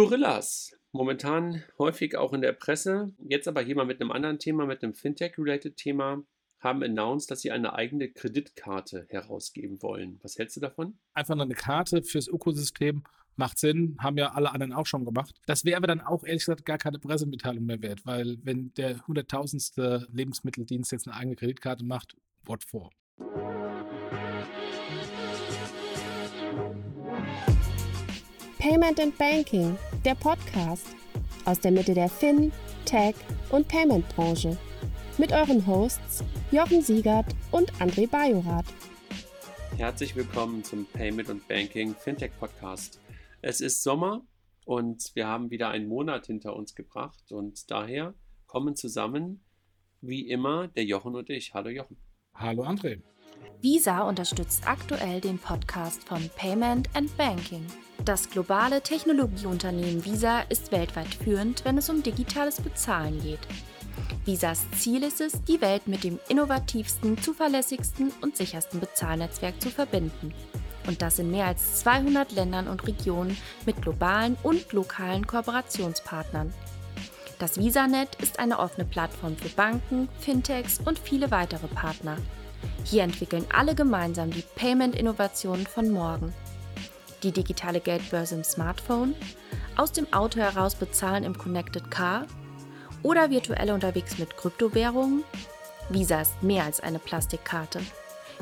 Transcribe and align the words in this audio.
Gorillas. 0.00 0.72
Momentan 0.92 1.62
häufig 1.78 2.16
auch 2.16 2.32
in 2.32 2.40
der 2.40 2.54
Presse. 2.54 3.12
Jetzt 3.18 3.46
aber 3.46 3.60
hier 3.60 3.76
mal 3.76 3.84
mit 3.84 4.00
einem 4.00 4.10
anderen 4.10 4.38
Thema, 4.38 4.64
mit 4.64 4.82
einem 4.82 4.94
Fintech-related 4.94 5.76
Thema 5.76 6.24
haben 6.58 6.82
announced, 6.82 7.30
dass 7.30 7.42
sie 7.42 7.50
eine 7.50 7.74
eigene 7.74 8.10
Kreditkarte 8.10 9.04
herausgeben 9.10 9.82
wollen. 9.82 10.18
Was 10.22 10.38
hältst 10.38 10.56
du 10.56 10.60
davon? 10.60 10.98
Einfach 11.12 11.34
nur 11.34 11.44
eine 11.44 11.54
Karte 11.54 12.02
fürs 12.02 12.28
Ökosystem 12.28 13.02
macht 13.36 13.58
Sinn, 13.58 13.98
haben 14.00 14.16
ja 14.16 14.32
alle 14.32 14.52
anderen 14.52 14.72
auch 14.72 14.86
schon 14.86 15.04
gemacht. 15.04 15.38
Das 15.44 15.66
wäre 15.66 15.76
aber 15.76 15.86
dann 15.86 16.00
auch 16.00 16.24
ehrlich 16.24 16.46
gesagt 16.46 16.64
gar 16.64 16.78
keine 16.78 16.98
Pressemitteilung 16.98 17.66
mehr 17.66 17.82
wert, 17.82 18.06
weil 18.06 18.38
wenn 18.42 18.72
der 18.78 19.06
hunderttausendste 19.06 20.06
Lebensmitteldienst 20.10 20.92
jetzt 20.92 21.08
eine 21.08 21.16
eigene 21.16 21.36
Kreditkarte 21.36 21.84
macht, 21.84 22.16
what 22.46 22.64
for? 22.64 22.90
Payment 28.70 29.00
and 29.00 29.18
Banking, 29.18 29.76
der 30.04 30.14
Podcast 30.14 30.94
aus 31.44 31.58
der 31.58 31.72
Mitte 31.72 31.92
der 31.92 32.08
Fin, 32.08 32.52
Tech 32.84 33.16
und 33.50 33.66
Payment 33.66 34.08
Branche 34.10 34.56
mit 35.18 35.32
euren 35.32 35.66
Hosts 35.66 36.22
Jochen 36.52 36.80
Siegert 36.80 37.26
und 37.50 37.72
André 37.80 38.08
Bajorath. 38.08 38.66
Herzlich 39.76 40.14
willkommen 40.14 40.62
zum 40.62 40.86
Payment 40.86 41.30
und 41.30 41.48
Banking 41.48 41.96
Fintech 41.96 42.30
Podcast. 42.38 43.00
Es 43.42 43.60
ist 43.60 43.82
Sommer 43.82 44.24
und 44.66 45.10
wir 45.14 45.26
haben 45.26 45.50
wieder 45.50 45.70
einen 45.70 45.88
Monat 45.88 46.26
hinter 46.26 46.54
uns 46.54 46.76
gebracht 46.76 47.32
und 47.32 47.72
daher 47.72 48.14
kommen 48.46 48.76
zusammen 48.76 49.44
wie 50.00 50.28
immer 50.28 50.68
der 50.68 50.84
Jochen 50.84 51.16
und 51.16 51.28
ich. 51.28 51.54
Hallo 51.54 51.70
Jochen. 51.70 51.96
Hallo 52.34 52.62
André. 52.62 53.02
Visa 53.60 54.02
unterstützt 54.02 54.62
aktuell 54.64 55.20
den 55.20 55.38
Podcast 55.38 56.04
von 56.04 56.30
Payment 56.36 56.88
and 56.94 57.14
Banking. 57.16 57.66
Das 58.04 58.30
globale 58.30 58.80
Technologieunternehmen 58.80 60.04
Visa 60.04 60.40
ist 60.48 60.72
weltweit 60.72 61.14
führend, 61.22 61.64
wenn 61.66 61.76
es 61.76 61.90
um 61.90 62.02
digitales 62.02 62.60
Bezahlen 62.60 63.22
geht. 63.22 63.40
Visas 64.24 64.66
Ziel 64.78 65.02
ist 65.02 65.20
es, 65.20 65.44
die 65.44 65.60
Welt 65.60 65.86
mit 65.86 66.04
dem 66.04 66.18
innovativsten, 66.28 67.20
zuverlässigsten 67.20 68.10
und 68.22 68.36
sichersten 68.36 68.80
Bezahlnetzwerk 68.80 69.60
zu 69.60 69.68
verbinden 69.68 70.32
und 70.86 71.02
das 71.02 71.18
in 71.18 71.30
mehr 71.30 71.46
als 71.46 71.80
200 71.80 72.32
Ländern 72.32 72.68
und 72.68 72.86
Regionen 72.86 73.36
mit 73.66 73.82
globalen 73.82 74.36
und 74.42 74.72
lokalen 74.72 75.26
Kooperationspartnern. 75.26 76.54
Das 77.38 77.58
VisaNet 77.58 78.16
ist 78.16 78.38
eine 78.38 78.58
offene 78.58 78.86
Plattform 78.86 79.36
für 79.36 79.48
Banken, 79.50 80.08
Fintechs 80.20 80.80
und 80.84 80.98
viele 80.98 81.30
weitere 81.30 81.68
Partner. 81.68 82.16
Hier 82.84 83.02
entwickeln 83.02 83.46
alle 83.54 83.74
gemeinsam 83.74 84.30
die 84.30 84.44
Payment-Innovationen 84.56 85.66
von 85.66 85.90
morgen. 85.90 86.32
Die 87.22 87.32
digitale 87.32 87.80
Geldbörse 87.80 88.34
im 88.34 88.44
Smartphone, 88.44 89.14
aus 89.76 89.92
dem 89.92 90.12
Auto 90.12 90.40
heraus 90.40 90.74
bezahlen 90.74 91.24
im 91.24 91.36
Connected 91.36 91.90
Car 91.90 92.26
oder 93.02 93.30
virtuell 93.30 93.70
unterwegs 93.70 94.18
mit 94.18 94.36
Kryptowährungen? 94.36 95.24
Visa 95.88 96.20
ist 96.20 96.42
mehr 96.42 96.64
als 96.64 96.80
eine 96.80 96.98
Plastikkarte. 96.98 97.80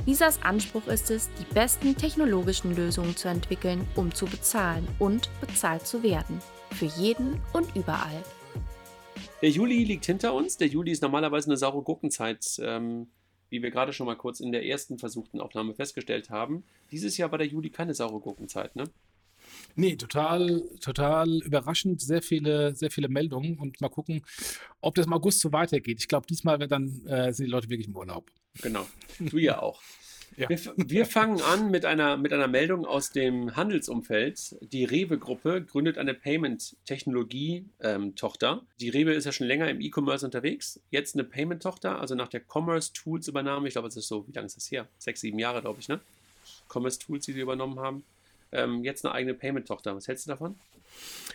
Visas 0.05 0.43
Anspruch 0.43 0.87
ist 0.87 1.11
es, 1.11 1.29
die 1.39 1.55
besten 1.55 1.97
technologischen 1.97 2.75
Lösungen 2.75 3.17
zu 3.17 3.29
entwickeln, 3.29 3.87
um 3.97 4.15
zu 4.15 4.27
bezahlen 4.27 4.87
und 4.99 5.29
bezahlt 5.41 5.87
zu 5.87 6.03
werden. 6.03 6.41
Für 6.71 6.87
jeden 6.87 7.41
und 7.53 7.75
überall. 7.75 8.23
Der 9.43 9.51
Juli 9.51 9.85
liegt 9.85 10.07
hinter 10.07 10.35
uns. 10.35 10.57
Der 10.57 10.69
Juli 10.69 10.93
ist 10.93 11.03
normalerweise 11.03 11.49
eine 11.49 11.57
saure 11.57 11.83
Gurkenzeit, 11.83 12.45
ähm, 12.61 13.09
wie 13.51 13.63
wir 13.63 13.71
gerade 13.71 13.93
schon 13.93 14.07
mal 14.07 14.17
kurz 14.17 14.41
in 14.41 14.53
der 14.53 14.65
ersten 14.65 14.99
versuchten 14.99 15.41
Aufnahme 15.41 15.75
festgestellt 15.75 16.31
haben. 16.31 16.65
Dieses 16.91 17.17
Jahr 17.17 17.31
war 17.31 17.39
der 17.39 17.47
Juli 17.47 17.71
keine 17.71 17.95
saure 17.95 18.21
Gurkenzeit, 18.21 18.77
ne? 18.77 18.85
Nee, 19.75 19.97
total, 19.97 20.63
total 20.81 21.41
überraschend. 21.43 22.01
Sehr 22.01 22.23
viele, 22.23 22.75
sehr 22.75 22.91
viele 22.91 23.09
Meldungen 23.09 23.59
und 23.59 23.81
mal 23.81 23.89
gucken, 23.89 24.23
ob 24.81 24.95
das 24.95 25.07
im 25.07 25.13
August 25.13 25.41
so 25.41 25.53
weitergeht. 25.53 26.01
Ich 26.01 26.09
glaube, 26.09 26.27
diesmal 26.27 26.59
dann 26.59 27.07
äh, 27.07 27.33
sind 27.33 27.47
die 27.47 27.51
Leute 27.51 27.71
wirklich 27.71 27.89
im 27.89 27.97
Urlaub. 27.97 28.31
Genau. 28.61 28.87
Du 29.19 29.39
ja 29.39 29.61
auch. 29.63 29.83
Ja. 30.39 30.49
Wir, 30.49 30.59
wir, 30.77 31.05
fangen 31.05 31.43
an 31.43 31.71
mit 31.71 31.85
einer, 31.85 32.17
mit 32.17 32.33
einer 32.33 32.49
Meldung 32.49 32.87
aus 32.87 33.11
dem 33.11 33.57
Handelsumfeld. 33.57 34.57
Die 34.73 34.85
Rewe-Gruppe 34.85 35.63
gründet 35.63 35.99
eine 35.99 36.15
Payment-Technologie-Tochter. 36.15 38.53
Ähm, 38.53 38.61
die 38.81 38.89
Rewe 38.89 39.13
ist 39.13 39.25
ja 39.25 39.33
schon 39.33 39.47
länger 39.47 39.69
im 39.69 39.81
E-Commerce 39.81 40.25
unterwegs. 40.25 40.81
Jetzt 40.91 41.17
eine 41.17 41.25
Payment-Tochter, 41.25 42.01
also 42.01 42.15
nach 42.15 42.29
der 42.29 42.41
Commerce 42.41 42.93
Tools 42.93 43.27
übernahme. 43.29 43.69
Ich 43.69 43.75
glaube, 43.75 43.89
es 43.89 43.97
ist 43.97 44.09
so, 44.09 44.27
wie 44.29 44.33
lange 44.33 44.47
ist 44.47 44.57
das 44.57 44.71
her? 44.71 44.87
Sechs, 44.99 45.21
sieben 45.21 45.39
Jahre, 45.39 45.61
glaube 45.61 45.81
ich, 45.81 45.89
ne? 45.89 46.01
Commerce 46.73 46.99
Tools, 46.99 47.27
die 47.27 47.33
sie 47.33 47.41
übernommen 47.41 47.79
haben 47.81 48.03
ähm, 48.53 48.85
jetzt 48.85 49.05
eine 49.05 49.15
eigene 49.15 49.35
Payment-Tochter. 49.35 49.97
Was 49.97 50.09
hältst 50.09 50.27
du 50.27 50.31
davon? 50.31 50.55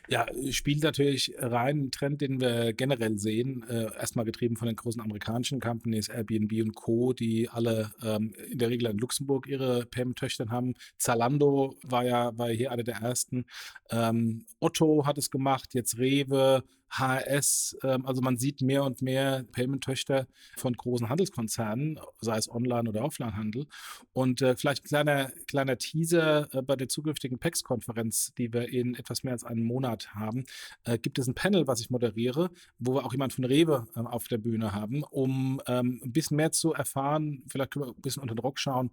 Ja, 0.10 0.26
spielt 0.52 0.84
natürlich 0.84 1.34
rein 1.38 1.86
ein 1.86 1.92
Trend, 1.92 2.22
den 2.22 2.42
wir 2.42 2.74
generell 2.74 3.18
sehen. 3.18 3.64
Äh, 3.70 3.86
erstmal 3.96 4.26
getrieben 4.26 4.58
von 4.58 4.68
den 4.68 4.76
großen 4.76 5.02
amerikanischen 5.02 5.60
Companies, 5.60 6.10
Airbnb 6.10 6.52
und 6.62 6.76
Co., 6.76 7.14
die 7.14 7.50
alle 7.50 7.92
ähm, 8.04 8.34
in 8.52 8.58
der 8.58 8.70
Regel 8.70 8.90
in 8.90 8.98
Luxemburg 8.98 9.48
ihre 9.48 9.86
Payment-Töchter 9.86 10.50
haben. 10.50 10.74
Zalando 10.98 11.76
war 11.84 12.06
ja, 12.06 12.38
war 12.38 12.50
hier 12.50 12.72
einer 12.72 12.84
der 12.84 12.96
ersten. 12.96 13.46
Ähm, 13.90 14.46
Otto 14.60 15.06
hat 15.06 15.18
es 15.18 15.32
gemacht, 15.32 15.74
jetzt 15.74 15.98
Rewe, 15.98 16.64
HRS, 16.94 17.78
ähm, 17.84 18.06
also 18.06 18.22
man 18.22 18.38
sieht 18.38 18.62
mehr 18.62 18.84
und 18.84 19.02
mehr 19.02 19.44
Payment-Töchter 19.52 20.28
von 20.56 20.74
großen 20.74 21.10
Handelskonzernen, 21.10 22.00
sei 22.22 22.38
es 22.38 22.50
Online- 22.50 22.90
oder 22.90 23.04
Offline-Handel. 23.04 23.66
Und 24.14 24.42
äh, 24.42 24.56
vielleicht 24.56 24.84
ein 24.84 24.88
kleiner, 24.88 25.32
kleiner 25.48 25.78
Teaser 25.78 26.54
äh, 26.54 26.62
bei 26.62 26.76
der 26.76 26.90
zukünftigen 26.90 27.40
PEX-Konferenz, 27.40 28.34
die 28.38 28.54
wir 28.54 28.70
in 28.70 28.96
etwas 28.96 29.24
mehr 29.24 29.34
als 29.34 29.44
einem 29.44 29.64
Monat 29.64 30.14
haben, 30.14 30.46
äh, 30.84 31.00
gibt 31.00 31.18
es 31.18 31.28
ein 31.28 31.34
Panel, 31.34 31.68
was 31.68 31.82
ich 31.82 31.90
moderiere, 31.90 32.52
wo 32.78 32.94
wir 32.94 33.06
auch 33.06 33.12
jemand 33.12 33.34
von 33.34 33.46
Rewe 33.46 33.88
ähm, 33.96 34.06
auf 34.06 34.28
der 34.28 34.38
Bühne 34.38 34.74
haben, 34.74 35.04
um 35.04 35.62
ähm, 35.66 36.00
ein 36.04 36.14
bisschen 36.14 36.38
mehr 36.38 36.52
zu 36.52 36.74
erfahren, 36.74 37.44
vielleicht 37.48 37.72
können 37.72 37.86
wir 37.86 37.92
ein 37.92 38.02
bisschen 38.02 38.22
unter 38.22 38.36
den 38.36 38.40
Rock 38.40 38.60
schauen, 38.60 38.92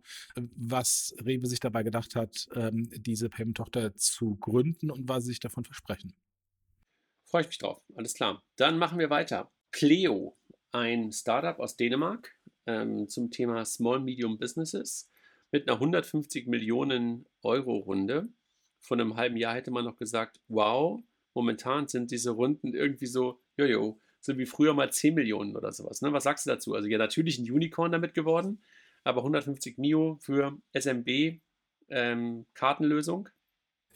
was 0.57 1.15
Rewe 1.25 1.47
sich 1.47 1.61
dabei 1.61 1.83
gedacht 1.83 2.17
hat, 2.17 2.49
diese 2.73 3.29
Payment-Tochter 3.29 3.95
zu 3.97 4.37
gründen 4.37 4.91
und 4.91 5.09
was 5.09 5.25
sie 5.25 5.31
sich 5.31 5.41
davon 5.41 5.65
versprechen. 5.65 6.15
Freue 7.31 7.43
ich 7.43 7.49
mich 7.49 7.59
drauf. 7.59 7.81
Alles 7.95 8.15
klar. 8.15 8.43
Dann 8.57 8.77
machen 8.77 8.99
wir 8.99 9.09
weiter. 9.09 9.53
Cleo, 9.71 10.37
ein 10.73 11.13
Startup 11.13 11.61
aus 11.61 11.77
Dänemark 11.77 12.35
ähm, 12.67 13.09
zum 13.09 13.31
Thema 13.31 13.65
Small 13.65 14.01
Medium 14.01 14.37
Businesses 14.37 15.09
mit 15.53 15.69
einer 15.69 15.77
150 15.77 16.49
Millionen 16.49 17.27
Euro 17.43 17.77
Runde. 17.77 18.29
Vor 18.81 18.99
einem 18.99 19.17
halben 19.17 19.37
Jahr 19.37 19.55
hätte 19.55 19.71
man 19.71 19.85
noch 19.85 19.97
gesagt, 19.97 20.41
wow, 20.49 21.01
momentan 21.33 21.87
sind 21.87 22.11
diese 22.11 22.33
Runden 22.33 22.75
irgendwie 22.75 23.07
so, 23.07 23.41
jojo, 23.57 24.01
so 24.21 24.37
wie 24.37 24.47
früher 24.47 24.75
mal 24.75 24.91
10 24.91 25.15
Millionen 25.15 25.57
oder 25.57 25.71
sowas. 25.71 26.03
Ne? 26.03 26.13
Was 26.13 26.25
sagst 26.25 26.47
du 26.47 26.51
dazu? 26.51 26.75
Also 26.75 26.89
ja, 26.89 26.99
natürlich 26.99 27.39
ein 27.39 27.49
Unicorn 27.49 27.93
damit 27.93 28.13
geworden, 28.13 28.61
aber 29.05 29.21
150 29.21 29.79
Mio 29.79 30.19
für 30.21 30.59
SMB 30.73 31.41
ähm, 31.91 32.47
Kartenlösung 32.55 33.29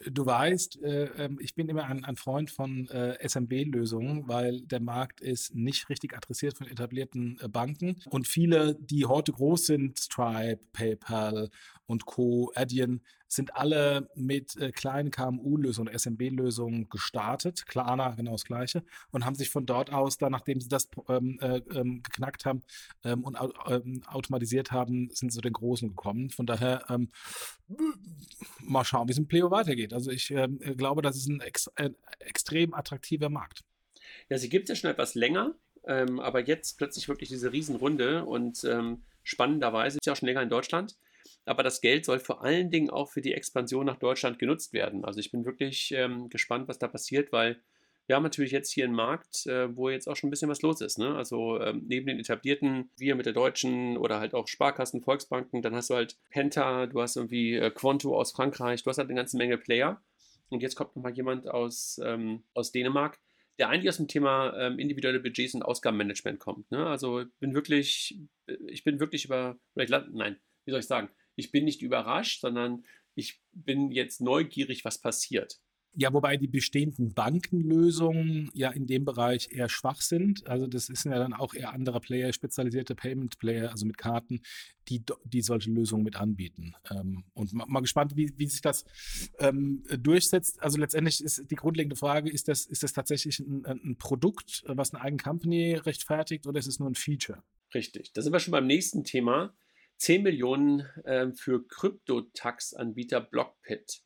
Du 0.07 0.27
weißt, 0.27 0.83
äh, 0.83 1.05
ähm, 1.17 1.39
ich 1.41 1.55
bin 1.55 1.69
immer 1.69 1.85
ein, 1.85 2.05
ein 2.05 2.17
Freund 2.17 2.51
von 2.51 2.89
äh, 2.89 3.17
SMB-Lösungen, 3.27 4.27
weil 4.27 4.61
der 4.63 4.81
Markt 4.81 5.21
ist 5.21 5.55
nicht 5.55 5.89
richtig 5.89 6.17
adressiert 6.17 6.59
von 6.59 6.67
etablierten 6.67 7.39
äh, 7.41 7.49
Banken. 7.49 8.03
Und 8.11 8.27
viele, 8.27 8.75
die 8.81 9.07
heute 9.07 9.33
groß 9.33 9.67
sind, 9.67 9.99
Stripe, 9.99 10.61
PayPal 10.73 11.49
und 11.87 12.07
Co., 12.07 12.51
Adyen, 12.55 13.03
sind 13.35 13.57
alle 13.57 14.09
mit 14.15 14.57
äh, 14.57 14.73
kleinen 14.73 15.11
KMU-Lösungen, 15.11 15.93
SMB-Lösungen 15.97 16.89
gestartet. 16.89 17.67
Klarna 17.67 18.11
genau 18.15 18.33
das 18.33 18.45
Gleiche. 18.45 18.85
Und 19.11 19.25
haben 19.25 19.35
sich 19.35 19.51
von 19.51 19.67
dort 19.67 19.93
aus, 19.93 20.19
dann, 20.19 20.33
nachdem 20.33 20.61
sie 20.61 20.69
das 20.69 20.89
ähm, 21.09 21.39
äh, 21.41 21.59
ähm, 21.75 22.03
geknackt 22.03 22.47
haben 22.47 22.63
ähm, 23.05 23.25
und 23.25 23.39
ähm, 23.67 24.03
automatisiert 24.07 24.73
haben, 24.73 25.11
sind 25.13 25.33
zu 25.33 25.41
den 25.41 25.53
Großen 25.53 25.89
gekommen. 25.89 26.31
Von 26.31 26.47
daher 26.47 26.85
ähm, 26.89 27.11
mal 28.61 28.85
schauen, 28.85 29.09
wie 29.09 29.13
es 29.13 29.19
im 29.19 29.29
Pleo 29.29 29.51
weitergeht. 29.51 29.93
Also 29.93 30.11
ich 30.11 30.31
ähm, 30.31 30.59
glaube, 30.77 31.03
das 31.03 31.17
ist 31.17 31.29
ein, 31.29 31.41
ex 31.41 31.69
ein 31.77 31.95
extrem 32.21 32.75
attraktiver 32.75 33.29
Markt. 33.29 33.65
Ja, 34.29 34.39
sie 34.39 34.49
gibt 34.49 34.65
es 34.65 34.77
ja 34.77 34.81
schon 34.81 34.91
etwas 34.91 35.15
länger, 35.15 35.55
aber 35.83 36.47
jetzt 36.47 36.79
plötzlich 36.79 37.09
wirklich 37.09 37.29
diese 37.29 37.53
Riesenrunde 37.53 38.25
und 38.25 38.67
spannenderweise 39.23 39.99
ist 39.99 40.05
sie 40.05 40.11
auch 40.11 40.17
schon 40.17 40.29
länger 40.29 40.43
in 40.43 40.49
Deutschland 40.49 40.97
aber 41.47 41.63
das 41.63 41.81
Geld 41.81 42.05
soll 42.05 42.19
vor 42.19 42.43
allen 42.43 42.71
Dingen 42.71 42.91
auch 42.91 43.11
für 43.11 43.21
die 43.21 43.35
Expansion 43.35 43.87
nach 43.87 43.99
Deutschland 43.99 44.39
genutzt 44.39 44.73
werden. 44.73 45.05
Also 45.05 45.21
ich 45.21 45.31
bin 45.31 45.45
wirklich 45.45 45.93
ähm, 45.93 46.29
gespannt, 46.29 46.69
was 46.69 46.79
da 46.79 46.89
passiert, 46.89 47.33
weil 47.33 47.61
wir 48.07 48.17
haben 48.17 48.23
natürlich 48.23 48.53
jetzt 48.53 48.71
hier 48.71 48.85
einen 48.85 48.95
Markt, 48.95 49.47
äh, 49.47 49.75
wo 49.75 49.89
jetzt 49.89 50.09
auch 50.09 50.17
schon 50.17 50.29
ein 50.29 50.31
bisschen 50.31 50.51
was 50.51 50.63
los 50.63 50.81
ist. 50.81 50.99
Ne? 50.99 51.15
Also 51.15 51.61
ähm, 51.61 51.85
neben 51.87 52.07
den 52.07 52.19
etablierten, 52.19 52.91
wir 52.99 53.15
mit 53.15 53.27
der 53.27 53.33
Deutschen 53.33 53.97
oder 53.97 54.21
halt 54.21 54.35
auch 54.35 54.47
Sparkassen, 54.47 55.01
Volksbanken, 55.01 55.63
dann 55.63 55.75
hast 55.75 55.91
du 55.91 55.95
halt 55.95 56.17
Penta, 56.31 56.87
du 56.87 57.01
hast 57.01 57.17
irgendwie 57.17 57.55
äh, 57.55 57.71
Quanto 57.71 58.19
aus 58.19 58.33
Frankreich, 58.33 58.83
du 58.83 58.91
hast 58.91 58.99
halt 58.99 59.09
eine 59.09 59.17
ganze 59.17 59.37
Menge 59.37 59.57
Player. 59.57 60.03
Und 60.51 60.63
jetzt 60.63 60.77
kommt 60.77 60.95
nochmal 60.95 61.15
jemand 61.15 61.49
aus, 61.49 61.99
ähm, 62.05 62.43
aus 62.53 62.73
Dänemark, 62.73 63.19
der 63.59 63.71
eigentlich 63.71 63.89
aus 63.89 63.97
dem 63.97 64.09
Thema 64.09 64.55
ähm, 64.59 64.79
individuelle 64.79 65.21
Budgets 65.21 65.55
und 65.55 65.63
Ausgabenmanagement 65.63 66.39
kommt. 66.39 66.71
Ne? 66.71 66.87
Also 66.87 67.25
bin 67.41 67.55
wirklich, 67.55 68.19
ich 68.67 68.85
bin 68.85 69.01
wirklich 69.01 69.25
über, 69.25 69.57
nein, 69.75 70.39
wie 70.67 70.71
soll 70.71 70.81
ich 70.81 70.87
sagen, 70.87 71.09
ich 71.37 71.51
bin 71.51 71.65
nicht 71.65 71.83
überrascht, 71.83 72.41
sondern 72.41 72.85
ich 73.15 73.41
bin 73.53 73.91
jetzt 73.91 74.21
neugierig, 74.21 74.85
was 74.85 75.01
passiert. 75.01 75.61
Ja, 75.97 76.13
wobei 76.13 76.37
die 76.37 76.49
bestehenden 76.49 77.15
Bankenlösungen 77.15 78.51
ja 78.53 78.71
in 78.71 78.87
dem 78.87 79.05
Bereich 79.05 79.51
eher 79.53 79.69
schwach 79.69 80.01
sind. 80.01 80.45
Also 80.49 80.67
das 80.67 80.87
sind 80.87 81.13
ja 81.13 81.19
dann 81.19 81.33
auch 81.33 81.55
eher 81.55 81.73
andere 81.73 82.01
Player, 82.01 82.33
spezialisierte 82.33 82.97
Payment-Player, 82.97 83.71
also 83.71 83.87
mit 83.87 83.97
Karten, 83.97 84.41
die, 84.89 85.05
die 85.25 85.41
solche 85.41 85.71
Lösungen 85.71 86.03
mit 86.03 86.17
anbieten. 86.17 86.75
Ähm, 86.91 87.23
und 87.33 87.53
mal, 87.53 87.67
mal, 87.69 87.81
gespannt, 87.81 88.17
wie, 88.17 88.33
wie 88.37 88.49
sich 88.49 88.61
das 88.61 88.85
ähm, 89.39 89.85
durchsetzt. 90.01 90.61
Also 90.61 90.79
letztendlich 90.79 91.23
ist 91.23 91.49
die 91.49 91.55
grundlegende 91.55 91.95
Frage, 91.95 92.29
ist 92.29 92.49
das, 92.49 92.67
ist 92.67 92.83
das 92.83 92.93
tatsächlich 92.93 93.39
ein, 93.39 93.65
ein 93.65 93.97
Produkt, 93.97 94.65
was 94.67 94.93
eine 94.93 95.03
eigene 95.03 95.23
Company 95.23 95.75
rechtfertigt 95.75 96.49
oder 96.49 96.59
ist 96.59 96.67
es 96.67 96.81
nur 96.81 96.91
ein 96.91 96.97
Feature? 96.97 97.45
Richtig. 97.73 98.13
Da 98.15 98.23
sind 98.23 98.33
wir 98.33 98.41
schon 98.41 98.53
beim 98.53 98.67
nächsten 98.67 99.05
Thema. 99.05 99.55
10 100.05 100.23
Millionen 100.23 100.81
äh, 101.05 101.33
für 101.33 101.67
Kryptotax-Anbieter 101.67 103.23
Blockpit. 103.23 104.03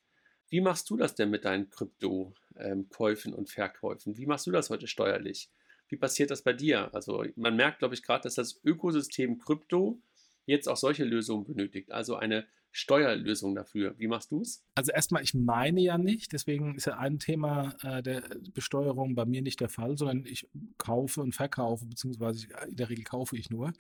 Wie 0.49 0.61
machst 0.61 0.89
du 0.91 0.97
das 0.97 1.17
denn 1.17 1.29
mit 1.29 1.45
deinen 1.45 1.71
Krypto-Käufen 1.71 3.35
und 3.35 3.51
Verkäufen? 3.51 4.17
Wie 4.17 4.27
machst 4.27 4.47
du 4.47 4.53
das 4.53 4.71
heute 4.71 4.87
steuerlich? 4.87 5.51
Wie 5.89 5.97
passiert 5.97 6.31
das 6.31 6.43
bei 6.43 6.53
dir? 6.53 6.95
Also 6.95 7.25
man 7.35 7.57
merkt, 7.57 7.81
glaube 7.81 7.95
ich, 7.95 8.05
gerade, 8.05 8.23
dass 8.23 8.37
das 8.37 8.61
Ökosystem 8.65 9.39
Krypto 9.39 10.01
jetzt 10.47 10.69
auch 10.69 10.77
solche 10.77 11.03
Lösungen 11.03 11.45
benötigt. 11.45 11.91
Also 11.91 12.15
eine 12.15 12.47
Steuerlösung 12.71 13.57
dafür. 13.57 13.99
Wie 13.99 14.07
machst 14.07 14.31
du 14.31 14.43
es? 14.43 14.63
Also 14.77 14.93
erstmal, 14.93 15.25
ich 15.25 15.35
meine 15.35 15.81
ja 15.81 15.99
nicht, 15.99 16.33
deswegen 16.33 16.77
ist 16.77 16.87
ja 16.87 16.97
ein 16.99 17.19
Thema 17.19 17.75
äh, 17.83 18.05
der 18.05 18.23
Besteuerung 18.55 19.17
bei 19.17 19.25
mir 19.25 19.43
nicht 19.43 19.59
der 19.61 19.69
Fall, 19.69 19.99
sondern 19.99 20.25
ich 20.27 20.49
kaufe 20.77 21.23
und 21.23 21.35
verkaufe, 21.35 21.87
beziehungsweise 21.87 22.47
in 22.69 22.77
der 22.77 22.89
Regel 22.89 23.03
kaufe 23.03 23.37
ich 23.37 23.51
nur. 23.51 23.73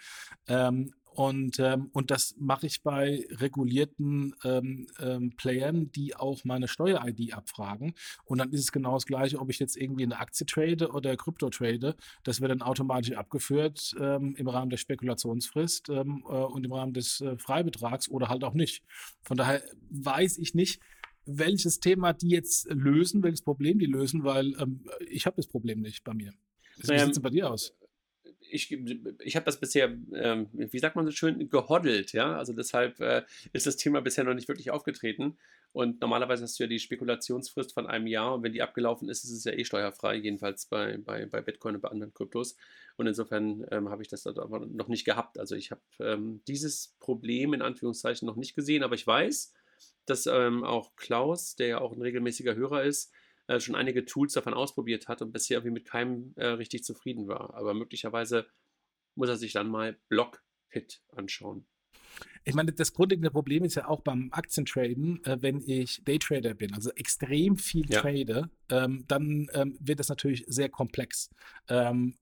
Ähm, 0.48 0.92
und, 1.10 1.58
ähm, 1.58 1.90
und 1.93 2.10
das 2.10 2.34
mache 2.38 2.66
ich 2.66 2.82
bei 2.82 3.26
regulierten 3.31 4.34
ähm, 4.44 4.87
ähm, 5.00 5.32
Playern, 5.37 5.90
die 5.90 6.14
auch 6.14 6.44
meine 6.44 6.69
Steuer-ID 6.69 7.34
abfragen. 7.34 7.94
Und 8.25 8.38
dann 8.38 8.52
ist 8.52 8.60
es 8.60 8.72
genau 8.72 8.94
das 8.94 9.06
Gleiche, 9.06 9.38
ob 9.40 9.50
ich 9.50 9.58
jetzt 9.58 9.76
irgendwie 9.76 10.05
eine 10.05 10.19
Aktie 10.19 10.46
trade 10.46 10.90
oder 10.90 11.16
Krypto 11.16 11.50
trade. 11.50 11.96
Das 12.22 12.40
wird 12.40 12.50
dann 12.50 12.62
automatisch 12.62 13.16
abgeführt 13.16 13.94
ähm, 14.00 14.37
im 14.37 14.49
Rahmen 14.49 14.70
der 14.70 14.76
Spekulationsfrist 14.76 15.88
ähm, 15.88 16.22
äh, 16.25 16.32
und 16.32 16.64
im 16.64 16.72
Rahmen 16.72 16.93
des 16.93 17.20
äh, 17.20 17.37
Freibetrags 17.37 18.08
oder 18.08 18.28
halt 18.28 18.44
auch 18.44 18.54
nicht. 18.54 18.84
Von 19.22 19.37
daher 19.37 19.62
weiß 19.90 20.38
ich 20.38 20.54
nicht, 20.54 20.81
welches 21.25 21.81
Thema 21.81 22.12
die 22.12 22.31
jetzt 22.31 22.70
lösen, 22.70 23.22
welches 23.22 23.43
Problem 23.43 23.78
die 23.78 23.87
lösen, 23.87 24.25
weil 24.25 24.54
ähm, 24.61 24.84
ich 25.08 25.26
habe 25.26 25.37
das 25.37 25.46
Problem 25.46 25.81
nicht 25.81 26.04
bei 26.04 26.14
mir. 26.14 26.32
Wie 26.76 26.87
sieht 26.87 27.11
es 27.11 27.20
bei 27.20 27.31
dir 27.31 27.50
aus? 27.50 27.75
Ich, 28.50 28.76
ich 29.20 29.36
habe 29.36 29.46
das 29.46 29.60
bisher, 29.60 29.96
ähm, 30.14 30.48
wie 30.52 30.78
sagt 30.78 30.96
man 30.96 31.04
so 31.04 31.12
schön, 31.12 31.48
gehoddelt, 31.48 32.12
ja. 32.12 32.36
Also 32.36 32.52
deshalb 32.52 33.00
äh, 33.00 33.22
ist 33.52 33.66
das 33.66 33.76
Thema 33.76 34.00
bisher 34.00 34.24
noch 34.24 34.34
nicht 34.34 34.48
wirklich 34.48 34.70
aufgetreten. 34.70 35.36
Und 35.72 36.00
normalerweise 36.00 36.44
hast 36.44 36.58
du 36.58 36.64
ja 36.64 36.68
die 36.68 36.78
Spekulationsfrist 36.78 37.74
von 37.74 37.86
einem 37.86 38.06
Jahr 38.06 38.34
und 38.34 38.42
wenn 38.42 38.52
die 38.52 38.62
abgelaufen 38.62 39.08
ist, 39.08 39.24
ist 39.24 39.32
es 39.32 39.44
ja 39.44 39.52
eh 39.52 39.64
steuerfrei, 39.64 40.16
jedenfalls 40.16 40.66
bei, 40.66 40.98
bei, 40.98 41.26
bei 41.26 41.42
Bitcoin 41.42 41.74
und 41.76 41.82
bei 41.82 41.90
anderen 41.90 42.14
Kryptos. 42.14 42.56
Und 42.96 43.06
insofern 43.06 43.66
ähm, 43.70 43.88
habe 43.90 44.02
ich 44.02 44.08
das 44.08 44.26
aber 44.26 44.66
noch 44.66 44.88
nicht 44.88 45.04
gehabt. 45.04 45.38
Also 45.38 45.54
ich 45.54 45.70
habe 45.70 45.82
ähm, 46.00 46.40
dieses 46.48 46.96
Problem 47.00 47.52
in 47.54 47.62
Anführungszeichen 47.62 48.26
noch 48.26 48.36
nicht 48.36 48.56
gesehen, 48.56 48.82
aber 48.82 48.94
ich 48.94 49.06
weiß, 49.06 49.52
dass 50.06 50.26
ähm, 50.26 50.64
auch 50.64 50.96
Klaus, 50.96 51.54
der 51.54 51.66
ja 51.68 51.80
auch 51.80 51.92
ein 51.92 52.02
regelmäßiger 52.02 52.54
Hörer 52.54 52.82
ist, 52.82 53.12
äh, 53.48 53.60
schon 53.60 53.74
einige 53.74 54.04
Tools 54.04 54.34
davon 54.34 54.54
ausprobiert 54.54 55.08
hat 55.08 55.22
und 55.22 55.32
bisher 55.32 55.56
irgendwie 55.56 55.74
mit 55.74 55.86
keinem 55.86 56.32
äh, 56.36 56.46
richtig 56.46 56.84
zufrieden 56.84 57.26
war. 57.26 57.54
Aber 57.54 57.74
möglicherweise 57.74 58.46
muss 59.14 59.28
er 59.28 59.36
sich 59.36 59.52
dann 59.52 59.68
mal 59.68 59.98
Blockpit 60.08 61.02
anschauen. 61.08 61.66
Ich 62.44 62.54
meine, 62.54 62.72
das 62.72 62.92
grundlegende 62.92 63.30
Problem 63.30 63.64
ist 63.64 63.74
ja 63.74 63.88
auch 63.88 64.02
beim 64.02 64.28
Aktientraden, 64.32 65.24
äh, 65.24 65.38
wenn 65.40 65.62
ich 65.66 66.02
Daytrader 66.04 66.54
bin, 66.54 66.74
also 66.74 66.90
extrem 66.90 67.56
viel 67.56 67.90
ja. 67.90 68.00
trade, 68.00 68.50
ähm, 68.70 69.04
dann 69.08 69.48
ähm, 69.54 69.76
wird 69.80 70.00
das 70.00 70.08
natürlich 70.08 70.44
sehr 70.46 70.68
komplex. 70.68 71.30
Ähm, 71.68 72.18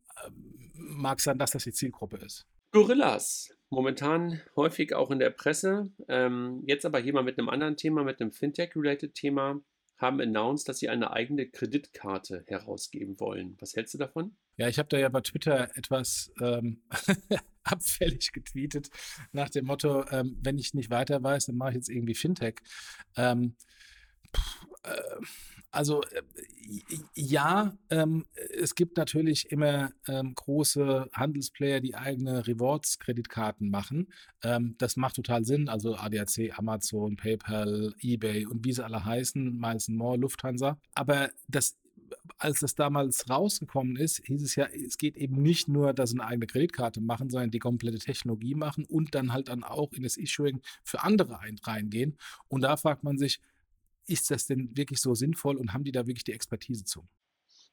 mag 0.74 1.20
sein, 1.20 1.38
dass 1.38 1.50
das 1.50 1.64
die 1.64 1.72
Zielgruppe 1.72 2.18
ist. 2.18 2.46
Gorillas, 2.72 3.50
momentan 3.70 4.40
häufig 4.54 4.94
auch 4.94 5.10
in 5.10 5.18
der 5.18 5.30
Presse. 5.30 5.90
Ähm, 6.08 6.62
jetzt 6.66 6.86
aber 6.86 6.98
hier 6.98 7.12
mal 7.12 7.24
mit 7.24 7.38
einem 7.38 7.48
anderen 7.48 7.76
Thema, 7.76 8.04
mit 8.04 8.20
einem 8.20 8.32
Fintech-related 8.32 9.14
Thema 9.14 9.60
haben 9.98 10.20
announced, 10.20 10.68
dass 10.68 10.78
sie 10.78 10.88
eine 10.88 11.12
eigene 11.12 11.48
Kreditkarte 11.48 12.44
herausgeben 12.46 13.18
wollen. 13.18 13.56
Was 13.60 13.74
hältst 13.74 13.94
du 13.94 13.98
davon? 13.98 14.36
Ja, 14.56 14.68
ich 14.68 14.78
habe 14.78 14.88
da 14.88 14.98
ja 14.98 15.08
bei 15.08 15.20
Twitter 15.20 15.76
etwas 15.76 16.32
ähm, 16.40 16.82
abfällig 17.64 18.32
getweetet 18.32 18.90
nach 19.32 19.50
dem 19.50 19.66
Motto, 19.66 20.04
ähm, 20.10 20.38
wenn 20.42 20.58
ich 20.58 20.74
nicht 20.74 20.90
weiter 20.90 21.22
weiß, 21.22 21.46
dann 21.46 21.56
mache 21.56 21.70
ich 21.70 21.76
jetzt 21.76 21.88
irgendwie 21.88 22.14
Fintech. 22.14 22.56
Ähm, 23.16 23.56
pff, 24.34 24.66
äh, 24.84 25.26
also 25.70 26.02
äh, 26.02 26.22
ja, 27.14 27.76
ähm, 27.90 28.26
es 28.58 28.74
gibt 28.74 28.96
natürlich 28.96 29.50
immer 29.50 29.92
ähm, 30.08 30.34
große 30.34 31.08
Handelsplayer, 31.12 31.80
die 31.80 31.94
eigene 31.94 32.46
Rewards-Kreditkarten 32.46 33.70
machen. 33.70 34.12
Ähm, 34.42 34.74
das 34.78 34.96
macht 34.96 35.16
total 35.16 35.44
Sinn. 35.44 35.68
Also 35.68 35.94
ADAC, 35.96 36.58
Amazon, 36.58 37.16
PayPal, 37.16 37.94
eBay 38.00 38.46
und 38.46 38.64
wie 38.64 38.72
sie 38.72 38.84
alle 38.84 39.04
heißen, 39.04 39.56
Miles 39.56 39.88
More, 39.88 40.18
Lufthansa. 40.18 40.78
Aber 40.94 41.30
das 41.48 41.76
als 42.38 42.60
das 42.60 42.74
damals 42.74 43.28
rausgekommen 43.28 43.96
ist, 43.96 44.22
hieß 44.24 44.42
es 44.42 44.56
ja, 44.56 44.66
es 44.66 44.98
geht 44.98 45.16
eben 45.16 45.42
nicht 45.42 45.68
nur, 45.68 45.92
dass 45.92 46.10
sie 46.10 46.20
eine 46.20 46.28
eigene 46.28 46.46
Kreditkarte 46.46 47.00
machen, 47.00 47.30
sondern 47.30 47.50
die 47.50 47.58
komplette 47.58 47.98
Technologie 47.98 48.54
machen 48.54 48.84
und 48.84 49.14
dann 49.14 49.32
halt 49.32 49.48
dann 49.48 49.64
auch 49.64 49.92
in 49.92 50.02
das 50.02 50.16
Issuing 50.16 50.60
für 50.84 51.02
andere 51.02 51.38
reingehen. 51.64 52.16
Und 52.48 52.62
da 52.62 52.76
fragt 52.76 53.04
man 53.04 53.18
sich, 53.18 53.40
ist 54.06 54.30
das 54.30 54.46
denn 54.46 54.76
wirklich 54.76 55.00
so 55.00 55.14
sinnvoll 55.14 55.56
und 55.56 55.72
haben 55.72 55.84
die 55.84 55.92
da 55.92 56.06
wirklich 56.06 56.24
die 56.24 56.32
Expertise 56.32 56.84
zu? 56.84 57.06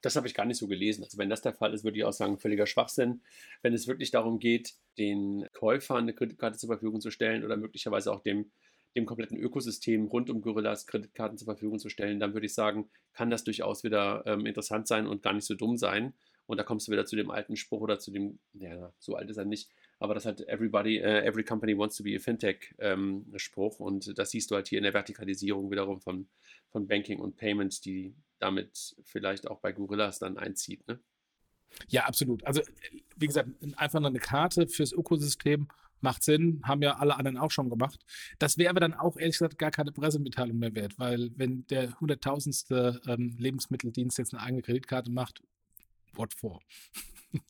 Das 0.02 0.18
habe 0.18 0.28
ich 0.28 0.34
gar 0.34 0.46
nicht 0.46 0.58
so 0.58 0.68
gelesen. 0.68 1.04
Also 1.04 1.18
wenn 1.18 1.30
das 1.30 1.42
der 1.42 1.54
Fall 1.54 1.74
ist, 1.74 1.86
würde 1.86 1.98
ich 1.98 2.04
auch 2.04 2.12
sagen, 2.12 2.38
völliger 2.38 2.66
Schwachsinn. 2.66 3.22
Wenn 3.62 3.74
es 3.74 3.88
wirklich 3.88 4.12
darum 4.12 4.38
geht, 4.38 4.74
den 4.98 5.48
Käufern 5.54 6.04
eine 6.04 6.14
Kreditkarte 6.14 6.58
zur 6.58 6.68
Verfügung 6.68 7.00
zu 7.00 7.10
stellen 7.10 7.46
oder 7.46 7.56
möglicherweise 7.56 8.12
auch 8.12 8.20
dem, 8.20 8.52
dem 8.98 9.06
kompletten 9.06 9.38
Ökosystem 9.38 10.08
rund 10.08 10.30
um 10.30 10.42
Gorillas 10.42 10.88
Kreditkarten 10.88 11.38
zur 11.38 11.46
Verfügung 11.46 11.80
zu 11.80 11.88
stellen, 11.88 12.20
dann 12.20 12.34
würde 12.34 12.46
ich 12.46 12.54
sagen, 12.54 12.90
kann 13.14 13.30
das 13.30 13.46
durchaus 13.46 13.86
wieder 13.86 14.24
ähm, 14.26 14.46
interessant 14.46 14.88
sein 14.88 15.08
und 15.08 15.24
gar 15.24 15.34
nicht 15.34 15.46
so 15.46 15.56
dumm 15.56 15.78
sein. 15.78 16.14
Und 16.48 16.58
da 16.58 16.64
kommst 16.64 16.88
du 16.88 16.92
wieder 16.92 17.06
zu 17.06 17.16
dem 17.16 17.32
alten 17.32 17.56
Spruch 17.56 17.80
oder 17.80 17.98
zu 17.98 18.12
dem, 18.12 18.40
ja, 18.52 18.92
so 19.00 19.16
alt 19.16 19.30
ist 19.30 19.38
er 19.38 19.46
nicht, 19.46 19.70
aber 20.00 20.14
das 20.14 20.26
hat 20.26 20.42
everybody, 20.48 21.00
uh, 21.00 21.24
every 21.24 21.44
company 21.44 21.78
wants 21.78 21.96
to 21.98 22.04
be 22.04 22.16
a 22.16 22.20
Fintech-Spruch 22.20 23.80
ähm, 23.80 23.86
und 23.86 24.18
das 24.18 24.32
siehst 24.32 24.52
du 24.52 24.56
halt 24.56 24.68
hier 24.68 24.80
in 24.80 24.84
der 24.84 24.94
Vertikalisierung 24.94 25.72
wiederum 25.72 26.02
von, 26.02 26.28
von 26.70 26.88
Banking 26.88 27.20
und 27.20 27.38
Payments, 27.38 27.82
die 27.82 28.16
damit 28.40 28.96
vielleicht 29.04 29.48
auch 29.50 29.60
bei 29.60 29.72
Gorillas 29.72 30.20
dann 30.20 30.38
einzieht. 30.38 30.88
Ne? 30.88 31.00
Ja, 31.88 32.06
absolut. 32.06 32.44
Also, 32.46 32.62
wie 33.16 33.28
gesagt, 33.28 33.50
einfach 33.78 34.00
nur 34.00 34.10
eine 34.10 34.20
Karte 34.20 34.68
fürs 34.68 34.92
Ökosystem 34.92 35.68
macht 36.02 36.24
Sinn, 36.24 36.62
haben 36.66 36.82
ja 36.82 36.98
alle 36.98 37.16
anderen 37.16 37.38
auch 37.38 37.52
schon 37.52 37.70
gemacht. 37.70 38.06
Das 38.38 38.58
wäre 38.58 38.70
aber 38.70 38.82
dann 38.82 38.94
auch 38.94 39.18
ehrlich 39.18 39.38
gesagt 39.38 39.58
gar 39.58 39.72
keine 39.72 39.92
Pressemitteilung 39.92 40.60
mehr 40.60 40.76
wert, 40.76 41.00
weil 41.00 41.32
wenn 41.38 41.66
der 41.68 42.00
hunderttausendste 42.00 43.02
ähm, 43.08 43.36
Lebensmitteldienst 43.38 44.18
jetzt 44.18 44.34
eine 44.34 44.44
eigene 44.44 44.62
Kreditkarte 44.62 45.10
macht, 45.10 45.42
what 46.14 46.34
for? 46.34 46.60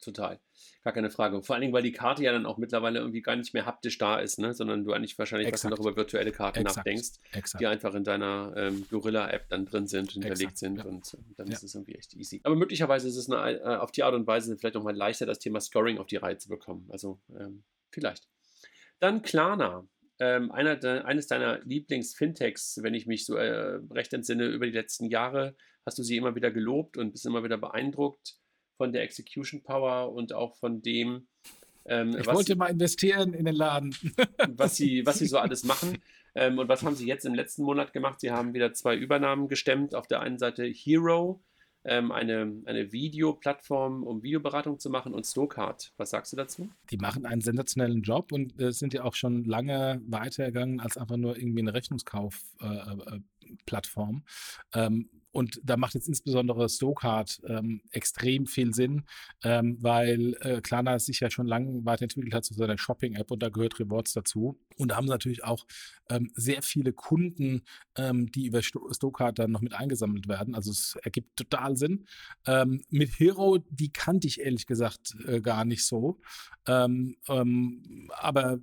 Total. 0.00 0.40
Gar 0.82 0.92
keine 0.92 1.10
Frage. 1.10 1.42
Vor 1.42 1.54
allen 1.54 1.60
Dingen, 1.60 1.72
weil 1.72 1.82
die 1.82 1.92
Karte 1.92 2.22
ja 2.22 2.32
dann 2.32 2.46
auch 2.46 2.58
mittlerweile 2.58 3.00
irgendwie 3.00 3.22
gar 3.22 3.36
nicht 3.36 3.52
mehr 3.54 3.66
haptisch 3.66 3.98
da 3.98 4.18
ist, 4.18 4.38
ne? 4.38 4.54
sondern 4.54 4.84
du 4.84 4.92
eigentlich 4.92 5.18
wahrscheinlich 5.18 5.48
Exakt. 5.48 5.70
noch 5.70 5.80
über 5.80 5.96
virtuelle 5.96 6.32
Karten 6.32 6.60
Exakt. 6.60 6.78
nachdenkst, 6.78 7.10
Exakt. 7.32 7.60
die 7.60 7.66
einfach 7.66 7.94
in 7.94 8.04
deiner 8.04 8.52
ähm, 8.56 8.86
Gorilla-App 8.90 9.48
dann 9.48 9.66
drin 9.66 9.86
sind, 9.86 10.12
hinterlegt 10.12 10.56
sind 10.56 10.78
ja. 10.78 10.84
und 10.84 11.16
dann 11.36 11.48
ja. 11.48 11.52
ist 11.52 11.62
es 11.62 11.74
irgendwie 11.74 11.94
echt 11.94 12.14
easy. 12.14 12.40
Aber 12.44 12.56
möglicherweise 12.56 13.08
ist 13.08 13.16
es 13.16 13.30
eine, 13.30 13.58
äh, 13.60 13.76
auf 13.76 13.92
die 13.92 14.02
Art 14.02 14.14
und 14.14 14.26
Weise 14.26 14.56
vielleicht 14.56 14.74
nochmal 14.74 14.96
leichter, 14.96 15.26
das 15.26 15.38
Thema 15.38 15.60
Scoring 15.60 15.98
auf 15.98 16.06
die 16.06 16.16
Reihe 16.16 16.38
zu 16.38 16.48
bekommen. 16.48 16.88
Also 16.90 17.20
ähm, 17.38 17.64
vielleicht. 17.90 18.28
Dann 19.00 19.22
Klarna. 19.22 19.86
Ähm, 20.20 20.52
einer 20.52 20.76
de, 20.76 21.00
eines 21.00 21.26
deiner 21.26 21.58
Lieblings-Fintechs, 21.64 22.78
wenn 22.82 22.94
ich 22.94 23.06
mich 23.06 23.26
so 23.26 23.34
äh, 23.34 23.80
recht 23.90 24.12
entsinne, 24.12 24.46
über 24.46 24.64
die 24.64 24.72
letzten 24.72 25.06
Jahre 25.06 25.56
hast 25.84 25.98
du 25.98 26.04
sie 26.04 26.16
immer 26.16 26.36
wieder 26.36 26.52
gelobt 26.52 26.96
und 26.96 27.10
bist 27.10 27.26
immer 27.26 27.42
wieder 27.42 27.58
beeindruckt 27.58 28.38
von 28.76 28.92
der 28.92 29.02
Execution 29.02 29.62
Power 29.62 30.12
und 30.12 30.32
auch 30.32 30.56
von 30.56 30.82
dem, 30.82 31.26
ähm, 31.86 32.16
ich 32.18 32.26
wollte 32.26 32.56
mal 32.56 32.70
investieren 32.70 33.34
in 33.34 33.44
den 33.44 33.54
Laden. 33.54 33.94
was, 34.56 34.76
sie, 34.76 35.04
was 35.06 35.18
sie 35.18 35.26
so 35.26 35.38
alles 35.44 35.64
machen. 35.64 35.98
Ähm, 36.34 36.58
und 36.58 36.68
was 36.68 36.82
haben 36.82 36.96
sie 36.96 37.06
jetzt 37.06 37.26
im 37.26 37.34
letzten 37.34 37.62
Monat 37.62 37.92
gemacht? 37.92 38.20
Sie 38.20 38.30
haben 38.30 38.54
wieder 38.54 38.72
zwei 38.72 38.96
Übernahmen 38.96 39.48
gestemmt. 39.48 39.94
Auf 39.94 40.08
der 40.08 40.20
einen 40.20 40.38
Seite 40.38 40.64
Hero, 40.64 41.42
ähm, 41.84 42.10
eine, 42.10 42.62
eine 42.64 42.90
Videoplattform, 42.92 44.02
um 44.02 44.22
Videoberatung 44.22 44.78
zu 44.78 44.88
machen, 44.90 45.12
und 45.12 45.26
Stokart. 45.26 45.92
Was 45.96 46.10
sagst 46.10 46.32
du 46.32 46.36
dazu? 46.36 46.70
Die 46.90 46.96
machen 46.96 47.26
einen 47.26 47.42
sensationellen 47.42 48.02
Job 48.02 48.32
und 48.32 48.60
äh, 48.60 48.72
sind 48.72 48.94
ja 48.94 49.04
auch 49.04 49.14
schon 49.14 49.44
lange 49.44 50.00
weitergegangen 50.06 50.80
als 50.80 50.96
einfach 50.96 51.18
nur 51.18 51.36
irgendwie 51.36 51.60
eine 51.60 51.74
Rechnungskaufplattform. 51.74 54.24
Äh, 54.72 54.80
äh, 54.80 54.86
ähm, 54.86 55.10
und 55.34 55.60
da 55.64 55.76
macht 55.76 55.94
jetzt 55.94 56.06
insbesondere 56.06 56.68
Stokart 56.68 57.40
ähm, 57.48 57.82
extrem 57.90 58.46
viel 58.46 58.72
Sinn, 58.72 59.02
ähm, 59.42 59.76
weil 59.80 60.36
äh, 60.40 60.60
Klarna 60.60 60.98
sich 61.00 61.18
ja 61.18 61.28
schon 61.28 61.48
lange 61.48 61.84
weiterentwickelt 61.84 62.32
hat 62.32 62.44
zu 62.44 62.54
seiner 62.54 62.78
Shopping-App 62.78 63.32
und 63.32 63.42
da 63.42 63.48
gehört 63.48 63.80
Rewards 63.80 64.12
dazu. 64.12 64.60
Und 64.76 64.92
da 64.92 64.96
haben 64.96 65.08
sie 65.08 65.12
natürlich 65.12 65.42
auch 65.42 65.66
ähm, 66.08 66.30
sehr 66.34 66.62
viele 66.62 66.92
Kunden, 66.92 67.62
ähm, 67.96 68.30
die 68.30 68.46
über 68.46 68.62
Stokart 68.62 69.40
dann 69.40 69.50
noch 69.50 69.60
mit 69.60 69.74
eingesammelt 69.74 70.28
werden. 70.28 70.54
Also 70.54 70.70
es 70.70 70.96
ergibt 71.02 71.36
total 71.36 71.76
Sinn. 71.76 72.06
Ähm, 72.46 72.82
mit 72.90 73.18
Hero, 73.18 73.58
die 73.70 73.92
kannte 73.92 74.28
ich 74.28 74.40
ehrlich 74.40 74.66
gesagt 74.66 75.16
äh, 75.26 75.40
gar 75.40 75.64
nicht 75.64 75.84
so. 75.84 76.20
Ähm, 76.68 77.16
ähm, 77.28 78.08
aber 78.16 78.60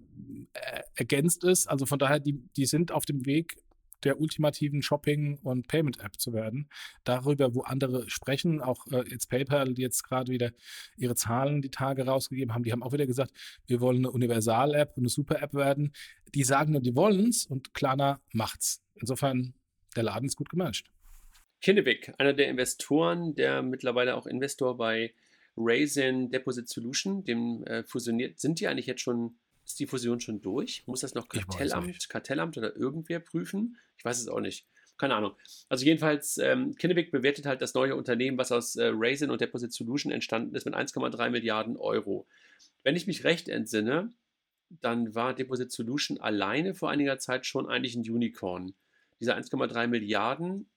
äh, 0.54 0.82
ergänzt 0.96 1.44
es, 1.44 1.68
also 1.68 1.86
von 1.86 2.00
daher, 2.00 2.22
die, 2.22 2.40
die 2.56 2.66
sind 2.66 2.94
auf 2.94 3.04
dem 3.06 3.25
Weg, 3.25 3.58
der 4.03 4.20
ultimativen 4.20 4.81
Shopping- 4.81 5.38
und 5.43 5.67
Payment-App 5.67 6.20
zu 6.20 6.34
werden. 6.34 6.70
Darüber, 7.03 7.55
wo 7.55 7.62
andere 7.62 8.10
sprechen, 8.10 8.62
auch 8.62 8.86
äh, 8.88 9.03
jetzt 9.10 9.29
PayPal, 9.29 9.74
die 9.74 9.81
jetzt 9.81 10.03
gerade 10.03 10.31
wieder 10.31 10.51
ihre 10.98 11.15
Zahlen 11.15 11.62
die 11.62 11.72
Tage 11.72 12.05
rausgegeben 12.05 12.53
haben, 12.53 12.63
die 12.63 12.72
haben 12.72 12.84
auch 12.84 12.93
wieder 12.93 13.08
gesagt, 13.08 13.31
wir 13.67 13.81
wollen 13.81 13.98
eine 13.98 14.12
Universal-App, 14.12 14.93
eine 14.98 15.10
Super-App 15.10 15.53
werden. 15.53 15.93
Die 16.34 16.43
sagen 16.43 16.74
nur, 16.74 16.81
die 16.81 16.96
wollen 16.96 17.27
es 17.27 17.46
und 17.46 17.74
Klarna 17.74 18.22
macht's. 18.34 18.84
Insofern, 18.96 19.53
der 19.96 20.03
Laden 20.03 20.27
ist 20.27 20.36
gut 20.36 20.50
gemanagt. 20.50 20.86
Kinnevik, 21.62 22.13
einer 22.17 22.34
der 22.34 22.50
Investoren, 22.50 23.36
der 23.36 23.62
mittlerweile 23.62 24.15
auch 24.15 24.25
Investor 24.25 24.77
bei 24.77 25.13
Raisin 25.55 26.31
Deposit 26.31 26.67
Solution, 26.70 27.24
dem 27.24 27.63
äh, 27.65 27.84
fusioniert, 27.84 28.39
sind 28.39 28.60
die 28.60 28.67
eigentlich 28.67 28.88
jetzt 28.88 29.01
schon, 29.01 29.38
ist 29.65 29.80
die 29.80 29.88
Fusion 29.88 30.20
schon 30.20 30.41
durch? 30.41 30.84
Muss 30.86 31.01
das 31.01 31.13
noch 31.13 31.27
Kartellamt, 31.27 32.10
Kartellamt 32.10 32.58
oder 32.58 32.75
irgendwer 32.75 33.20
prüfen? 33.20 33.77
Ich 33.98 34.06
weiß 34.06 34.20
es 34.20 34.27
auch 34.27 34.39
nicht. 34.39 34.65
Keine 34.98 35.15
Ahnung. 35.15 35.36
Also 35.68 35.84
jedenfalls, 35.86 36.38
ähm, 36.38 36.75
Kinnevik 36.75 37.12
bewertet 37.12 37.48
halt 37.48 37.62
das 37.62 37.74
neue 37.74 37.96
Unternehmen, 37.96 38.38
was 38.38 38.51
aus 38.51 38.75
äh, 38.75 38.91
Raisin 38.94 39.32
und 39.32 39.41
Deposit 39.41 39.74
Solution 39.74 40.12
entstanden 40.12 40.53
ist, 40.56 40.65
mit 40.65 40.75
1,3 40.75 41.30
Milliarden 41.32 41.75
Euro. 41.77 42.27
Wenn 42.84 42.96
ich 42.96 43.08
mich 43.08 43.24
recht 43.24 43.50
entsinne, 43.50 44.13
dann 44.70 45.15
war 45.15 45.34
Deposit 45.34 45.72
Solution 45.72 46.20
alleine 46.20 46.75
vor 46.75 46.89
einiger 46.89 47.18
Zeit 47.18 47.46
schon 47.46 47.68
eigentlich 47.68 47.96
ein 47.96 48.10
Unicorn. 48.10 48.74
Diese 49.20 49.36
1,3 49.36 49.88
Milliarden 49.88 50.70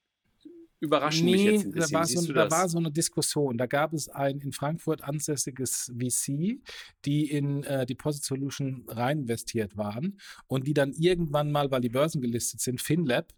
überraschen 0.84 1.26
nee, 1.26 1.32
mich 1.32 1.42
jetzt 1.44 1.64
ein 1.64 1.72
bisschen. 1.72 1.92
Da 1.92 1.98
war, 1.98 2.06
so, 2.06 2.32
da 2.32 2.50
war, 2.50 2.68
so, 2.68 2.78
eine 2.78 2.90
Diskussion. 2.90 3.58
Da 3.58 3.66
gab 3.66 3.92
es 3.92 4.08
ein 4.08 4.38
in 4.38 4.52
Frankfurt 4.52 5.02
ansässiges 5.02 5.92
VC, 5.98 6.60
die 7.04 7.30
in 7.30 7.64
äh, 7.64 7.86
Deposit 7.86 8.24
Solution 8.24 8.84
rein 8.88 9.20
investiert 9.20 9.76
waren 9.76 10.18
und 10.46 10.66
die 10.66 10.74
dann 10.74 10.92
irgendwann 10.92 11.50
mal, 11.50 11.70
weil 11.70 11.80
die 11.80 11.88
Börsen 11.88 12.20
gelistet 12.20 12.60
sind, 12.60 12.80
FinLab, 12.80 13.32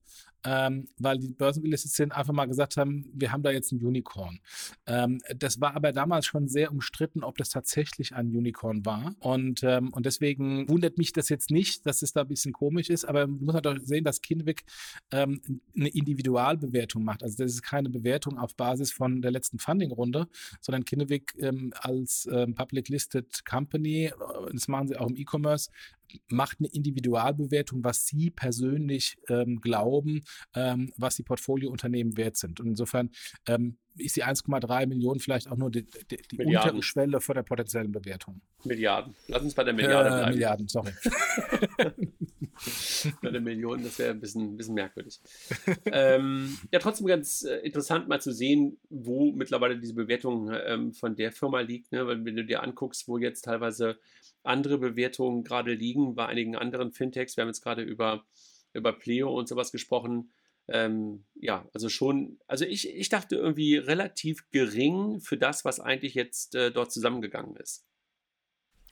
ähm, 0.46 0.88
weil 0.98 1.18
die 1.18 1.28
Börsen 1.28 1.62
gelistet 1.62 1.90
sind, 1.90 2.12
einfach 2.12 2.32
mal 2.32 2.46
gesagt 2.46 2.76
haben, 2.76 3.10
wir 3.12 3.32
haben 3.32 3.42
da 3.42 3.50
jetzt 3.50 3.72
ein 3.72 3.84
Unicorn. 3.84 4.38
Ähm, 4.86 5.20
das 5.36 5.60
war 5.60 5.74
aber 5.74 5.92
damals 5.92 6.24
schon 6.24 6.46
sehr 6.46 6.70
umstritten, 6.70 7.24
ob 7.24 7.36
das 7.36 7.50
tatsächlich 7.50 8.14
ein 8.14 8.28
Unicorn 8.28 8.86
war. 8.86 9.16
Und, 9.18 9.64
ähm, 9.64 9.92
und 9.92 10.06
deswegen 10.06 10.68
wundert 10.68 10.98
mich 10.98 11.12
das 11.12 11.28
jetzt 11.28 11.50
nicht, 11.50 11.84
dass 11.84 12.00
es 12.02 12.12
da 12.12 12.20
ein 12.20 12.28
bisschen 12.28 12.52
komisch 12.52 12.90
ist, 12.90 13.04
aber 13.04 13.26
man 13.26 13.44
muss 13.44 13.54
halt 13.54 13.66
auch 13.66 13.76
sehen, 13.82 14.04
dass 14.04 14.22
Kinwick 14.22 14.64
ähm, 15.10 15.40
eine 15.74 15.88
Individualbewertung 15.88 17.02
macht. 17.02 17.24
Also 17.24 17.42
das 17.42 17.52
ist 17.52 17.62
keine 17.62 17.90
Bewertung 17.90 18.38
auf 18.38 18.54
Basis 18.54 18.92
von 18.92 19.22
der 19.22 19.32
letzten 19.32 19.58
Funding-Runde, 19.58 20.28
sondern 20.60 20.84
Kinwick 20.84 21.34
ähm, 21.40 21.72
als 21.80 22.28
ähm, 22.30 22.54
Public 22.54 22.88
Listed 22.88 23.44
Company, 23.44 24.06
äh, 24.06 24.12
das 24.52 24.68
machen 24.68 24.86
sie 24.86 24.96
auch 24.96 25.08
im 25.08 25.16
E-Commerce, 25.16 25.70
macht 26.28 26.58
eine 26.60 26.68
Individualbewertung, 26.68 27.84
was 27.84 28.06
Sie 28.06 28.30
persönlich 28.30 29.18
ähm, 29.28 29.60
glauben, 29.60 30.25
ähm, 30.54 30.92
was 30.96 31.16
die 31.16 31.22
Portfoliounternehmen 31.22 32.16
wert 32.16 32.36
sind. 32.36 32.60
Und 32.60 32.68
insofern 32.68 33.10
ähm, 33.46 33.78
ist 33.98 34.16
die 34.16 34.25
1,3 34.25 34.86
Millionen 34.86 35.20
vielleicht 35.20 35.50
auch 35.50 35.56
nur 35.56 35.70
die, 35.70 35.86
die, 36.10 36.18
die 36.30 36.44
untere 36.44 36.82
Schwelle 36.82 37.20
vor 37.20 37.34
der 37.34 37.42
potenziellen 37.42 37.92
Bewertung. 37.92 38.40
Milliarden. 38.64 39.14
Lass 39.28 39.42
uns 39.42 39.54
bei 39.54 39.64
der 39.64 39.72
Milliarde 39.72 40.08
äh, 40.08 40.12
bleiben. 40.12 40.32
Milliarden, 40.32 40.68
sorry. 40.68 40.92
bei 43.22 43.30
der 43.30 43.40
Million, 43.40 43.82
das 43.82 43.98
wäre 43.98 44.10
ein 44.10 44.20
bisschen, 44.20 44.52
ein 44.52 44.56
bisschen 44.56 44.75
merkwürdig. 44.75 45.20
ähm, 45.86 46.58
ja, 46.72 46.78
trotzdem 46.78 47.06
ganz 47.06 47.42
äh, 47.42 47.56
interessant 47.58 48.08
mal 48.08 48.20
zu 48.20 48.32
sehen, 48.32 48.78
wo 48.90 49.32
mittlerweile 49.32 49.78
diese 49.78 49.94
Bewertung 49.94 50.50
ähm, 50.52 50.92
von 50.92 51.16
der 51.16 51.32
Firma 51.32 51.60
liegt. 51.60 51.92
Ne? 51.92 52.06
Weil 52.06 52.25
wenn 52.25 52.36
du 52.36 52.44
dir 52.44 52.62
anguckst, 52.62 53.08
wo 53.08 53.18
jetzt 53.18 53.42
teilweise 53.42 53.98
andere 54.46 54.78
Bewertungen 54.78 55.44
gerade 55.44 55.74
liegen 55.74 56.14
bei 56.14 56.26
einigen 56.26 56.56
anderen 56.56 56.92
Fintechs. 56.92 57.36
Wir 57.36 57.42
haben 57.42 57.48
jetzt 57.48 57.62
gerade 57.62 57.82
über, 57.82 58.24
über 58.72 58.92
Pleo 58.92 59.32
und 59.36 59.48
sowas 59.48 59.72
gesprochen. 59.72 60.32
Ähm, 60.68 61.24
ja, 61.34 61.68
also 61.72 61.88
schon, 61.88 62.38
also 62.48 62.64
ich, 62.64 62.88
ich 62.88 63.08
dachte 63.08 63.36
irgendwie 63.36 63.76
relativ 63.76 64.50
gering 64.50 65.20
für 65.20 65.36
das, 65.36 65.64
was 65.64 65.78
eigentlich 65.78 66.14
jetzt 66.14 66.54
äh, 66.54 66.72
dort 66.72 66.92
zusammengegangen 66.92 67.56
ist. 67.56 67.84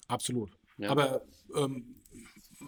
Absolut. 0.07 0.57
Ja. 0.79 0.91
Aber 0.91 1.25
ähm, 1.57 1.97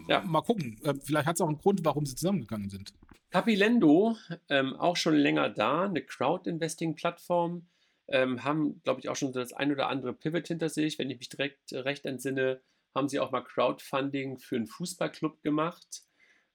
ja. 0.07 0.21
mal 0.21 0.41
gucken, 0.41 0.79
äh, 0.83 0.93
vielleicht 1.03 1.27
hat 1.27 1.35
es 1.35 1.41
auch 1.41 1.47
einen 1.47 1.57
Grund, 1.57 1.83
warum 1.83 2.05
sie 2.05 2.15
zusammengegangen 2.15 2.69
sind. 2.69 2.93
Capilendo, 3.29 4.17
ähm, 4.49 4.75
auch 4.75 4.95
schon 4.95 5.15
länger 5.15 5.49
da, 5.49 5.83
eine 5.83 6.01
Crowd-Investing-Plattform, 6.01 7.67
ähm, 8.07 8.43
haben, 8.43 8.81
glaube 8.83 9.01
ich, 9.01 9.09
auch 9.09 9.15
schon 9.15 9.33
das 9.33 9.53
ein 9.53 9.71
oder 9.71 9.89
andere 9.89 10.13
Pivot 10.13 10.47
hinter 10.47 10.69
sich. 10.69 10.97
Wenn 10.97 11.09
ich 11.09 11.19
mich 11.19 11.29
direkt 11.29 11.71
äh, 11.71 11.79
recht 11.79 12.05
entsinne, 12.05 12.61
haben 12.97 13.07
sie 13.07 13.19
auch 13.19 13.31
mal 13.31 13.43
Crowdfunding 13.43 14.39
für 14.39 14.57
einen 14.57 14.67
Fußballclub 14.67 15.41
gemacht, 15.41 16.01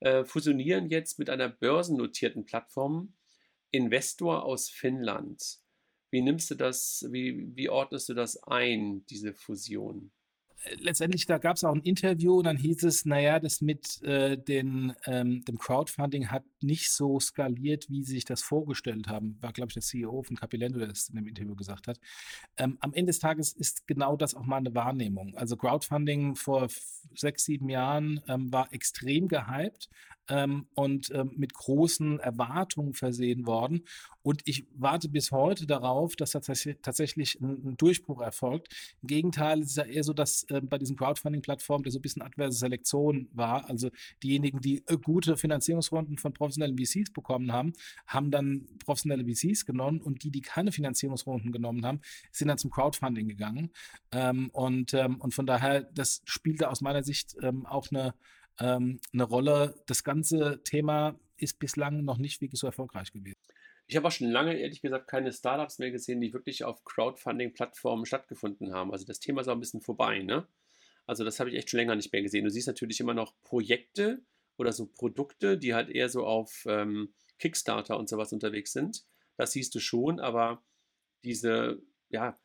äh, 0.01 0.25
fusionieren 0.25 0.89
jetzt 0.89 1.19
mit 1.19 1.31
einer 1.31 1.49
börsennotierten 1.49 2.45
Plattform, 2.45 3.15
Investor 3.71 4.45
aus 4.45 4.69
Finnland. 4.69 5.61
Wie 6.11 6.21
nimmst 6.21 6.51
du 6.51 6.55
das, 6.55 7.07
wie, 7.11 7.57
wie 7.57 7.71
ordnest 7.71 8.09
du 8.11 8.15
das 8.15 8.43
ein, 8.43 9.07
diese 9.07 9.33
Fusion? 9.33 10.13
Letztendlich, 10.79 11.27
da 11.27 11.39
gab 11.39 11.57
es 11.57 11.65
auch 11.65 11.75
ein 11.75 11.83
Interview 11.83 12.39
und 12.39 12.45
dann 12.45 12.57
hieß 12.57 12.85
es, 12.85 13.05
naja, 13.05 13.39
das 13.39 13.61
mit 13.61 14.03
äh, 14.03 14.37
den, 14.37 14.95
ähm, 15.07 15.45
dem 15.45 15.59
Crowdfunding 15.59 16.31
hat 16.31 16.45
nicht 16.61 16.91
so 16.91 17.19
skaliert, 17.21 17.89
wie 17.91 18.03
sie 18.03 18.15
sich 18.15 18.25
das 18.25 18.43
vorgestellt 18.43 19.09
haben. 19.09 19.37
War, 19.41 19.53
glaube 19.53 19.71
ich, 19.71 19.75
der 19.75 19.83
CEO 19.83 20.23
von 20.23 20.37
Capilendo, 20.37 20.79
der 20.79 20.89
das 20.89 21.09
in 21.09 21.17
dem 21.17 21.27
Interview 21.27 21.55
gesagt 21.55 21.89
hat. 21.89 21.99
Ähm, 22.57 22.79
am 22.81 22.93
Ende 22.93 23.11
des 23.11 23.19
Tages 23.19 23.53
ist 23.53 23.87
genau 23.87 24.17
das 24.17 24.35
auch 24.35 24.45
meine 24.45 24.75
Wahrnehmung. 24.75 25.37
Also 25.37 25.57
Crowdfunding 25.57 26.37
vor 26.37 26.69
sechs, 27.15 27.45
sieben 27.45 27.69
Jahren 27.69 28.21
ähm, 28.29 28.53
war 28.53 28.73
extrem 28.73 29.29
gehypt 29.29 29.89
ähm, 30.29 30.67
und 30.75 31.11
ähm, 31.15 31.33
mit 31.37 31.55
großen 31.55 32.21
Erwartungen 32.21 32.95
versehen 32.95 33.47
worden. 33.47 33.85
Und 34.23 34.43
ich 34.45 34.67
warte 34.75 35.09
bis 35.09 35.33
heute 35.33 35.67
darauf, 35.67 36.15
dass 36.15 36.31
tatsächlich, 36.31 36.77
tatsächlich 36.81 37.41
ein, 37.41 37.67
ein, 37.67 37.77
Durchbruch 37.77 38.21
erfolgt. 38.21 38.69
Im 39.03 39.09
Gegenteil, 39.09 39.61
es 39.61 39.71
ist 39.71 39.77
ja 39.77 39.85
eher 39.85 40.05
so, 40.05 40.13
dass 40.13 40.45
äh, 40.45 40.61
bei 40.61 40.79
diesen 40.79 40.97
Crowdfunding-Plattformen, 40.97 41.83
der 41.83 41.93
so 41.93 41.99
ein 41.99 42.03
bisschen 42.03 42.23
adverse 42.23 42.59
Selektion 42.59 43.29
war, 43.33 43.69
also 43.69 43.91
diejenigen, 44.23 44.61
die 44.61 44.85
äh, 44.87 44.97
gute 44.97 45.37
Finanzierungsrunden 45.37 46.19
von 46.19 46.33
professionellen 46.33 46.79
VCs 46.79 47.13
bekommen 47.13 47.53
haben, 47.53 47.73
haben 48.07 48.31
dann 48.31 48.67
professionelle 48.79 49.25
VCs 49.25 49.67
genommen 49.67 50.01
und 50.01 50.23
die, 50.23 50.31
die 50.31 50.41
keine 50.41 50.71
Finanzierungsrunden 50.71 51.51
genommen 51.51 51.85
haben, 51.85 52.01
sind 52.31 52.49
dann 52.49 52.59
zum 52.59 52.71
Crowdfunding 52.71 53.29
gegangen. 53.29 53.71
Ähm, 54.13 54.51
und, 54.53 54.95
ähm, 54.95 55.21
und 55.21 55.35
von 55.35 55.47
daher, 55.47 55.83
das 55.83 56.23
spielte 56.25 56.71
aus 56.71 56.81
meiner 56.81 57.03
Sicht 57.03 57.37
ähm, 57.43 57.67
auch 57.67 57.91
eine 57.91 58.15
ähm, 58.61 59.01
eine 59.13 59.25
Rolle. 59.25 59.75
Das 59.87 60.05
ganze 60.05 60.63
Thema 60.65 61.19
ist 61.37 61.59
bislang 61.59 62.05
noch 62.05 62.19
nicht 62.19 62.41
wirklich 62.41 62.61
so 62.61 62.67
erfolgreich 62.67 63.13
gewesen. 63.13 63.39
Ich 63.87 63.97
habe 63.97 64.07
auch 64.07 64.13
schon 64.13 64.31
lange, 64.31 64.57
ehrlich 64.57 64.81
gesagt, 64.81 65.09
keine 65.09 65.33
Startups 65.33 65.79
mehr 65.79 65.91
gesehen, 65.91 66.21
die 66.21 66.33
wirklich 66.33 66.65
auf 66.65 66.85
Crowdfunding-Plattformen 66.85 68.07
stattgefunden 68.07 68.73
haben. 68.73 68.93
Also 68.93 69.05
das 69.05 69.21
Thema 69.21 69.41
ist 69.41 69.49
auch 69.49 69.55
ein 69.55 69.61
bisschen 69.61 69.81
vorbei, 69.81 70.23
ne? 70.23 70.47
Also 71.05 71.25
das 71.25 71.41
habe 71.41 71.51
ich 71.51 71.57
echt 71.57 71.71
schon 71.71 71.79
länger 71.79 71.97
nicht 71.97 72.13
mehr 72.13 72.23
gesehen. 72.23 72.45
Du 72.45 72.51
siehst 72.51 72.69
natürlich 72.69 73.01
immer 73.01 73.15
noch 73.15 73.35
Projekte 73.43 74.23
oder 74.57 74.73
so 74.73 74.87
Produkte, 74.87 75.59
die 75.59 75.75
halt 75.75 75.91
eher 75.91 76.09
so 76.09 76.25
auf 76.25 76.65
ähm, 76.67 77.13
Kickstarter 77.39 77.99
und 77.99 78.09
sowas 78.09 78.33
unterwegs 78.33 78.73
sind. 78.73 79.05
Das 79.37 79.53
siehst 79.53 79.75
du 79.75 79.81
schon, 79.81 80.21
aber 80.21 80.63
diese, 81.25 81.83
ja, 82.09 82.39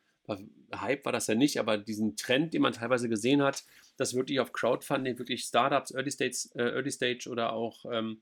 Hype 0.74 1.04
war 1.04 1.12
das 1.12 1.26
ja 1.26 1.34
nicht, 1.34 1.58
aber 1.58 1.78
diesen 1.78 2.16
Trend, 2.16 2.54
den 2.54 2.62
man 2.62 2.72
teilweise 2.72 3.08
gesehen 3.08 3.42
hat, 3.42 3.64
dass 3.96 4.14
wirklich 4.14 4.40
auf 4.40 4.52
Crowdfunding 4.52 5.18
wirklich 5.18 5.42
Startups, 5.42 5.92
Early 5.92 6.10
Stage, 6.10 6.48
äh, 6.54 6.70
Early 6.70 6.90
Stage 6.90 7.28
oder 7.30 7.52
auch, 7.52 7.84
ähm, 7.90 8.20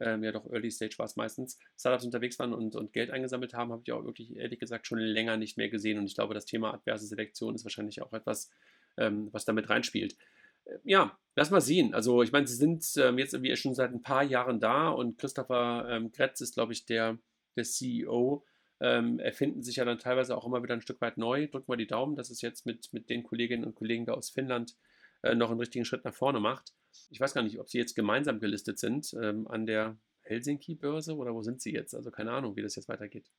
ähm, 0.00 0.24
ja 0.24 0.32
doch, 0.32 0.46
Early 0.50 0.70
Stage 0.70 0.94
war 0.98 1.06
es 1.06 1.16
meistens, 1.16 1.58
Startups 1.78 2.04
unterwegs 2.04 2.38
waren 2.38 2.52
und, 2.54 2.76
und 2.76 2.92
Geld 2.92 3.10
eingesammelt 3.10 3.54
haben, 3.54 3.72
habe 3.72 3.82
ich 3.84 3.92
auch 3.92 4.04
wirklich 4.04 4.34
ehrlich 4.36 4.58
gesagt 4.58 4.86
schon 4.86 4.98
länger 4.98 5.36
nicht 5.36 5.56
mehr 5.56 5.68
gesehen. 5.68 5.98
Und 5.98 6.06
ich 6.06 6.14
glaube, 6.14 6.34
das 6.34 6.46
Thema 6.46 6.72
adverse 6.72 7.06
Selektion 7.06 7.54
ist 7.54 7.64
wahrscheinlich 7.64 8.00
auch 8.02 8.12
etwas, 8.12 8.50
ähm, 8.96 9.28
was 9.32 9.44
damit 9.44 9.68
reinspielt. 9.68 10.16
Äh, 10.64 10.78
ja, 10.84 11.18
lass 11.34 11.50
mal 11.50 11.60
sehen. 11.60 11.94
Also, 11.94 12.22
ich 12.22 12.32
meine, 12.32 12.46
sie 12.46 12.56
sind 12.56 12.84
ähm, 12.96 13.18
jetzt 13.18 13.34
irgendwie 13.34 13.54
schon 13.56 13.74
seit 13.74 13.92
ein 13.92 14.02
paar 14.02 14.22
Jahren 14.22 14.60
da 14.60 14.88
und 14.88 15.18
Christopher 15.18 15.86
ähm, 15.90 16.12
Gretz 16.12 16.40
ist, 16.40 16.54
glaube 16.54 16.72
ich, 16.72 16.86
der, 16.86 17.18
der 17.56 17.64
CEO 17.64 18.44
ähm, 18.82 19.20
erfinden 19.20 19.62
sich 19.62 19.76
ja 19.76 19.84
dann 19.84 19.98
teilweise 19.98 20.36
auch 20.36 20.44
immer 20.44 20.62
wieder 20.62 20.74
ein 20.74 20.80
Stück 20.80 21.00
weit 21.00 21.16
neu. 21.16 21.46
Drücken 21.46 21.70
wir 21.70 21.76
die 21.76 21.86
Daumen, 21.86 22.16
dass 22.16 22.30
es 22.30 22.42
jetzt 22.42 22.66
mit, 22.66 22.92
mit 22.92 23.08
den 23.08 23.22
Kolleginnen 23.22 23.64
und 23.64 23.76
Kollegen 23.76 24.06
da 24.06 24.14
aus 24.14 24.30
Finnland 24.30 24.76
äh, 25.22 25.36
noch 25.36 25.50
einen 25.50 25.60
richtigen 25.60 25.84
Schritt 25.84 26.04
nach 26.04 26.14
vorne 26.14 26.40
macht. 26.40 26.74
Ich 27.08 27.20
weiß 27.20 27.32
gar 27.32 27.42
nicht, 27.42 27.60
ob 27.60 27.70
sie 27.70 27.78
jetzt 27.78 27.94
gemeinsam 27.94 28.40
gelistet 28.40 28.80
sind 28.80 29.14
ähm, 29.22 29.46
an 29.46 29.66
der 29.66 29.96
Helsinki-Börse 30.22 31.16
oder 31.16 31.32
wo 31.32 31.42
sind 31.42 31.62
sie 31.62 31.72
jetzt? 31.72 31.94
Also 31.94 32.10
keine 32.10 32.32
Ahnung, 32.32 32.56
wie 32.56 32.62
das 32.62 32.74
jetzt 32.74 32.88
weitergeht. 32.88 33.30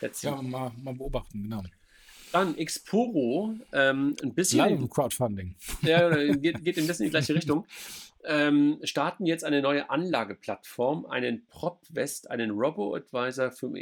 Let's 0.00 0.22
ja, 0.22 0.40
mal, 0.40 0.72
mal 0.82 0.94
beobachten, 0.94 1.42
genau. 1.42 1.62
Dann 2.32 2.56
Exporo, 2.56 3.54
ähm, 3.72 4.16
ein 4.22 4.34
bisschen. 4.34 4.58
Leider 4.58 4.88
Crowdfunding. 4.88 5.54
Ja, 5.82 6.10
geht, 6.34 6.64
geht 6.64 6.78
ein 6.78 6.86
bisschen 6.86 7.04
in 7.04 7.08
die 7.08 7.10
gleiche 7.10 7.34
Richtung. 7.34 7.66
Ähm, 8.24 8.78
starten 8.82 9.24
jetzt 9.24 9.44
eine 9.44 9.62
neue 9.62 9.88
Anlageplattform, 9.88 11.06
einen 11.06 11.46
PropWest, 11.46 12.30
einen 12.30 12.50
Robo-Advisor 12.50 13.50
für, 13.50 13.72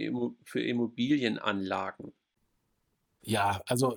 für 0.44 0.62
Immobilienanlagen. 0.62 2.12
Ja, 3.22 3.60
also 3.66 3.96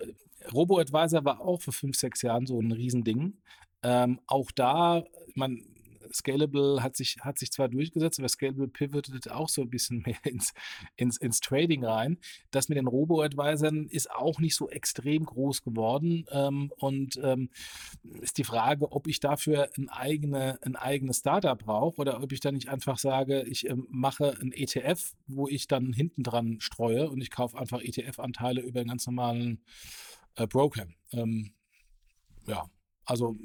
Robo-Advisor 0.52 1.24
war 1.24 1.42
auch 1.42 1.62
vor 1.62 1.74
fünf, 1.74 1.96
sechs 1.96 2.24
Jahren 2.24 2.48
so 2.48 2.60
ein 2.60 2.72
Riesending. 2.72 3.38
Ähm, 3.84 4.20
auch 4.26 4.52
da, 4.52 5.04
man, 5.36 5.64
Scalable 6.14 6.84
hat 6.84 6.96
sich, 6.96 7.18
hat 7.22 7.40
sich 7.40 7.52
zwar 7.52 7.70
durchgesetzt, 7.70 8.20
aber 8.20 8.30
Scalable 8.30 8.68
pivotet 8.68 9.30
auch 9.30 9.50
so 9.50 9.62
ein 9.62 9.70
bisschen 9.70 10.02
mehr 10.06 10.24
ins, 10.24 10.54
ins, 10.96 11.18
ins 11.18 11.40
Trading 11.40 11.86
rein. 11.86 12.20
Das 12.52 12.70
mit 12.70 12.78
den 12.78 12.88
Robo-Advisern 12.88 13.88
ist 13.88 14.12
auch 14.12 14.40
nicht 14.40 14.56
so 14.56 14.70
extrem 14.70 15.26
groß 15.26 15.64
geworden. 15.64 16.26
Ähm, 16.32 16.72
und 16.78 17.20
ähm, 17.24 17.50
ist 18.22 18.38
die 18.38 18.44
Frage, 18.44 18.92
ob 18.92 19.08
ich 19.08 19.20
dafür 19.20 19.70
ein, 19.78 19.90
eigene, 19.90 20.60
ein 20.64 20.76
eigenes 20.76 21.20
Startup 21.20 21.58
brauche 21.58 22.00
oder 22.00 22.22
ob 22.22 22.32
ich 22.32 22.40
dann 22.40 22.56
nicht 22.56 22.70
einfach 22.70 22.98
sage, 22.98 23.44
ich 23.44 23.70
ähm, 23.70 23.88
mache 23.90 24.38
ein 24.42 24.52
ETF, 24.52 25.14
wo 25.28 25.48
ich 25.48 25.68
dann 25.68 25.94
hinten 25.94 26.24
dran 26.24 26.60
streue 26.60 27.10
und 27.10 27.22
ich 27.22 27.32
kaufe 27.32 27.58
einfach 27.58 27.82
ETF-Anteile 27.82 28.62
über 28.62 28.80
einen 28.80 28.90
ganz 28.90 29.06
normalen 29.06 29.64
äh, 30.36 30.48
Broker. 30.48 30.88
Ähm, 31.12 31.54
ja, 32.48 32.70
also 33.06 33.36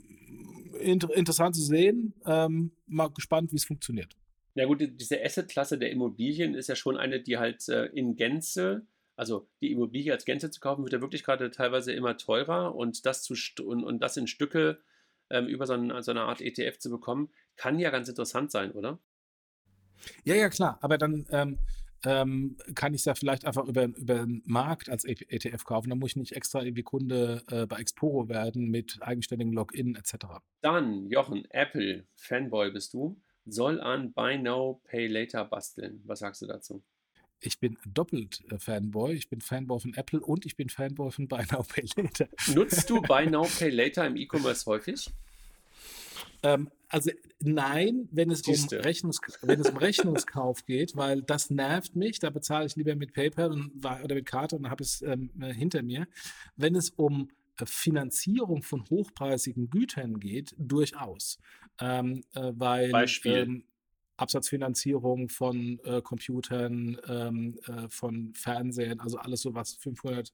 inter 0.87 1.15
interessant 1.15 1.55
zu 1.55 1.63
sehen. 1.63 2.15
Ähm, 2.25 2.73
mal 2.87 3.09
gespannt, 3.09 3.53
wie 3.53 3.57
es 3.57 3.65
funktioniert. 3.65 4.17
Ja 4.55 4.65
gut, 4.65 4.81
diese 4.81 5.23
Asset-Klasse 5.23 5.79
der 5.79 5.91
Immobilien 5.91 6.55
ist 6.55 6.69
ja 6.69 6.77
schon 6.77 6.97
eine, 6.97 7.21
die 7.21 7.37
halt 7.37 7.69
äh, 7.69 7.87
in 7.87 8.17
Gänze, 8.17 8.87
also 9.15 9.49
die 9.61 9.71
Immobilie 9.71 10.13
als 10.13 10.25
Gänze 10.25 10.51
zu 10.51 10.61
kaufen, 10.61 10.83
wird 10.83 10.95
ja 10.95 11.01
wirklich 11.01 11.25
gerade 11.25 11.51
teilweise 11.51 11.93
immer 11.93 12.17
teurer 12.17 12.75
und 12.75 13.05
das, 13.05 13.23
zu 13.23 13.35
und, 13.65 13.85
und 13.85 14.01
das 14.01 14.17
in 14.17 14.27
Stücke 14.27 14.79
ähm, 15.29 15.47
über 15.47 15.67
so, 15.67 15.75
ein, 15.75 16.03
so 16.03 16.11
eine 16.11 16.23
Art 16.23 16.41
ETF 16.41 16.79
zu 16.79 16.89
bekommen, 16.89 17.29
kann 17.57 17.79
ja 17.79 17.91
ganz 17.91 18.09
interessant 18.09 18.51
sein, 18.51 18.73
oder? 18.73 18.99
Ja, 20.25 20.35
ja, 20.35 20.49
klar. 20.49 20.79
Aber 20.81 20.99
dann 20.99 21.27
ähm, 21.31 21.59
ähm, 22.07 22.57
kann 22.77 22.95
ich 22.95 23.01
es 23.01 23.05
ja 23.05 23.15
vielleicht 23.17 23.45
einfach 23.45 23.67
über, 23.67 23.85
über 23.85 24.15
den 24.15 24.41
Markt 24.47 24.89
als 24.89 25.05
ETF 25.05 25.65
kaufen. 25.65 25.91
Da 25.91 25.97
muss 25.97 26.11
ich 26.11 26.17
nicht 26.17 26.33
extra 26.33 26.63
irgendwie 26.63 26.85
Kunde 26.85 27.43
äh, 27.51 27.67
bei 27.67 27.79
Exporo 27.79 28.29
werden 28.29 28.71
mit 28.71 28.99
eigenständigem 29.01 29.53
Login 29.53 29.97
etc. 29.97 30.27
Dann, 30.61 31.11
Jochen, 31.11 31.45
Apple, 31.51 32.07
Fanboy 32.15 32.71
bist 32.71 32.95
du, 32.95 33.21
soll 33.45 33.81
an 33.81 34.13
Buy 34.13 34.39
Now, 34.39 34.81
Pay 34.85 35.09
Later 35.09 35.45
basteln. 35.45 36.01
Was 36.05 36.21
sagst 36.21 36.43
du 36.43 36.47
dazu? 36.47 36.85
Ich 37.41 37.59
bin 37.59 37.77
doppelt 37.85 38.45
äh, 38.53 38.59
Fanboy. 38.59 39.15
Ich 39.15 39.29
bin 39.29 39.41
Fanboy 39.41 39.81
von 39.81 39.95
Apple 39.95 40.21
und 40.21 40.47
ich 40.47 40.57
bin 40.57 40.69
Fanboy 40.69 41.11
von 41.11 41.27
Buy 41.27 41.45
Now, 41.51 41.65
Pay 41.65 41.87
Later. 41.97 42.29
Nutzt 42.55 42.89
du 42.89 43.03
Buy 43.03 43.27
Now, 43.27 43.49
Pay 43.59 43.71
Later 43.71 44.07
im 44.07 44.17
E-Commerce 44.17 44.65
häufig? 44.67 45.11
Ähm, 46.45 46.71
also 46.89 47.11
nein, 47.41 48.09
wenn 48.13 48.31
es, 48.31 48.43
um 48.43 48.79
Rechnungs 48.79 49.21
wenn 49.43 49.61
es 49.61 49.71
um 49.71 49.77
Rechnungskauf 49.77 50.65
geht, 50.67 50.97
weil 50.97 51.23
das 51.23 51.51
nervt 51.51 51.97
mich, 51.97 52.19
da 52.19 52.31
bezahle 52.31 52.67
ich 52.67 52.77
lieber 52.77 52.95
mit 52.95 53.13
PayPal 53.13 53.53
und, 53.53 53.85
oder 53.85 54.15
mit 54.15 54.27
Karte 54.27 54.57
und 54.57 54.71
habe 54.71 54.83
es 54.83 55.03
ähm, 55.03 55.31
hinter 55.41 55.83
mir. 55.83 56.07
Wenn 56.57 56.75
es 56.77 56.91
um 56.91 57.29
äh, 57.59 57.67
Finanzierung 57.67 58.63
von 58.63 58.89
hochpreisigen 58.89 59.71
Gütern 59.71 60.21
geht, 60.21 60.55
durchaus. 60.59 61.39
Ähm, 61.81 62.23
äh, 62.35 62.53
weil 62.55 62.91
Beispiel. 62.91 63.33
Ähm, 63.33 63.65
Absatzfinanzierung 64.17 65.29
von 65.29 65.79
äh, 65.85 66.01
Computern, 66.03 66.99
ähm, 67.09 67.59
äh, 67.67 67.89
von 67.89 68.33
Fernsehen, 68.35 69.01
also 69.01 69.19
alles 69.19 69.43
so, 69.43 69.55
was 69.55 69.75
500 69.75 70.33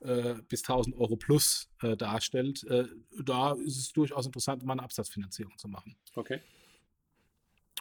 äh, 0.00 0.34
bis 0.48 0.62
1000 0.62 0.96
Euro 0.96 1.16
plus 1.16 1.68
äh, 1.82 1.96
darstellt. 1.96 2.64
Äh, 2.64 2.84
da 3.22 3.52
ist 3.52 3.78
es 3.78 3.92
durchaus 3.92 4.26
interessant, 4.26 4.64
mal 4.64 4.74
eine 4.74 4.82
Absatzfinanzierung 4.82 5.56
zu 5.58 5.68
machen. 5.68 5.96
Okay. 6.14 6.40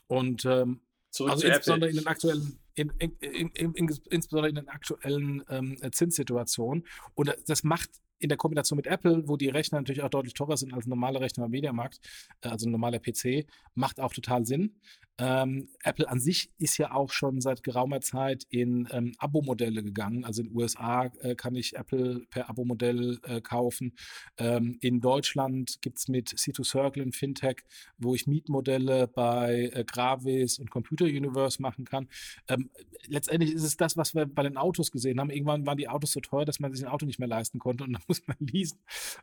Und 0.08 0.46
ähm, 0.46 0.82
also 1.20 1.48
insbesondere 1.48 1.92
in 1.92 1.98
den 1.98 2.08
aktuellen, 2.08 2.60
in, 2.76 2.90
in, 2.98 3.12
in, 3.52 3.90
insbesondere 4.10 4.50
in 4.50 4.56
den 4.56 4.68
aktuellen 4.68 5.44
ähm, 5.50 5.78
Zinssituationen. 5.92 6.88
Und 7.14 7.36
das 7.46 7.64
macht 7.64 7.90
in 8.24 8.30
der 8.30 8.38
Kombination 8.38 8.78
mit 8.78 8.88
Apple, 8.88 9.28
wo 9.28 9.36
die 9.36 9.50
Rechner 9.50 9.80
natürlich 9.80 10.02
auch 10.02 10.10
deutlich 10.10 10.34
teurer 10.34 10.56
sind 10.56 10.74
als 10.74 10.86
ein 10.86 10.90
normaler 10.90 11.20
Rechner 11.20 11.44
am 11.44 11.52
Mediamarkt, 11.52 12.00
äh, 12.42 12.48
also 12.50 12.68
ein 12.68 12.72
normaler 12.72 13.00
PC, 13.00 13.46
macht 13.76 14.00
auch 14.00 14.14
total 14.14 14.46
Sinn. 14.46 14.76
Ähm, 15.20 15.70
Apple 15.84 16.10
an 16.10 16.20
sich 16.20 16.50
ist 16.58 16.78
ja 16.80 16.92
auch 16.92 17.12
schon 17.12 17.40
seit 17.40 17.62
geraumer 17.62 18.02
Zeit 18.02 18.46
in 18.50 18.88
ähm, 18.92 19.14
Abo-Modelle 19.20 19.84
gegangen. 19.84 20.26
Also 20.26 20.42
in 20.42 20.48
den 20.48 20.58
USA 20.58 21.06
äh, 21.22 21.36
kann 21.36 21.56
ich 21.56 21.76
Apple 21.76 22.24
per 22.32 22.50
Abo-Modell 22.50 23.20
äh, 23.24 23.40
kaufen. 23.40 23.94
Ähm, 24.38 24.80
in 24.82 25.02
Deutschland 25.02 25.82
gibt 25.82 26.00
es 26.00 26.08
mit 26.08 26.30
C2Circle 26.30 27.04
in 27.04 27.12
Fintech, 27.12 27.58
wo 28.00 28.16
ich 28.16 28.26
Mietmodelle 28.26 29.08
bei 29.08 29.70
äh, 29.74 29.84
Gravis 29.84 30.58
und 30.58 30.72
Computer 30.72 31.06
Universe 31.06 31.62
machen 31.62 31.86
kann. 31.86 32.08
Ähm, 32.48 32.72
letztendlich 33.06 33.54
ist 33.54 33.64
es 33.64 33.78
das, 33.78 33.96
was 33.96 34.16
wir 34.16 34.26
bei 34.26 34.42
den 34.42 34.58
Autos 34.58 34.90
gesehen 34.90 35.20
haben. 35.20 35.30
Irgendwann 35.30 35.68
waren 35.68 35.78
die 35.78 35.90
Autos 35.90 36.14
so 36.14 36.22
teuer, 36.22 36.46
dass 36.46 36.60
man 36.60 36.74
sich 36.74 36.84
ein 36.84 36.92
Auto 36.92 37.06
nicht 37.06 37.20
mehr 37.20 37.28
leisten 37.28 37.60
konnte 37.60 37.84
und 37.84 37.94
dann 37.94 38.02
muss 38.14 38.28
man 38.28 38.38
leasen. 38.40 38.80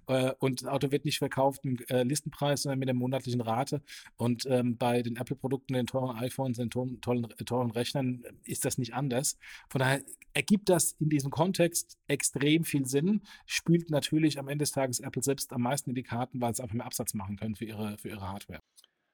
Äh, 0.06 0.32
und 0.38 0.62
das 0.62 0.68
Auto 0.68 0.90
wird 0.90 1.04
nicht 1.04 1.18
verkauft 1.18 1.64
mit 1.64 1.90
äh, 1.90 2.02
Listenpreis, 2.02 2.62
sondern 2.62 2.78
mit 2.78 2.88
der 2.88 2.94
monatlichen 2.94 3.40
Rate. 3.40 3.82
Und 4.16 4.46
ähm, 4.46 4.76
bei 4.76 5.02
den 5.02 5.16
Apple-Produkten 5.16 5.74
den 5.74 5.86
teuren 5.86 6.16
iPhones, 6.16 6.58
den 6.58 6.70
tollen, 6.70 7.00
teuren 7.00 7.70
Rechnern 7.70 8.22
ist 8.44 8.64
das 8.64 8.78
nicht 8.78 8.94
anders. 8.94 9.38
Von 9.68 9.80
daher 9.80 10.02
ergibt 10.34 10.68
das 10.68 10.92
in 10.98 11.08
diesem 11.08 11.30
Kontext 11.30 11.98
extrem 12.06 12.64
viel 12.64 12.86
Sinn, 12.86 13.22
spielt 13.46 13.90
natürlich 13.90 14.38
am 14.38 14.48
Ende 14.48 14.62
des 14.62 14.72
Tages 14.72 15.00
Apple 15.00 15.22
selbst 15.22 15.52
am 15.52 15.62
meisten 15.62 15.90
in 15.90 15.96
die 15.96 16.02
Karten, 16.02 16.40
weil 16.40 16.54
sie 16.54 16.62
einfach 16.62 16.74
mehr 16.74 16.86
Absatz 16.86 17.14
machen 17.14 17.36
können 17.36 17.56
für 17.56 17.64
ihre, 17.64 17.98
für 17.98 18.08
ihre 18.08 18.28
Hardware. 18.28 18.60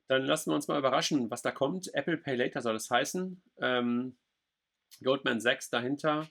Dann 0.09 0.23
lassen 0.23 0.51
wir 0.51 0.55
uns 0.55 0.69
mal 0.69 0.79
überraschen, 0.79 1.31
was 1.31 1.43
da 1.43 1.51
kommt. 1.51 1.93
Apple 1.95 2.17
Pay 2.17 2.37
Later 2.37 2.61
soll 2.61 2.77
es 2.77 2.91
heißen. 2.91 3.43
Ähm, 3.61 4.17
Goldman 5.03 5.41
Sachs 5.41 5.69
dahinter 5.69 6.29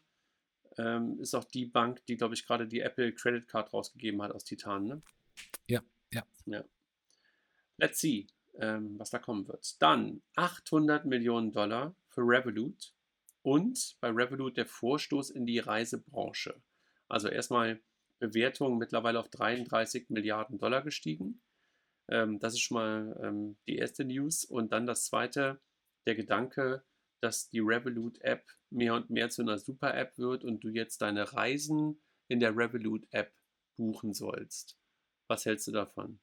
ähm, 0.77 1.19
ist 1.19 1.33
auch 1.35 1.45
die 1.45 1.65
Bank, 1.65 2.05
die, 2.05 2.17
glaube 2.17 2.33
ich, 2.33 2.45
gerade 2.45 2.67
die 2.67 2.81
Apple 2.81 3.13
Credit 3.13 3.47
Card 3.47 3.73
rausgegeben 3.73 4.21
hat 4.21 4.31
aus 4.31 4.43
Titan. 4.43 4.85
Ne? 4.85 5.01
Ja, 5.67 5.81
ja. 6.11 6.23
ja. 6.45 6.63
Let's 7.77 7.99
see 7.99 8.27
ähm, 8.59 8.97
was 8.97 9.09
da 9.09 9.19
kommen 9.19 9.47
wird. 9.47 9.81
Dann 9.81 10.21
800 10.35 11.05
Millionen 11.05 11.51
Dollar 11.51 11.95
für 12.09 12.21
Revolut 12.21 12.93
und 13.41 13.97
bei 13.99 14.09
Revolut 14.09 14.57
der 14.57 14.65
Vorstoß 14.65 15.29
in 15.31 15.45
die 15.45 15.59
Reisebranche. 15.59 16.61
Also 17.07 17.27
erstmal 17.27 17.81
Bewertung 18.19 18.77
mittlerweile 18.77 19.19
auf 19.19 19.29
33 19.29 20.09
Milliarden 20.09 20.57
Dollar 20.57 20.81
gestiegen. 20.81 21.41
Ähm, 22.07 22.39
das 22.39 22.53
ist 22.53 22.61
schon 22.61 22.75
mal 22.75 23.19
ähm, 23.21 23.57
die 23.67 23.75
erste 23.75 24.05
News. 24.05 24.45
Und 24.45 24.71
dann 24.71 24.87
das 24.87 25.05
zweite, 25.05 25.59
der 26.05 26.15
Gedanke, 26.15 26.83
dass 27.25 27.49
die 27.49 27.59
Revolut-App 27.59 28.45
mehr 28.69 28.93
und 28.93 29.09
mehr 29.09 29.31
zu 29.31 29.41
einer 29.41 29.57
Super-App 29.57 30.15
wird 30.19 30.43
und 30.43 30.63
du 30.63 30.69
jetzt 30.69 31.01
deine 31.01 31.33
Reisen 31.33 31.99
in 32.27 32.39
der 32.39 32.55
Revolut-App 32.55 33.33
buchen 33.75 34.13
sollst. 34.13 34.77
Was 35.27 35.43
hältst 35.45 35.65
du 35.65 35.71
davon? 35.71 36.19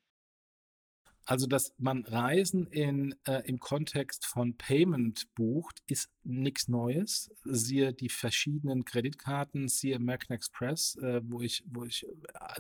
Also, 1.25 1.49
dass 1.49 1.75
man 1.77 2.05
Reisen 2.05 2.69
in, 2.69 3.17
äh, 3.25 3.43
im 3.49 3.59
Kontext 3.59 4.27
von 4.27 4.57
Payment 4.57 5.35
bucht, 5.35 5.83
ist 5.89 6.09
nichts 6.25 6.69
Neues. 6.69 7.31
Siehe 7.45 7.93
die 7.93 8.09
verschiedenen 8.09 8.85
Kreditkarten, 8.85 9.69
siehe 9.69 9.97
American 9.97 10.35
Express, 10.35 10.97
äh, 10.97 11.21
wo 11.25 11.41
ich, 11.41 11.65
wo 11.67 11.85
ich 11.85 12.07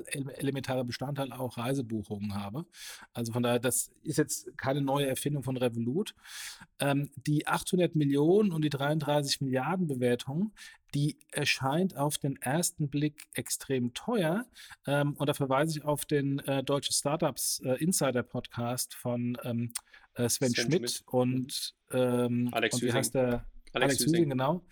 äh, 0.07 0.25
elementare 0.35 0.85
Bestandteil 0.85 1.33
auch 1.33 1.59
Reisebuchungen 1.59 2.35
habe. 2.35 2.67
Also 3.13 3.33
von 3.33 3.43
daher, 3.43 3.59
das 3.59 3.91
ist 4.03 4.19
jetzt 4.19 4.57
keine 4.57 4.81
neue 4.81 5.07
Erfindung 5.07 5.43
von 5.43 5.57
Revolut. 5.57 6.15
Ähm, 6.79 7.11
die 7.27 7.47
800 7.47 7.95
Millionen 7.95 8.53
und 8.53 8.63
die 8.63 8.71
33 8.71 9.41
Milliarden 9.41 9.87
Bewertung 9.87 10.53
die 10.95 11.19
erscheint 11.31 11.97
auf 11.97 12.19
den 12.19 12.37
ersten 12.37 12.89
Blick 12.89 13.29
extrem 13.35 13.95
teuer. 13.95 14.47
Ähm, 14.87 15.15
und 15.15 15.27
da 15.27 15.35
verweise 15.35 15.79
ich 15.79 15.85
auf 15.85 16.05
den 16.05 16.39
äh, 16.41 16.63
Deutsche 16.63 16.93
Startups 16.93 17.61
äh, 17.65 17.83
Insider 17.83 18.23
Podcast 18.23 18.95
von 18.95 19.39
ähm, 19.45 19.73
äh, 20.15 20.29
Sven, 20.29 20.51
Sven, 20.51 20.55
Schmidt, 20.55 20.91
Schmidt. 20.91 21.03
und, 21.07 21.75
ähm, 21.93 22.49
Alex 22.53 22.75
und 22.77 22.83
wie 22.83 22.93
heißt 22.93 23.15
der? 23.15 23.47
Alex, 23.73 23.95
Alex 23.95 24.05
Hüsing, 24.05 24.31
genau. 24.31 24.65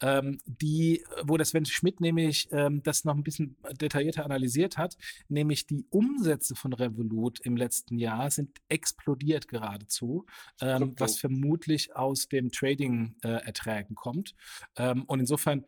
Ähm, 0.00 0.40
die, 0.44 1.04
wo 1.22 1.36
der 1.36 1.46
Sven 1.46 1.64
Schmidt 1.64 2.00
nämlich 2.00 2.48
ähm, 2.52 2.82
das 2.82 3.04
noch 3.04 3.14
ein 3.14 3.22
bisschen 3.22 3.56
detaillierter 3.80 4.24
analysiert 4.24 4.76
hat, 4.76 4.96
nämlich 5.28 5.66
die 5.66 5.86
Umsätze 5.90 6.54
von 6.54 6.72
Revolut 6.72 7.40
im 7.40 7.56
letzten 7.56 7.98
Jahr 7.98 8.30
sind 8.30 8.58
explodiert 8.68 9.48
geradezu, 9.48 10.26
ähm, 10.60 10.94
was 10.98 11.18
vermutlich 11.18 11.96
aus 11.96 12.28
dem 12.28 12.50
Trading-Erträgen 12.50 13.92
äh, 13.92 13.94
kommt. 13.94 14.34
Ähm, 14.76 15.04
und 15.04 15.20
insofern 15.20 15.64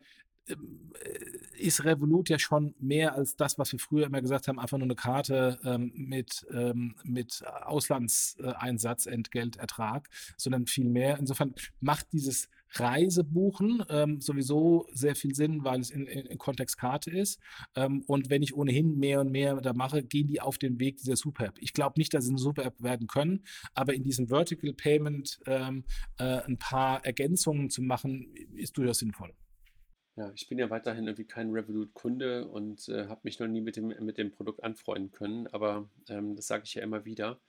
ähm, 0.47 0.93
äh, 1.03 1.57
ist 1.57 1.83
Revolut 1.83 2.29
ja 2.29 2.39
schon 2.39 2.75
mehr 2.79 3.15
als 3.15 3.35
das, 3.35 3.57
was 3.57 3.71
wir 3.71 3.79
früher 3.79 4.05
immer 4.05 4.21
gesagt 4.21 4.47
haben, 4.47 4.59
einfach 4.59 4.77
nur 4.77 4.85
eine 4.85 4.95
Karte 4.95 5.59
ähm, 5.63 5.91
mit, 5.95 6.45
ähm, 6.51 6.95
mit 7.03 7.43
Auslandseinsatz, 7.63 9.07
Entgeltertrag, 9.07 10.07
sondern 10.37 10.67
viel 10.67 10.89
mehr. 10.89 11.17
Insofern 11.17 11.55
macht 11.79 12.13
dieses 12.13 12.49
Reisebuchen 12.73 13.83
ähm, 13.89 14.21
sowieso 14.21 14.87
sehr 14.91 15.15
viel 15.15 15.33
Sinn, 15.35 15.63
weil 15.63 15.79
es 15.79 15.89
in, 15.89 16.05
in, 16.05 16.25
in 16.25 16.37
Kontext 16.37 16.77
Karte 16.77 17.11
ist. 17.11 17.39
Ähm, 17.75 18.03
und 18.07 18.29
wenn 18.29 18.43
ich 18.43 18.55
ohnehin 18.55 18.97
mehr 18.97 19.21
und 19.21 19.31
mehr 19.31 19.55
da 19.61 19.73
mache, 19.73 20.03
gehen 20.03 20.27
die 20.27 20.41
auf 20.41 20.57
den 20.57 20.79
Weg 20.79 20.97
dieser 20.97 21.15
Super-App. 21.15 21.55
Ich 21.59 21.73
glaube 21.73 21.95
nicht, 21.97 22.13
dass 22.13 22.25
sie 22.25 22.31
eine 22.31 22.39
Super-App 22.39 22.81
werden 22.81 23.07
können, 23.07 23.43
aber 23.73 23.93
in 23.93 24.03
diesem 24.03 24.27
Vertical 24.27 24.73
Payment 24.73 25.39
ähm, 25.45 25.85
äh, 26.17 26.41
ein 26.41 26.57
paar 26.57 27.05
Ergänzungen 27.05 27.69
zu 27.69 27.81
machen, 27.81 28.33
ist 28.55 28.77
durchaus 28.77 28.99
sinnvoll. 28.99 29.33
Ja, 30.17 30.31
ich 30.33 30.49
bin 30.49 30.57
ja 30.57 30.71
weiterhin 30.71 31.05
irgendwie 31.05 31.27
kein 31.27 31.51
Revolut-Kunde 31.51 32.47
und 32.47 32.89
äh, 32.89 33.07
habe 33.07 33.21
mich 33.23 33.39
noch 33.39 33.47
nie 33.47 33.61
mit 33.61 33.75
dem, 33.75 33.89
mit 34.03 34.17
dem 34.17 34.31
Produkt 34.31 34.63
anfreunden 34.63 35.11
können, 35.11 35.45
aber 35.47 35.91
ähm, 36.09 36.35
das 36.35 36.47
sage 36.47 36.63
ich 36.65 36.73
ja 36.73 36.81
immer 36.81 37.05
wieder. 37.05 37.39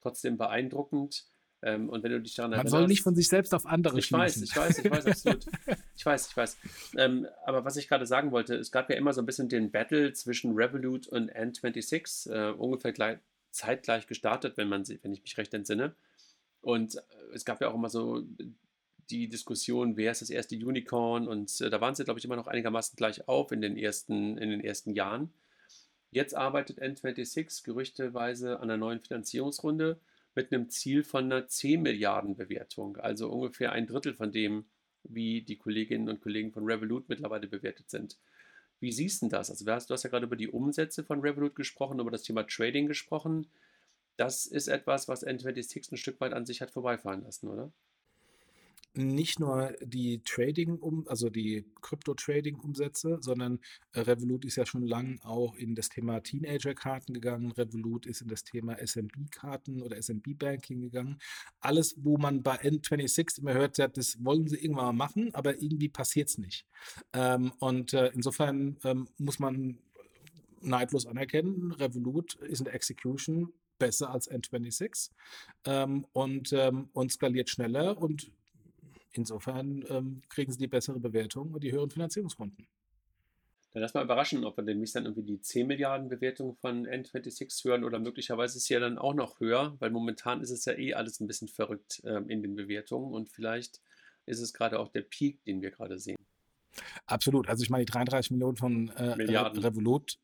Trotzdem 0.00 0.36
beeindruckend. 0.36 1.24
Ähm, 1.62 1.88
und 1.88 2.02
wenn 2.02 2.12
du 2.12 2.20
dich 2.20 2.34
daran 2.34 2.50
Man 2.50 2.58
erinnerst. 2.58 2.72
Man 2.72 2.80
soll 2.80 2.88
nicht 2.88 3.02
von 3.02 3.14
sich 3.14 3.28
selbst 3.28 3.54
auf 3.54 3.66
andere 3.66 3.98
ich 3.98 4.06
schließen. 4.06 4.44
Ich 4.44 4.56
weiß, 4.56 4.78
ich 4.78 4.90
weiß, 4.90 5.06
ich 5.06 5.06
weiß, 5.24 5.26
absolut. 5.26 5.46
ich 5.96 6.06
weiß, 6.06 6.28
ich 6.28 6.36
weiß. 6.36 6.56
Ähm, 6.96 7.26
aber 7.44 7.64
was 7.64 7.76
ich 7.76 7.88
gerade 7.88 8.06
sagen 8.06 8.30
wollte, 8.30 8.54
es 8.54 8.70
gab 8.70 8.90
ja 8.90 8.96
immer 8.96 9.12
so 9.12 9.22
ein 9.22 9.26
bisschen 9.26 9.48
den 9.48 9.70
Battle 9.70 10.12
zwischen 10.12 10.54
Revolut 10.54 11.06
und 11.08 11.32
N26, 11.32 12.30
äh, 12.30 12.52
ungefähr 12.52 12.92
gleich, 12.92 13.18
zeitgleich 13.50 14.06
gestartet, 14.06 14.56
wenn, 14.56 14.68
man, 14.68 14.86
wenn 14.86 15.12
ich 15.12 15.22
mich 15.22 15.36
recht 15.38 15.54
entsinne. 15.54 15.94
Und 16.60 16.96
äh, 16.96 17.00
es 17.34 17.44
gab 17.44 17.60
ja 17.60 17.68
auch 17.68 17.74
immer 17.74 17.88
so 17.88 18.22
die 19.10 19.28
Diskussion, 19.28 19.96
wer 19.96 20.12
ist 20.12 20.20
das 20.20 20.30
erste 20.30 20.56
Unicorn 20.56 21.28
und 21.28 21.60
äh, 21.60 21.70
da 21.70 21.80
waren 21.80 21.94
sie, 21.94 22.04
glaube 22.04 22.18
ich, 22.18 22.24
immer 22.24 22.36
noch 22.36 22.48
einigermaßen 22.48 22.96
gleich 22.96 23.28
auf 23.28 23.52
in 23.52 23.60
den 23.60 23.76
ersten, 23.76 24.36
in 24.36 24.50
den 24.50 24.60
ersten 24.60 24.92
Jahren. 24.92 25.32
Jetzt 26.10 26.34
arbeitet 26.34 26.80
N26 26.80 27.64
gerüchteweise 27.64 28.56
an 28.56 28.64
einer 28.64 28.76
neuen 28.76 29.00
Finanzierungsrunde 29.00 29.98
mit 30.36 30.52
einem 30.52 30.68
Ziel 30.68 31.02
von 31.02 31.24
einer 31.24 31.48
10 31.48 31.82
Milliarden 31.82 32.36
Bewertung, 32.36 32.96
also 32.98 33.30
ungefähr 33.30 33.72
ein 33.72 33.86
Drittel 33.86 34.14
von 34.14 34.30
dem, 34.30 34.66
wie 35.02 35.42
die 35.42 35.56
Kolleginnen 35.56 36.08
und 36.08 36.20
Kollegen 36.20 36.52
von 36.52 36.64
Revolut 36.64 37.08
mittlerweile 37.08 37.48
bewertet 37.48 37.90
sind. 37.90 38.18
Wie 38.78 38.92
siehst 38.92 39.22
du 39.22 39.28
das? 39.28 39.50
Also 39.50 39.64
du 39.64 39.72
hast 39.72 39.88
ja 39.88 40.10
gerade 40.10 40.26
über 40.26 40.36
die 40.36 40.48
Umsätze 40.48 41.02
von 41.02 41.20
Revolut 41.20 41.54
gesprochen, 41.54 41.98
über 41.98 42.10
das 42.10 42.22
Thema 42.22 42.46
Trading 42.46 42.86
gesprochen. 42.86 43.46
Das 44.16 44.46
ist 44.46 44.68
etwas, 44.68 45.08
was 45.08 45.26
N26 45.26 45.92
ein 45.92 45.96
Stück 45.96 46.20
weit 46.20 46.32
an 46.32 46.46
sich 46.46 46.60
hat 46.60 46.70
vorbeifahren 46.70 47.22
lassen, 47.22 47.48
oder? 47.48 47.72
Nicht 48.96 49.38
nur 49.40 49.74
die 49.82 50.22
Trading, 50.24 50.78
um, 50.78 51.06
also 51.08 51.28
die 51.28 51.64
Krypto-Trading-Umsätze, 51.82 53.18
sondern 53.20 53.60
äh, 53.92 54.00
Revolut 54.00 54.44
ist 54.44 54.56
ja 54.56 54.66
schon 54.66 54.86
lang 54.86 55.20
auch 55.22 55.54
in 55.54 55.74
das 55.74 55.88
Thema 55.88 56.20
Teenager-Karten 56.20 57.14
gegangen. 57.14 57.52
Revolut 57.52 58.06
ist 58.06 58.22
in 58.22 58.28
das 58.28 58.44
Thema 58.44 58.76
SMB-Karten 58.78 59.82
oder 59.82 59.96
SMB-Banking 60.00 60.80
gegangen. 60.80 61.18
Alles, 61.60 61.94
wo 61.98 62.16
man 62.16 62.42
bei 62.42 62.56
N26 62.60 63.40
immer 63.40 63.54
hört, 63.54 63.78
ja, 63.78 63.88
das 63.88 64.22
wollen 64.24 64.48
sie 64.48 64.56
irgendwann 64.56 64.86
mal 64.86 64.92
machen, 64.92 65.34
aber 65.34 65.60
irgendwie 65.60 65.88
passiert 65.88 66.28
es 66.28 66.38
nicht. 66.38 66.66
Ähm, 67.12 67.52
und 67.58 67.92
äh, 67.92 68.10
insofern 68.14 68.78
ähm, 68.84 69.08
muss 69.18 69.38
man 69.38 69.78
neidlos 70.62 71.06
anerkennen, 71.06 71.72
Revolut 71.72 72.34
ist 72.34 72.60
in 72.60 72.64
der 72.64 72.74
Execution 72.74 73.52
besser 73.78 74.10
als 74.10 74.30
N26 74.30 75.10
ähm, 75.64 76.06
und, 76.12 76.52
ähm, 76.52 76.88
und 76.92 77.12
skaliert 77.12 77.50
schneller 77.50 77.98
und 77.98 78.32
Insofern 79.12 79.84
ähm, 79.88 80.22
kriegen 80.28 80.52
sie 80.52 80.58
die 80.58 80.66
bessere 80.66 81.00
Bewertung 81.00 81.52
und 81.52 81.64
die 81.64 81.72
höheren 81.72 81.90
Finanzierungsrunden. 81.90 82.66
Dann 83.72 83.82
lass 83.82 83.92
mal 83.92 84.04
überraschen, 84.04 84.44
ob 84.44 84.56
wir 84.56 84.64
demnächst 84.64 84.96
dann 84.96 85.04
irgendwie 85.04 85.34
die 85.34 85.40
10 85.40 85.66
Milliarden 85.66 86.08
Bewertung 86.08 86.54
von 86.54 86.86
N26 86.86 87.64
hören 87.64 87.84
oder 87.84 87.98
möglicherweise 87.98 88.56
ist 88.56 88.64
sie 88.64 88.74
ja 88.74 88.80
dann 88.80 88.96
auch 88.96 89.12
noch 89.12 89.38
höher, 89.38 89.76
weil 89.80 89.90
momentan 89.90 90.40
ist 90.40 90.50
es 90.50 90.64
ja 90.64 90.72
eh 90.72 90.94
alles 90.94 91.20
ein 91.20 91.26
bisschen 91.26 91.48
verrückt 91.48 92.00
ähm, 92.04 92.30
in 92.30 92.40
den 92.40 92.54
Bewertungen 92.54 93.12
und 93.12 93.28
vielleicht 93.28 93.82
ist 94.24 94.40
es 94.40 94.54
gerade 94.54 94.78
auch 94.78 94.88
der 94.88 95.02
Peak, 95.02 95.44
den 95.44 95.60
wir 95.60 95.70
gerade 95.70 95.98
sehen. 95.98 96.16
Absolut. 97.04 97.48
Also 97.48 97.62
ich 97.62 97.70
meine, 97.70 97.84
die 97.84 97.92
33 97.92 98.30
Millionen 98.30 98.56
von 98.56 98.88
äh, 98.88 99.10
Revolut 99.12 100.18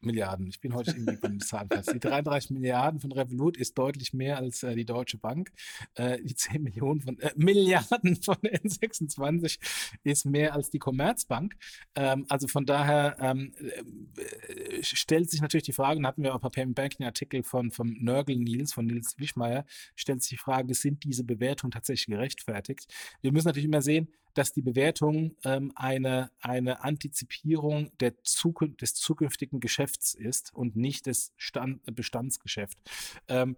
Milliarden. 0.00 0.46
Ich 0.46 0.60
bin 0.60 0.74
heute 0.74 0.92
irgendwie 0.92 1.16
beim 1.16 1.40
Zahlenplatz. 1.40 1.86
Die 1.86 1.98
33 1.98 2.50
Milliarden 2.50 3.00
von 3.00 3.12
Revolut 3.12 3.56
ist 3.56 3.76
deutlich 3.76 4.12
mehr 4.12 4.38
als 4.38 4.62
äh, 4.62 4.74
die 4.74 4.84
Deutsche 4.84 5.18
Bank. 5.18 5.50
Äh, 5.94 6.22
die 6.22 6.34
10 6.36 6.62
Millionen 6.62 7.00
von 7.00 7.18
äh, 7.18 7.32
Milliarden 7.36 8.16
von 8.16 8.36
N26 8.42 9.58
ist 10.04 10.24
mehr 10.24 10.54
als 10.54 10.70
die 10.70 10.78
Commerzbank. 10.78 11.56
Ähm, 11.94 12.26
also 12.28 12.46
von 12.48 12.64
daher 12.64 13.16
ähm, 13.20 13.52
äh, 13.58 14.82
stellt 14.82 15.30
sich 15.30 15.40
natürlich 15.40 15.64
die 15.64 15.72
Frage, 15.72 15.98
und 15.98 16.06
hatten 16.06 16.22
wir 16.22 16.34
auch 16.34 16.40
bei 16.40 16.48
Payment 16.48 16.76
Banking 16.76 17.06
Artikel 17.06 17.42
von 17.42 17.70
vom 17.70 17.96
Nörgel 18.00 18.36
Nils, 18.36 18.72
von 18.72 18.86
Nils 18.86 19.18
Wischmeier, 19.18 19.64
stellt 19.96 20.22
sich 20.22 20.30
die 20.30 20.36
Frage, 20.36 20.74
sind 20.74 21.04
diese 21.04 21.24
Bewertungen 21.24 21.72
tatsächlich 21.72 22.06
gerechtfertigt? 22.06 22.86
Wir 23.20 23.32
müssen 23.32 23.48
natürlich 23.48 23.66
immer 23.66 23.82
sehen, 23.82 24.08
dass 24.38 24.52
die 24.52 24.62
Bewertung 24.62 25.34
ähm, 25.44 25.72
eine, 25.74 26.30
eine 26.40 26.84
Antizipierung 26.84 27.90
der 27.98 28.22
Zukunft, 28.22 28.82
des 28.82 28.94
zukünftigen 28.94 29.58
Geschäfts 29.58 30.14
ist 30.14 30.54
und 30.54 30.76
nicht 30.76 31.06
des 31.06 31.32
Stand, 31.36 31.80
Bestandsgeschäft. 31.94 32.78
Ähm, 33.26 33.56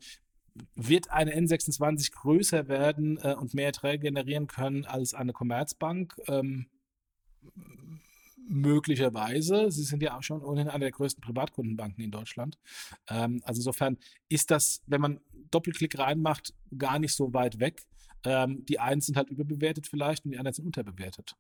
wird 0.75 1.11
eine 1.11 1.37
N26 1.37 2.13
größer 2.13 2.69
werden 2.69 3.19
äh, 3.19 3.35
und 3.35 3.53
mehr 3.53 3.67
Erträge 3.67 4.05
generieren 4.05 4.47
können 4.47 4.87
als 4.87 5.13
eine 5.13 5.35
Commerzbank? 5.35 6.17
Ähm, 6.27 6.67
möglicherweise. 8.49 9.71
Sie 9.71 9.85
sind 9.85 10.03
ja 10.03 10.17
auch 10.17 10.23
schon 10.23 10.43
ohnehin 10.43 10.69
eine 10.69 10.87
der 10.87 10.93
größten 10.93 11.21
Privatkundenbanken 11.21 12.03
in 12.03 12.11
Deutschland. 12.11 12.59
Ähm, 13.09 13.43
also 13.45 13.59
insofern 13.59 13.99
ist 14.31 14.51
das, 14.51 14.83
wenn 14.87 15.03
man 15.03 15.21
Doppelklick 15.51 15.99
reinmacht, 15.99 16.55
gar 16.77 16.99
nicht 16.99 17.15
so 17.15 17.35
weit 17.35 17.61
weg. 17.61 17.87
Ähm, 18.25 18.65
die 18.67 18.79
einen 18.79 19.01
sind 19.01 19.17
halt 19.17 19.31
überbewertet 19.31 19.87
vielleicht 19.87 20.25
und 20.25 20.33
die 20.33 20.39
anderen 20.39 20.55
sind 20.55 20.67
unterbewertet. 20.67 21.35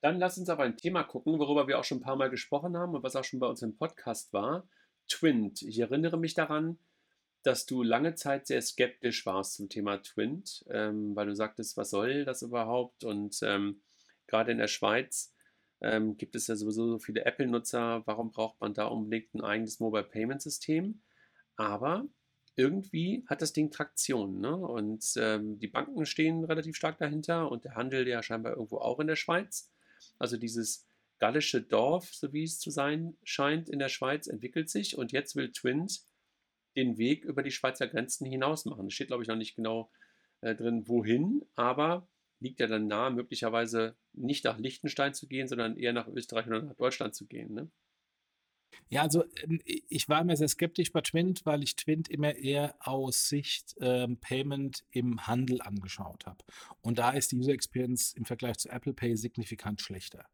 Dann 0.00 0.18
lass 0.18 0.38
uns 0.38 0.48
auf 0.48 0.60
ein 0.60 0.76
Thema 0.76 1.02
gucken, 1.02 1.38
worüber 1.38 1.66
wir 1.66 1.78
auch 1.78 1.84
schon 1.84 1.98
ein 1.98 2.02
paar 2.02 2.16
Mal 2.16 2.30
gesprochen 2.30 2.76
haben 2.76 2.94
und 2.94 3.02
was 3.02 3.16
auch 3.16 3.24
schon 3.24 3.40
bei 3.40 3.46
uns 3.46 3.62
im 3.62 3.76
Podcast 3.76 4.32
war. 4.32 4.68
Twint. 5.08 5.62
Ich 5.62 5.78
erinnere 5.78 6.18
mich 6.18 6.34
daran, 6.34 6.78
dass 7.42 7.66
du 7.66 7.82
lange 7.82 8.14
Zeit 8.14 8.46
sehr 8.46 8.62
skeptisch 8.62 9.24
warst 9.26 9.54
zum 9.54 9.68
Thema 9.68 9.98
Twint, 9.98 10.64
ähm, 10.70 11.16
weil 11.16 11.26
du 11.26 11.34
sagtest, 11.34 11.76
was 11.76 11.90
soll 11.90 12.24
das 12.24 12.42
überhaupt? 12.42 13.04
Und 13.04 13.38
ähm, 13.42 13.80
gerade 14.26 14.52
in 14.52 14.58
der 14.58 14.68
Schweiz 14.68 15.34
ähm, 15.80 16.16
gibt 16.16 16.34
es 16.34 16.46
ja 16.46 16.56
sowieso 16.56 16.88
so 16.88 16.98
viele 16.98 17.24
Apple-Nutzer. 17.24 18.02
Warum 18.06 18.30
braucht 18.30 18.60
man 18.60 18.74
da 18.74 18.86
unbedingt 18.86 19.34
ein 19.34 19.42
eigenes 19.42 19.80
Mobile 19.80 20.04
Payment 20.04 20.42
System? 20.42 21.00
Aber 21.56 22.06
irgendwie 22.58 23.24
hat 23.28 23.40
das 23.40 23.52
Ding 23.52 23.70
Traktion. 23.70 24.40
Ne? 24.40 24.54
Und 24.54 25.12
ähm, 25.16 25.60
die 25.60 25.68
Banken 25.68 26.04
stehen 26.06 26.44
relativ 26.44 26.76
stark 26.76 26.98
dahinter 26.98 27.50
und 27.50 27.64
der 27.64 27.76
Handel 27.76 28.06
ja 28.06 28.20
scheinbar 28.20 28.54
irgendwo 28.54 28.78
auch 28.78 28.98
in 28.98 29.06
der 29.06 29.16
Schweiz. 29.16 29.70
Also 30.18 30.36
dieses 30.36 30.84
gallische 31.20 31.62
Dorf, 31.62 32.12
so 32.12 32.32
wie 32.32 32.42
es 32.42 32.58
zu 32.58 32.70
sein 32.70 33.16
scheint, 33.22 33.68
in 33.68 33.78
der 33.78 33.88
Schweiz 33.88 34.26
entwickelt 34.26 34.70
sich 34.70 34.98
und 34.98 35.12
jetzt 35.12 35.36
will 35.36 35.52
Twint 35.52 36.00
den 36.76 36.98
Weg 36.98 37.24
über 37.24 37.44
die 37.44 37.52
Schweizer 37.52 37.86
Grenzen 37.86 38.26
hinaus 38.26 38.64
machen. 38.64 38.88
Es 38.88 38.94
steht, 38.94 39.08
glaube 39.08 39.22
ich, 39.22 39.28
noch 39.28 39.36
nicht 39.36 39.54
genau 39.54 39.90
äh, 40.40 40.56
drin, 40.56 40.88
wohin, 40.88 41.44
aber 41.54 42.08
liegt 42.40 42.58
ja 42.58 42.66
dann 42.66 42.88
nahe, 42.88 43.12
möglicherweise 43.12 43.96
nicht 44.12 44.44
nach 44.44 44.58
Liechtenstein 44.58 45.14
zu 45.14 45.28
gehen, 45.28 45.46
sondern 45.46 45.76
eher 45.76 45.92
nach 45.92 46.08
Österreich 46.08 46.48
oder 46.48 46.62
nach 46.62 46.76
Deutschland 46.76 47.14
zu 47.14 47.26
gehen. 47.26 47.54
Ne? 47.54 47.70
Ja, 48.88 49.02
also 49.02 49.24
ähm, 49.42 49.60
ich 49.64 50.08
war 50.08 50.20
immer 50.20 50.36
sehr 50.36 50.48
skeptisch 50.48 50.92
bei 50.92 51.00
Twint, 51.00 51.44
weil 51.44 51.62
ich 51.62 51.76
Twint 51.76 52.08
immer 52.08 52.34
eher 52.36 52.74
aus 52.80 53.28
Sicht 53.28 53.74
ähm, 53.80 54.18
Payment 54.18 54.84
im 54.90 55.26
Handel 55.26 55.60
angeschaut 55.60 56.26
habe. 56.26 56.44
Und 56.80 56.98
da 56.98 57.10
ist 57.10 57.32
die 57.32 57.36
User 57.36 57.52
Experience 57.52 58.12
im 58.14 58.24
Vergleich 58.24 58.58
zu 58.58 58.68
Apple 58.70 58.94
Pay 58.94 59.16
signifikant 59.16 59.80
schlechter. 59.80 60.26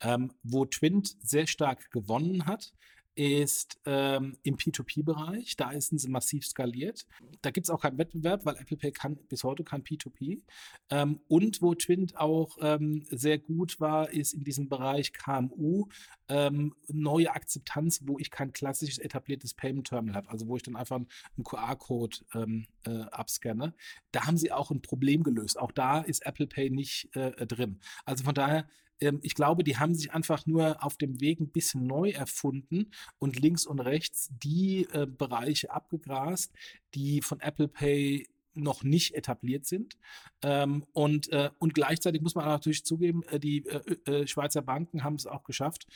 Ähm, 0.00 0.32
wo 0.42 0.64
Twint 0.64 1.16
sehr 1.20 1.46
stark 1.46 1.90
gewonnen 1.90 2.46
hat, 2.46 2.72
ist 3.16 3.80
ähm, 3.86 4.36
im 4.42 4.56
P2P-Bereich. 4.56 5.56
Da 5.56 5.70
ist 5.70 5.98
sie 5.98 6.08
massiv 6.08 6.46
skaliert. 6.46 7.06
Da 7.40 7.50
gibt 7.50 7.66
es 7.66 7.70
auch 7.70 7.80
keinen 7.80 7.98
Wettbewerb, 7.98 8.44
weil 8.44 8.56
Apple 8.56 8.76
Pay 8.76 8.92
kann 8.92 9.16
bis 9.16 9.42
heute 9.42 9.64
kein 9.64 9.82
P2P. 9.82 10.42
Ähm, 10.90 11.20
und 11.26 11.62
wo 11.62 11.74
Twint 11.74 12.16
auch 12.16 12.58
ähm, 12.60 13.04
sehr 13.10 13.38
gut 13.38 13.80
war, 13.80 14.10
ist 14.10 14.34
in 14.34 14.44
diesem 14.44 14.68
Bereich 14.68 15.14
KMU 15.14 15.88
ähm, 16.28 16.74
neue 16.88 17.32
Akzeptanz, 17.32 18.02
wo 18.04 18.18
ich 18.18 18.30
kein 18.30 18.52
klassisches 18.52 18.98
etabliertes 18.98 19.54
Payment 19.54 19.88
Terminal 19.88 20.16
habe, 20.16 20.30
also 20.30 20.46
wo 20.46 20.56
ich 20.56 20.62
dann 20.62 20.76
einfach 20.76 20.96
einen 20.96 21.44
QR-Code 21.44 22.18
ähm, 22.34 22.66
äh, 22.84 23.00
abscanne. 23.10 23.74
Da 24.12 24.26
haben 24.26 24.36
sie 24.36 24.52
auch 24.52 24.70
ein 24.70 24.82
Problem 24.82 25.22
gelöst. 25.22 25.58
Auch 25.58 25.72
da 25.72 26.00
ist 26.00 26.26
Apple 26.26 26.46
Pay 26.46 26.68
nicht 26.68 27.08
äh, 27.16 27.46
drin. 27.46 27.80
Also 28.04 28.24
von 28.24 28.34
daher 28.34 28.68
ähm, 29.00 29.20
ich 29.22 29.34
glaube, 29.34 29.64
die 29.64 29.78
haben 29.78 29.94
sich 29.94 30.12
einfach 30.12 30.46
nur 30.46 30.82
auf 30.84 30.96
dem 30.96 31.20
Weg 31.20 31.40
ein 31.40 31.50
bisschen 31.50 31.86
neu 31.86 32.10
erfunden 32.10 32.90
und 33.18 33.38
links 33.38 33.66
und 33.66 33.80
rechts 33.80 34.30
die 34.42 34.86
äh, 34.92 35.06
Bereiche 35.06 35.70
abgegrast, 35.70 36.52
die 36.94 37.22
von 37.22 37.40
Apple 37.40 37.68
Pay 37.68 38.26
noch 38.56 38.82
nicht 38.82 39.14
etabliert 39.14 39.66
sind. 39.66 39.96
Ähm, 40.42 40.84
und, 40.92 41.30
äh, 41.32 41.50
und 41.58 41.74
gleichzeitig 41.74 42.22
muss 42.22 42.34
man 42.34 42.46
natürlich 42.46 42.84
zugeben, 42.84 43.22
äh, 43.24 43.38
die 43.38 43.66
äh, 43.66 44.22
äh 44.22 44.26
Schweizer 44.26 44.62
Banken 44.62 45.04
haben 45.04 45.16
es 45.16 45.26
auch 45.26 45.44
geschafft, 45.44 45.86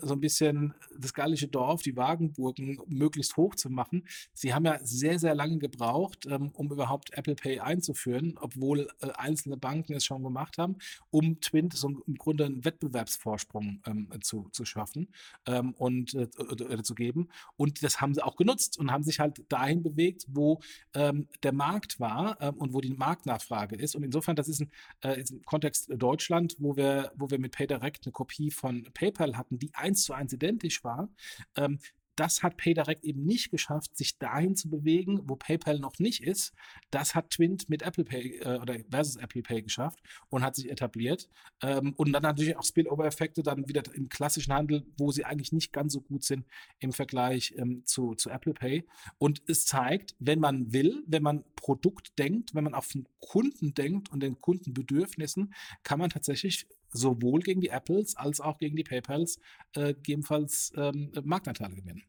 so 0.00 0.14
ein 0.14 0.20
bisschen 0.20 0.74
das 0.98 1.14
gallische 1.14 1.48
Dorf, 1.48 1.82
die 1.82 1.96
Wagenburgen, 1.96 2.78
möglichst 2.86 3.36
hoch 3.36 3.54
zu 3.54 3.70
machen. 3.70 4.06
Sie 4.34 4.52
haben 4.52 4.64
ja 4.64 4.78
sehr, 4.82 5.18
sehr 5.18 5.34
lange 5.34 5.58
gebraucht, 5.58 6.26
ähm, 6.26 6.50
um 6.54 6.70
überhaupt 6.70 7.12
Apple 7.14 7.34
Pay 7.34 7.60
einzuführen, 7.60 8.36
obwohl 8.40 8.88
äh, 9.00 9.10
einzelne 9.14 9.56
Banken 9.56 9.94
es 9.94 10.04
schon 10.04 10.22
gemacht 10.22 10.58
haben, 10.58 10.76
um 11.10 11.40
Twint 11.40 11.74
so 11.74 11.88
im 11.88 12.14
Grunde 12.16 12.46
einen 12.46 12.64
Wettbewerbsvorsprung 12.64 13.82
ähm, 13.86 14.08
zu, 14.22 14.48
zu 14.52 14.64
schaffen 14.64 15.08
ähm, 15.46 15.72
und 15.74 16.14
äh, 16.14 16.22
äh, 16.22 16.82
zu 16.82 16.94
geben. 16.94 17.28
Und 17.56 17.82
das 17.82 18.00
haben 18.00 18.14
sie 18.14 18.24
auch 18.24 18.36
genutzt 18.36 18.78
und 18.78 18.90
haben 18.90 19.04
sich 19.04 19.20
halt 19.20 19.44
dahin 19.48 19.82
bewegt, 19.82 20.26
wo 20.28 20.60
der 20.94 21.52
Markt 21.52 22.00
war 22.00 22.54
und 22.58 22.74
wo 22.74 22.80
die 22.80 22.92
Marktnachfrage 22.92 23.76
ist. 23.76 23.94
Und 23.94 24.02
insofern, 24.02 24.36
das 24.36 24.48
ist 24.48 24.60
ein, 24.60 24.70
äh, 25.02 25.22
im 25.30 25.42
Kontext 25.44 25.90
Deutschland, 25.96 26.56
wo 26.58 26.76
wir, 26.76 27.12
wo 27.16 27.30
wir 27.30 27.38
mit 27.38 27.52
PayDirect 27.52 28.06
eine 28.06 28.12
Kopie 28.12 28.50
von 28.50 28.84
PayPal 29.12 29.36
hatten, 29.36 29.58
die 29.58 29.74
eins 29.74 30.04
zu 30.04 30.12
eins 30.12 30.32
identisch 30.32 30.84
war, 30.84 31.08
ähm, 31.56 31.78
das 32.16 32.42
hat 32.42 32.56
PayDirect 32.56 33.04
eben 33.04 33.24
nicht 33.24 33.50
geschafft, 33.50 33.96
sich 33.96 34.18
dahin 34.18 34.54
zu 34.54 34.68
bewegen, 34.68 35.20
wo 35.24 35.36
PayPal 35.36 35.78
noch 35.78 35.98
nicht 35.98 36.22
ist. 36.22 36.52
Das 36.90 37.14
hat 37.14 37.30
Twint 37.30 37.68
mit 37.70 37.82
Apple 37.82 38.04
Pay 38.04 38.38
äh, 38.40 38.58
oder 38.58 38.76
versus 38.90 39.16
Apple 39.16 39.42
Pay 39.42 39.62
geschafft 39.62 39.98
und 40.28 40.42
hat 40.42 40.54
sich 40.54 40.70
etabliert. 40.70 41.28
Ähm, 41.62 41.94
und 41.96 42.12
dann 42.12 42.22
natürlich 42.22 42.56
auch 42.56 42.64
Spillover-Effekte 42.64 43.42
dann 43.42 43.66
wieder 43.66 43.82
im 43.94 44.08
klassischen 44.08 44.52
Handel, 44.52 44.84
wo 44.98 45.10
sie 45.10 45.24
eigentlich 45.24 45.52
nicht 45.52 45.72
ganz 45.72 45.94
so 45.94 46.00
gut 46.00 46.22
sind 46.22 46.46
im 46.80 46.92
Vergleich 46.92 47.54
ähm, 47.56 47.82
zu, 47.86 48.14
zu 48.14 48.28
Apple 48.28 48.54
Pay. 48.54 48.86
Und 49.18 49.42
es 49.46 49.64
zeigt, 49.64 50.14
wenn 50.18 50.38
man 50.38 50.72
will, 50.72 51.02
wenn 51.06 51.22
man 51.22 51.44
Produkt 51.56 52.18
denkt, 52.18 52.54
wenn 52.54 52.64
man 52.64 52.74
auf 52.74 52.88
den 52.88 53.06
Kunden 53.20 53.72
denkt 53.72 54.10
und 54.10 54.20
den 54.22 54.38
Kundenbedürfnissen, 54.38 55.54
kann 55.82 55.98
man 55.98 56.10
tatsächlich 56.10 56.66
sowohl 56.92 57.40
gegen 57.40 57.60
die 57.60 57.70
Apples 57.70 58.16
als 58.16 58.40
auch 58.40 58.58
gegen 58.58 58.76
die 58.76 58.84
PayPals 58.84 59.38
äh, 59.74 59.94
gegebenenfalls 59.94 60.72
ähm, 60.76 61.10
Marktanteile 61.24 61.74
gewinnen. 61.74 62.02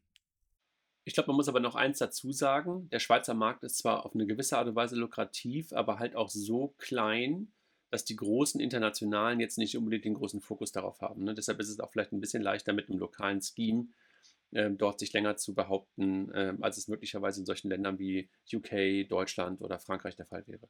Ich 1.06 1.12
glaube, 1.12 1.28
man 1.28 1.36
muss 1.36 1.48
aber 1.48 1.60
noch 1.60 1.74
eins 1.74 1.98
dazu 1.98 2.32
sagen. 2.32 2.88
Der 2.90 2.98
Schweizer 2.98 3.34
Markt 3.34 3.62
ist 3.62 3.76
zwar 3.78 4.06
auf 4.06 4.14
eine 4.14 4.26
gewisse 4.26 4.56
Art 4.56 4.68
und 4.68 4.74
Weise 4.74 4.96
lukrativ, 4.96 5.72
aber 5.72 5.98
halt 5.98 6.16
auch 6.16 6.30
so 6.30 6.74
klein, 6.78 7.52
dass 7.90 8.04
die 8.04 8.16
großen 8.16 8.60
internationalen 8.60 9.38
jetzt 9.38 9.58
nicht 9.58 9.76
unbedingt 9.76 10.06
den 10.06 10.14
großen 10.14 10.40
Fokus 10.40 10.72
darauf 10.72 11.00
haben. 11.02 11.24
Ne? 11.24 11.34
Deshalb 11.34 11.60
ist 11.60 11.68
es 11.68 11.78
auch 11.78 11.92
vielleicht 11.92 12.12
ein 12.12 12.20
bisschen 12.20 12.42
leichter 12.42 12.72
mit 12.72 12.88
einem 12.88 12.98
lokalen 12.98 13.42
Scheme 13.42 13.88
äh, 14.52 14.70
dort 14.70 14.98
sich 14.98 15.12
länger 15.12 15.36
zu 15.36 15.54
behaupten, 15.54 16.32
äh, 16.32 16.54
als 16.60 16.78
es 16.78 16.88
möglicherweise 16.88 17.40
in 17.40 17.46
solchen 17.46 17.68
Ländern 17.68 17.98
wie 17.98 18.30
UK, 18.52 19.08
Deutschland 19.08 19.60
oder 19.60 19.78
Frankreich 19.78 20.16
der 20.16 20.26
Fall 20.26 20.46
wäre. 20.46 20.68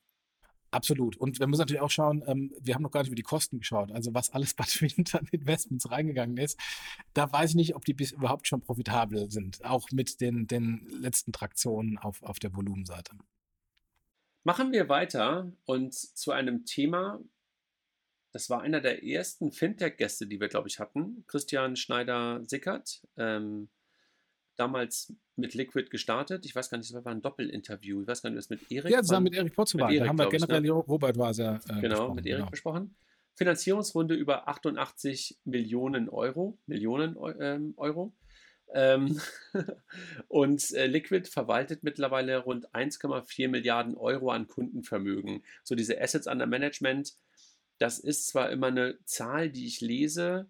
Absolut. 0.75 1.17
Und 1.17 1.39
wir 1.39 1.47
müssen 1.47 1.61
natürlich 1.61 1.83
auch 1.83 1.91
schauen, 1.91 2.25
ähm, 2.27 2.53
wir 2.61 2.75
haben 2.75 2.83
noch 2.83 2.91
gar 2.91 3.01
nicht 3.01 3.07
über 3.07 3.15
die 3.15 3.23
Kosten 3.23 3.61
geschaut, 3.61 3.93
also 3.93 4.13
was 4.13 4.31
alles 4.31 4.55
bei 4.55 4.65
Twint 4.65 5.15
an 5.15 5.29
Investments 5.31 5.89
reingegangen 5.89 6.37
ist. 6.37 6.59
Da 7.13 7.31
weiß 7.31 7.51
ich 7.51 7.57
nicht, 7.57 7.77
ob 7.77 7.85
die 7.85 7.95
bis 7.95 8.11
überhaupt 8.11 8.49
schon 8.49 8.61
profitabel 8.61 9.31
sind, 9.31 9.65
auch 9.65 9.89
mit 9.93 10.21
den, 10.21 10.49
den 10.49 10.85
letzten 11.01 11.31
Traktionen 11.31 11.97
auf, 11.97 12.25
auf 12.25 12.41
der 12.41 12.57
Volumenseite. 12.57 13.13
Machen 14.43 14.73
wir 14.73 14.89
weiter 14.89 15.53
und 15.65 15.95
zu 15.95 16.33
einem 16.33 16.65
Thema, 16.65 17.21
das 18.33 18.51
war 18.51 18.63
einer 18.63 18.81
der 18.81 19.05
ersten 19.05 19.53
Fintech-Gäste, 19.53 20.27
die 20.27 20.41
wir, 20.41 20.49
glaube 20.49 20.67
ich, 20.67 20.81
hatten. 20.81 21.25
Christian 21.29 21.77
Schneider-Sickert, 21.77 23.01
ähm, 23.17 23.69
damals 24.57 25.13
mit 25.37 25.55
Liquid 25.55 25.89
gestartet. 25.91 26.45
Ich 26.47 26.55
weiß 26.55 26.71
gar 26.71 26.79
nicht, 26.79 26.93
das 26.93 27.05
war 27.05 27.13
ein 27.13 27.23
Doppelinterview. 27.23 28.03
Ich 28.03 28.09
weiß 28.09 28.23
gar 28.23 28.31
nicht, 28.31 28.39
was 28.39 28.51
mit 28.51 28.71
Erik 28.71 28.91
Ja, 28.91 29.03
zusammen 29.03 29.25
mit 29.25 29.35
Erik 29.35 29.55
Potzewagen. 29.55 29.99
Da 29.99 30.07
haben 30.07 30.19
wir 30.19 30.29
generell, 30.29 30.61
ne? 30.61 30.71
Robert 30.73 31.19
war 31.19 31.35
sehr 31.35 31.61
äh, 31.69 31.81
Genau, 31.81 32.15
mit 32.15 32.27
Erik 32.27 32.41
genau. 32.41 32.51
besprochen. 32.51 32.97
Finanzierungsrunde 33.37 34.15
über 34.15 34.49
88 34.49 35.39
Millionen 35.45 36.09
Euro. 36.09 36.59
Millionen 36.67 37.17
ähm, 37.41 37.75
Euro. 37.77 38.15
Ähm, 38.73 39.21
und 40.29 40.73
äh, 40.73 40.87
Liquid 40.87 41.29
verwaltet 41.29 41.83
mittlerweile 41.83 42.39
rund 42.39 42.71
1,4 42.71 43.49
Milliarden 43.49 43.97
Euro 43.97 44.31
an 44.31 44.49
Kundenvermögen. 44.49 45.45
So 45.65 45.75
diese 45.75 46.01
Assets 46.01 46.27
under 46.27 46.47
Management, 46.47 47.15
das 47.79 47.99
ist 47.99 48.29
zwar 48.29 48.51
immer 48.51 48.69
eine 48.69 48.99
Zahl, 49.05 49.51
die 49.51 49.67
ich 49.67 49.81
lese. 49.81 50.49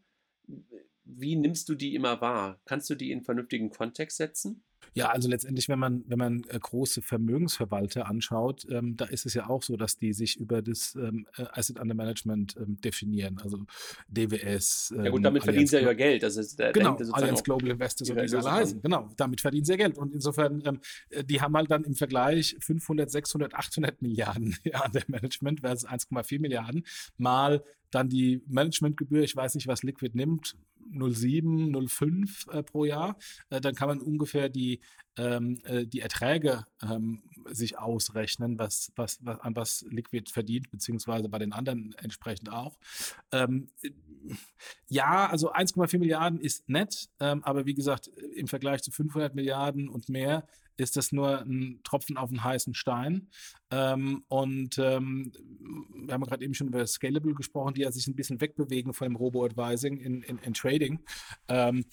Wie 1.04 1.36
nimmst 1.36 1.68
du 1.68 1.74
die 1.74 1.94
immer 1.94 2.20
wahr? 2.20 2.60
Kannst 2.64 2.88
du 2.90 2.94
die 2.94 3.12
in 3.12 3.22
vernünftigen 3.22 3.70
Kontext 3.70 4.16
setzen? 4.16 4.62
Ja, 4.92 5.10
also 5.10 5.28
letztendlich, 5.28 5.68
wenn 5.68 5.78
man, 5.78 6.04
wenn 6.06 6.18
man 6.18 6.44
äh, 6.48 6.58
große 6.58 7.02
Vermögensverwalter 7.02 8.06
anschaut, 8.06 8.66
ähm, 8.70 8.96
da 8.96 9.06
ist 9.06 9.26
es 9.26 9.34
ja 9.34 9.48
auch 9.48 9.62
so, 9.62 9.76
dass 9.76 9.96
die 9.96 10.12
sich 10.12 10.36
über 10.38 10.62
das 10.62 10.94
ähm, 10.94 11.26
äh, 11.36 11.46
Asset 11.52 11.80
Under 11.80 11.94
Management 11.94 12.56
ähm, 12.56 12.80
definieren, 12.80 13.40
also 13.42 13.64
DWS. 14.08 14.94
ja 14.96 15.10
gut, 15.10 15.18
ähm, 15.18 15.22
damit 15.22 15.42
Allianz 15.42 15.44
verdienen 15.44 15.66
sie 15.66 15.80
ja 15.80 15.92
Geld. 15.94 16.22
Das 16.22 16.36
ist, 16.36 16.60
da 16.60 16.70
genau, 16.70 16.96
Allianz 17.12 17.42
Global 17.42 17.70
Investors 17.70 18.10
und 18.10 18.18
alle 18.18 18.52
heißen. 18.52 18.82
Genau, 18.82 19.10
damit 19.16 19.40
verdienen 19.40 19.64
sie 19.64 19.72
ja 19.72 19.78
Geld. 19.78 19.98
Und 19.98 20.12
insofern, 20.12 20.62
ähm, 20.64 20.80
äh, 21.10 21.24
die 21.24 21.40
haben 21.40 21.56
halt 21.56 21.70
dann 21.70 21.82
im 21.84 21.94
Vergleich 21.94 22.56
500, 22.60 23.10
600, 23.10 23.54
800 23.54 24.00
Milliarden 24.00 24.56
ja, 24.64 24.84
Under 24.84 25.02
Management 25.08 25.60
versus 25.60 25.88
1,4 25.88 26.40
Milliarden 26.40 26.84
mal 27.16 27.64
dann 27.90 28.08
die 28.08 28.42
Managementgebühr, 28.48 29.22
ich 29.22 29.36
weiß 29.36 29.54
nicht, 29.54 29.68
was 29.68 29.84
Liquid 29.84 30.16
nimmt, 30.16 30.56
0,7, 30.92 31.70
0,5 31.70 32.50
äh, 32.50 32.62
pro 32.62 32.84
Jahr. 32.84 33.16
Äh, 33.50 33.60
dann 33.60 33.74
kann 33.74 33.88
man 33.88 34.00
ungefähr 34.00 34.48
die, 34.48 34.80
ähm, 35.16 35.60
äh, 35.64 35.86
die 35.86 36.00
Erträge 36.00 36.66
ähm, 36.82 37.22
sich 37.50 37.78
ausrechnen, 37.78 38.58
was, 38.58 38.92
was, 38.96 39.18
was, 39.22 39.40
an 39.40 39.54
was 39.56 39.84
Liquid 39.90 40.30
verdient, 40.30 40.70
beziehungsweise 40.70 41.28
bei 41.28 41.38
den 41.38 41.52
anderen 41.52 41.94
entsprechend 41.98 42.50
auch. 42.50 42.78
Ähm, 43.32 43.70
ja, 44.88 45.28
also 45.28 45.52
1,4 45.52 45.98
Milliarden 45.98 46.40
ist 46.40 46.68
nett, 46.68 47.10
ähm, 47.20 47.44
aber 47.44 47.66
wie 47.66 47.74
gesagt, 47.74 48.08
im 48.34 48.48
Vergleich 48.48 48.82
zu 48.82 48.90
500 48.90 49.34
Milliarden 49.34 49.88
und 49.88 50.08
mehr 50.08 50.46
ist 50.76 50.96
das 50.96 51.12
nur 51.12 51.40
ein 51.40 51.80
Tropfen 51.84 52.16
auf 52.16 52.30
einen 52.30 52.44
heißen 52.44 52.74
Stein. 52.74 53.28
Ähm, 53.70 54.24
und 54.28 54.78
ähm, 54.78 55.32
wir 56.04 56.14
haben 56.14 56.24
gerade 56.24 56.44
eben 56.44 56.54
schon 56.54 56.68
über 56.68 56.86
Scalable 56.86 57.34
gesprochen, 57.34 57.74
die 57.74 57.82
ja 57.82 57.90
sich 57.90 58.06
ein 58.06 58.14
bisschen 58.14 58.40
wegbewegen 58.40 58.92
von 58.92 59.08
dem 59.08 59.16
Robo-Advising 59.16 59.98
in, 59.98 60.22
in, 60.22 60.38
in 60.38 60.54
Trading. 60.54 61.00
Ähm, 61.48 61.84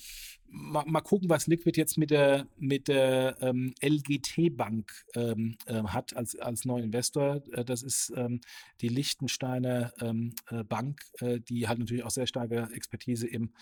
mal, 0.48 0.84
mal, 0.86 1.02
gucken, 1.02 1.30
was 1.30 1.48
Liquid 1.48 1.78
jetzt 1.80 1.98
mit 1.98 2.12
der, 2.12 2.48
mit 2.58 2.88
der 2.88 3.38
ähm, 3.42 3.74
LGT 3.84 4.56
Bank 4.56 4.92
ähm, 5.16 5.58
äh, 5.66 5.84
hat 5.84 6.16
als, 6.16 6.38
als 6.38 6.66
neuer 6.66 6.84
Investor. 6.84 7.42
Äh, 7.54 7.66
das 7.66 7.84
ist 7.84 8.12
ähm, 8.16 8.42
die 8.82 8.90
Liechtensteiner 8.90 9.94
ähm, 10.02 10.34
äh, 10.50 10.64
Bank, 10.64 11.02
äh, 11.20 11.40
die 11.40 11.68
hat 11.68 11.80
natürlich 11.80 12.04
auch 12.04 12.12
sehr 12.12 12.28
starke 12.28 12.70
Expertise 12.74 13.28
im, 13.28 13.54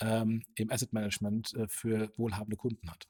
ähm, 0.00 0.42
im 0.54 0.70
Asset 0.70 0.92
Management 0.92 1.54
äh, 1.54 1.66
für 1.68 2.12
wohlhabende 2.16 2.56
Kunden 2.56 2.90
hat. 2.90 3.06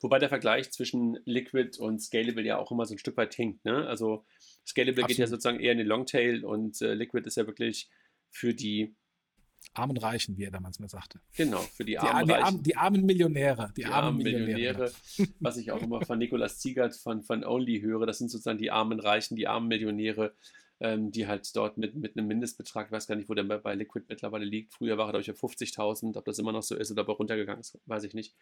Wobei 0.00 0.18
der 0.18 0.28
Vergleich 0.28 0.70
zwischen 0.70 1.18
Liquid 1.24 1.78
und 1.78 2.00
Scalable 2.00 2.44
ja 2.44 2.58
auch 2.58 2.70
immer 2.70 2.86
so 2.86 2.94
ein 2.94 2.98
Stück 2.98 3.16
weit 3.16 3.34
hinkt. 3.34 3.64
Ne? 3.64 3.86
Also 3.86 4.24
Scalable 4.66 5.02
Absolut. 5.02 5.08
geht 5.08 5.18
ja 5.18 5.26
sozusagen 5.26 5.60
eher 5.60 5.72
in 5.72 5.78
den 5.78 5.86
Longtail 5.86 6.44
und 6.44 6.80
äh, 6.82 6.94
Liquid 6.94 7.26
ist 7.26 7.36
ja 7.36 7.46
wirklich 7.46 7.88
für 8.30 8.54
die 8.54 8.94
armen 9.74 9.96
Reichen, 9.96 10.36
wie 10.36 10.44
er 10.44 10.50
damals 10.50 10.78
mal 10.78 10.88
sagte. 10.88 11.20
Genau, 11.36 11.58
für 11.58 11.84
die, 11.84 11.92
die 11.92 11.98
armen 11.98 12.26
die, 12.26 12.32
Reichen. 12.32 12.62
Die 12.62 12.76
armen 12.76 13.06
Millionäre. 13.06 13.72
Die, 13.76 13.82
die 13.82 13.86
armen, 13.86 13.96
armen 13.96 14.18
Millionäre, 14.18 14.56
Millionäre 14.56 14.92
was 15.40 15.56
ich 15.56 15.70
auch 15.72 15.82
immer 15.82 16.04
von 16.04 16.18
Nicolas 16.18 16.58
Ziegert 16.58 16.96
von, 16.96 17.22
von 17.22 17.44
Only 17.44 17.80
höre. 17.80 18.06
Das 18.06 18.18
sind 18.18 18.30
sozusagen 18.30 18.58
die 18.58 18.70
armen 18.70 19.00
Reichen, 19.00 19.36
die 19.36 19.46
armen 19.46 19.68
Millionäre, 19.68 20.34
ähm, 20.80 21.10
die 21.10 21.26
halt 21.26 21.54
dort 21.56 21.76
mit, 21.76 21.94
mit 21.96 22.16
einem 22.16 22.28
Mindestbetrag, 22.28 22.86
ich 22.86 22.92
weiß 22.92 23.06
gar 23.08 23.16
nicht, 23.16 23.28
wo 23.28 23.34
der 23.34 23.42
bei, 23.42 23.58
bei 23.58 23.74
Liquid 23.74 24.04
mittlerweile 24.08 24.44
liegt. 24.44 24.74
Früher 24.74 24.96
war 24.96 25.08
er, 25.08 25.12
glaube 25.12 25.22
ich, 25.22 25.30
auf 25.30 25.42
50.000. 25.42 26.16
Ob 26.16 26.24
das 26.24 26.38
immer 26.38 26.52
noch 26.52 26.62
so 26.62 26.76
ist 26.76 26.90
oder 26.92 27.02
ob 27.02 27.08
er 27.08 27.14
runtergegangen 27.14 27.60
ist, 27.60 27.78
weiß 27.86 28.04
ich 28.04 28.14
nicht. 28.14 28.34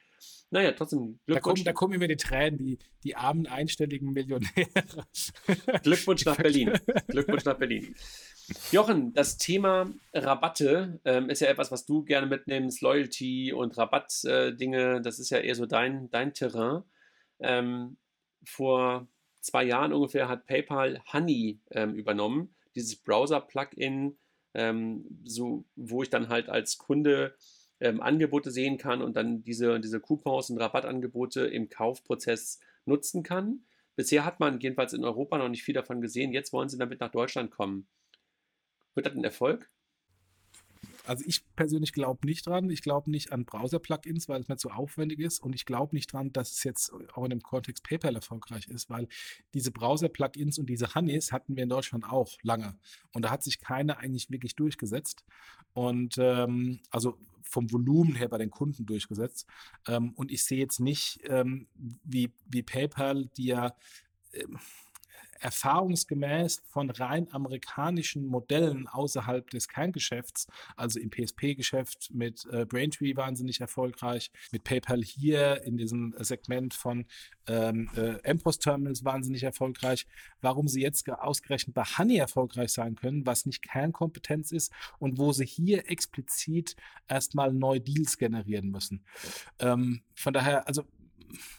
Naja, 0.50 0.72
trotzdem 0.72 1.18
Glückwunsch. 1.26 1.34
Da 1.34 1.40
kommen, 1.40 1.64
da 1.64 1.72
kommen 1.72 1.98
mir 1.98 2.08
die 2.08 2.16
Tränen, 2.16 2.58
die, 2.58 2.78
die 3.04 3.16
armen, 3.16 3.46
einstelligen 3.46 4.12
Millionäre. 4.12 4.46
Glückwunsch 5.82 6.24
nach 6.26 6.36
Berlin. 6.36 6.72
Glückwunsch 7.08 7.44
nach 7.44 7.56
Berlin. 7.56 7.94
Jochen, 8.70 9.12
das 9.12 9.38
Thema 9.38 9.90
Rabatte 10.12 11.00
ähm, 11.04 11.30
ist 11.30 11.40
ja 11.40 11.48
etwas, 11.48 11.72
was 11.72 11.86
du 11.86 12.04
gerne 12.04 12.26
mitnimmst, 12.26 12.80
Loyalty 12.80 13.52
und 13.52 13.76
Rabattdinge, 13.76 14.96
äh, 14.96 15.00
das 15.00 15.18
ist 15.18 15.30
ja 15.30 15.38
eher 15.38 15.54
so 15.54 15.66
dein, 15.66 16.10
dein 16.10 16.32
Terrain. 16.32 16.82
Ähm, 17.40 17.96
vor 18.44 19.08
zwei 19.46 19.64
Jahren 19.64 19.92
ungefähr 19.92 20.28
hat 20.28 20.46
PayPal 20.46 21.00
Honey 21.12 21.60
ähm, 21.70 21.94
übernommen, 21.94 22.54
dieses 22.74 22.96
Browser-Plugin, 22.96 24.18
ähm, 24.54 25.20
so, 25.24 25.64
wo 25.76 26.02
ich 26.02 26.10
dann 26.10 26.28
halt 26.28 26.48
als 26.48 26.78
Kunde 26.78 27.34
ähm, 27.80 28.00
Angebote 28.00 28.50
sehen 28.50 28.78
kann 28.78 29.02
und 29.02 29.16
dann 29.16 29.42
diese, 29.42 29.80
diese 29.80 30.00
Coupons 30.00 30.50
und 30.50 30.58
Rabattangebote 30.58 31.46
im 31.46 31.68
Kaufprozess 31.68 32.60
nutzen 32.84 33.22
kann. 33.22 33.64
Bisher 33.96 34.24
hat 34.24 34.40
man 34.40 34.60
jedenfalls 34.60 34.92
in 34.92 35.04
Europa 35.04 35.38
noch 35.38 35.48
nicht 35.48 35.62
viel 35.62 35.74
davon 35.74 36.00
gesehen. 36.00 36.32
Jetzt 36.32 36.52
wollen 36.52 36.68
sie 36.68 36.78
damit 36.78 37.00
nach 37.00 37.10
Deutschland 37.10 37.50
kommen. 37.50 37.86
Wird 38.94 39.06
das 39.06 39.14
ein 39.14 39.24
Erfolg? 39.24 39.70
Also 41.06 41.24
ich 41.26 41.44
persönlich 41.54 41.92
glaube 41.92 42.26
nicht 42.26 42.46
dran. 42.46 42.70
Ich 42.70 42.82
glaube 42.82 43.10
nicht 43.10 43.32
an 43.32 43.44
Browser-Plugins, 43.44 44.28
weil 44.28 44.40
es 44.40 44.48
mir 44.48 44.56
zu 44.56 44.70
aufwendig 44.70 45.20
ist. 45.20 45.40
Und 45.40 45.54
ich 45.54 45.66
glaube 45.66 45.94
nicht 45.94 46.12
dran, 46.12 46.32
dass 46.32 46.52
es 46.52 46.64
jetzt 46.64 46.92
auch 47.14 47.24
in 47.24 47.30
dem 47.30 47.42
Kontext 47.42 47.84
PayPal 47.84 48.14
erfolgreich 48.14 48.66
ist, 48.68 48.90
weil 48.90 49.08
diese 49.54 49.70
Browser-Plugins 49.70 50.58
und 50.58 50.66
diese 50.66 50.94
Honeys 50.94 51.32
hatten 51.32 51.56
wir 51.56 51.62
in 51.62 51.68
Deutschland 51.68 52.04
auch 52.04 52.32
lange. 52.42 52.76
Und 53.12 53.22
da 53.22 53.30
hat 53.30 53.42
sich 53.42 53.60
keine 53.60 53.98
eigentlich 53.98 54.30
wirklich 54.30 54.56
durchgesetzt. 54.56 55.24
Und 55.72 56.16
ähm, 56.18 56.80
also 56.90 57.18
vom 57.42 57.70
Volumen 57.72 58.14
her 58.14 58.28
bei 58.28 58.38
den 58.38 58.50
Kunden 58.50 58.86
durchgesetzt. 58.86 59.46
Ähm, 59.86 60.12
und 60.14 60.30
ich 60.30 60.44
sehe 60.44 60.58
jetzt 60.58 60.80
nicht, 60.80 61.20
ähm, 61.24 61.68
wie, 61.74 62.32
wie 62.46 62.62
PayPal, 62.62 63.26
die 63.36 63.46
ja 63.46 63.74
ähm, 64.32 64.58
erfahrungsgemäß 65.40 66.62
von 66.68 66.90
rein 66.90 67.32
amerikanischen 67.32 68.26
Modellen 68.26 68.88
außerhalb 68.88 69.48
des 69.50 69.68
Kerngeschäfts, 69.68 70.46
also 70.76 70.98
im 71.00 71.10
PSP-Geschäft 71.10 72.10
mit 72.12 72.46
äh, 72.52 72.64
Braintree 72.64 73.16
wahnsinnig 73.16 73.60
erfolgreich, 73.60 74.30
mit 74.52 74.64
PayPal 74.64 75.02
hier 75.02 75.62
in 75.64 75.76
diesem 75.76 76.14
Segment 76.18 76.74
von 76.74 77.06
ähm, 77.46 77.90
äh, 77.96 78.34
MPOS-Terminals 78.34 79.04
wahnsinnig 79.04 79.42
erfolgreich. 79.42 80.06
Warum 80.40 80.68
sie 80.68 80.82
jetzt 80.82 81.08
ausgerechnet 81.08 81.74
bei 81.74 81.84
Honey 81.84 82.16
erfolgreich 82.16 82.72
sein 82.72 82.96
können, 82.96 83.26
was 83.26 83.46
nicht 83.46 83.62
Kernkompetenz 83.62 84.52
ist 84.52 84.72
und 84.98 85.18
wo 85.18 85.32
sie 85.32 85.46
hier 85.46 85.90
explizit 85.90 86.76
erstmal 87.08 87.52
neue 87.52 87.80
Deals 87.80 88.18
generieren 88.18 88.70
müssen. 88.70 89.04
Ähm, 89.58 90.02
von 90.14 90.32
daher, 90.32 90.66
also 90.66 90.84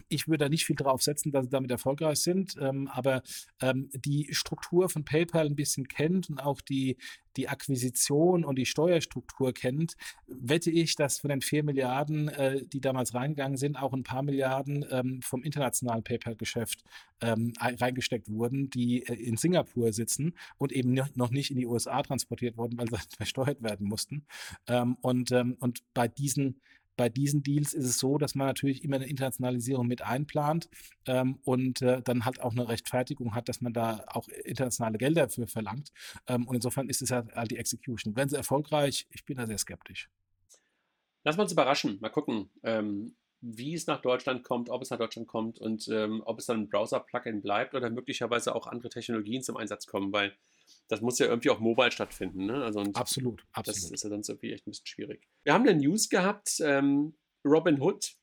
ich 0.09 0.27
würde 0.27 0.45
da 0.45 0.49
nicht 0.49 0.65
viel 0.65 0.75
drauf 0.75 1.01
setzen, 1.01 1.31
dass 1.31 1.45
sie 1.45 1.49
damit 1.49 1.71
erfolgreich 1.71 2.19
sind, 2.19 2.55
ähm, 2.59 2.87
aber 2.87 3.21
ähm, 3.61 3.89
die 3.93 4.27
Struktur 4.31 4.89
von 4.89 5.03
PayPal 5.03 5.45
ein 5.45 5.55
bisschen 5.55 5.87
kennt 5.87 6.29
und 6.29 6.39
auch 6.39 6.61
die, 6.61 6.97
die 7.37 7.47
Akquisition 7.47 8.43
und 8.43 8.57
die 8.57 8.65
Steuerstruktur 8.65 9.53
kennt, 9.53 9.95
wette 10.27 10.71
ich, 10.71 10.95
dass 10.95 11.19
von 11.19 11.29
den 11.29 11.41
vier 11.41 11.63
Milliarden, 11.63 12.27
äh, 12.29 12.65
die 12.65 12.81
damals 12.81 13.13
reingegangen 13.13 13.57
sind, 13.57 13.77
auch 13.77 13.93
ein 13.93 14.03
paar 14.03 14.23
Milliarden 14.23 14.85
ähm, 14.89 15.21
vom 15.21 15.43
internationalen 15.43 16.03
PayPal-Geschäft 16.03 16.83
ähm, 17.21 17.53
reingesteckt 17.59 18.29
wurden, 18.29 18.69
die 18.69 19.05
äh, 19.05 19.13
in 19.13 19.37
Singapur 19.37 19.93
sitzen 19.93 20.33
und 20.57 20.71
eben 20.71 20.93
noch 20.93 21.29
nicht 21.29 21.51
in 21.51 21.57
die 21.57 21.67
USA 21.67 22.01
transportiert 22.01 22.57
wurden, 22.57 22.77
weil 22.77 22.89
sie 22.89 22.97
versteuert 23.17 23.61
werden 23.61 23.87
mussten. 23.87 24.25
Ähm, 24.67 24.97
und, 25.01 25.31
ähm, 25.31 25.57
und 25.59 25.81
bei 25.93 26.07
diesen 26.07 26.59
bei 26.97 27.09
diesen 27.09 27.43
Deals 27.43 27.73
ist 27.73 27.85
es 27.85 27.99
so, 27.99 28.17
dass 28.17 28.35
man 28.35 28.47
natürlich 28.47 28.83
immer 28.83 28.97
eine 28.97 29.07
Internationalisierung 29.07 29.87
mit 29.87 30.01
einplant 30.01 30.67
ähm, 31.05 31.39
und 31.43 31.81
äh, 31.81 32.01
dann 32.01 32.25
halt 32.25 32.41
auch 32.41 32.51
eine 32.51 32.67
Rechtfertigung 32.67 33.35
hat, 33.35 33.47
dass 33.47 33.61
man 33.61 33.71
da 33.71 34.03
auch 34.07 34.27
internationale 34.43 34.97
Gelder 34.97 35.29
für 35.29 35.47
verlangt. 35.47 35.91
Ähm, 36.27 36.47
und 36.47 36.55
insofern 36.55 36.89
ist 36.89 37.01
es 37.01 37.11
halt, 37.11 37.33
halt 37.33 37.51
die 37.51 37.57
Execution. 37.57 38.15
Wenn 38.15 38.27
sie 38.27 38.35
erfolgreich, 38.35 39.07
ich 39.11 39.23
bin 39.23 39.37
da 39.37 39.45
sehr 39.45 39.57
skeptisch. 39.57 40.09
Lass 41.23 41.37
uns 41.37 41.51
überraschen. 41.51 41.99
Mal 42.01 42.09
gucken, 42.09 42.49
ähm, 42.63 43.15
wie 43.41 43.75
es 43.75 43.85
nach 43.85 44.01
Deutschland 44.01 44.43
kommt, 44.43 44.69
ob 44.69 44.81
es 44.81 44.89
nach 44.89 44.97
Deutschland 44.97 45.27
kommt 45.27 45.59
und 45.59 45.87
ähm, 45.89 46.23
ob 46.25 46.39
es 46.39 46.47
dann 46.47 46.61
ein 46.61 46.69
Browser-Plugin 46.69 47.41
bleibt 47.41 47.75
oder 47.75 47.89
möglicherweise 47.89 48.55
auch 48.55 48.65
andere 48.65 48.89
Technologien 48.89 49.43
zum 49.43 49.57
Einsatz 49.57 49.85
kommen, 49.85 50.11
weil 50.11 50.33
das 50.87 51.01
muss 51.01 51.19
ja 51.19 51.27
irgendwie 51.27 51.49
auch 51.49 51.59
mobile 51.59 51.91
stattfinden. 51.91 52.45
Ne? 52.45 52.63
Also 52.63 52.81
absolut, 52.93 53.45
absolut. 53.51 53.83
Das 53.83 53.91
ist 53.91 54.03
ja 54.03 54.09
sonst 54.09 54.29
irgendwie 54.29 54.53
echt 54.53 54.67
ein 54.67 54.71
bisschen 54.71 54.87
schwierig. 54.87 55.27
Wir 55.43 55.53
haben 55.53 55.67
eine 55.67 55.79
News 55.79 56.09
gehabt, 56.09 56.59
ähm, 56.61 57.17
Robin 57.45 57.81
Hood 57.81 58.15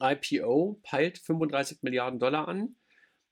IPO 0.00 0.80
peilt 0.82 1.18
35 1.18 1.82
Milliarden 1.82 2.18
Dollar 2.18 2.48
an. 2.48 2.76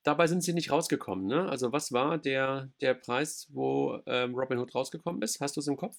Dabei 0.03 0.27
sind 0.27 0.43
sie 0.43 0.53
nicht 0.53 0.71
rausgekommen. 0.71 1.27
Ne? 1.27 1.49
Also 1.49 1.73
was 1.73 1.93
war 1.93 2.19
der, 2.19 2.71
der 2.81 2.95
Preis, 2.95 3.49
wo 3.53 4.01
ähm, 4.07 4.35
Robin 4.35 4.59
Hood 4.59 4.75
rausgekommen 4.75 5.23
ist? 5.23 5.41
Hast 5.41 5.57
du 5.57 5.61
es 5.61 5.67
im 5.67 5.77
Kopf? 5.77 5.97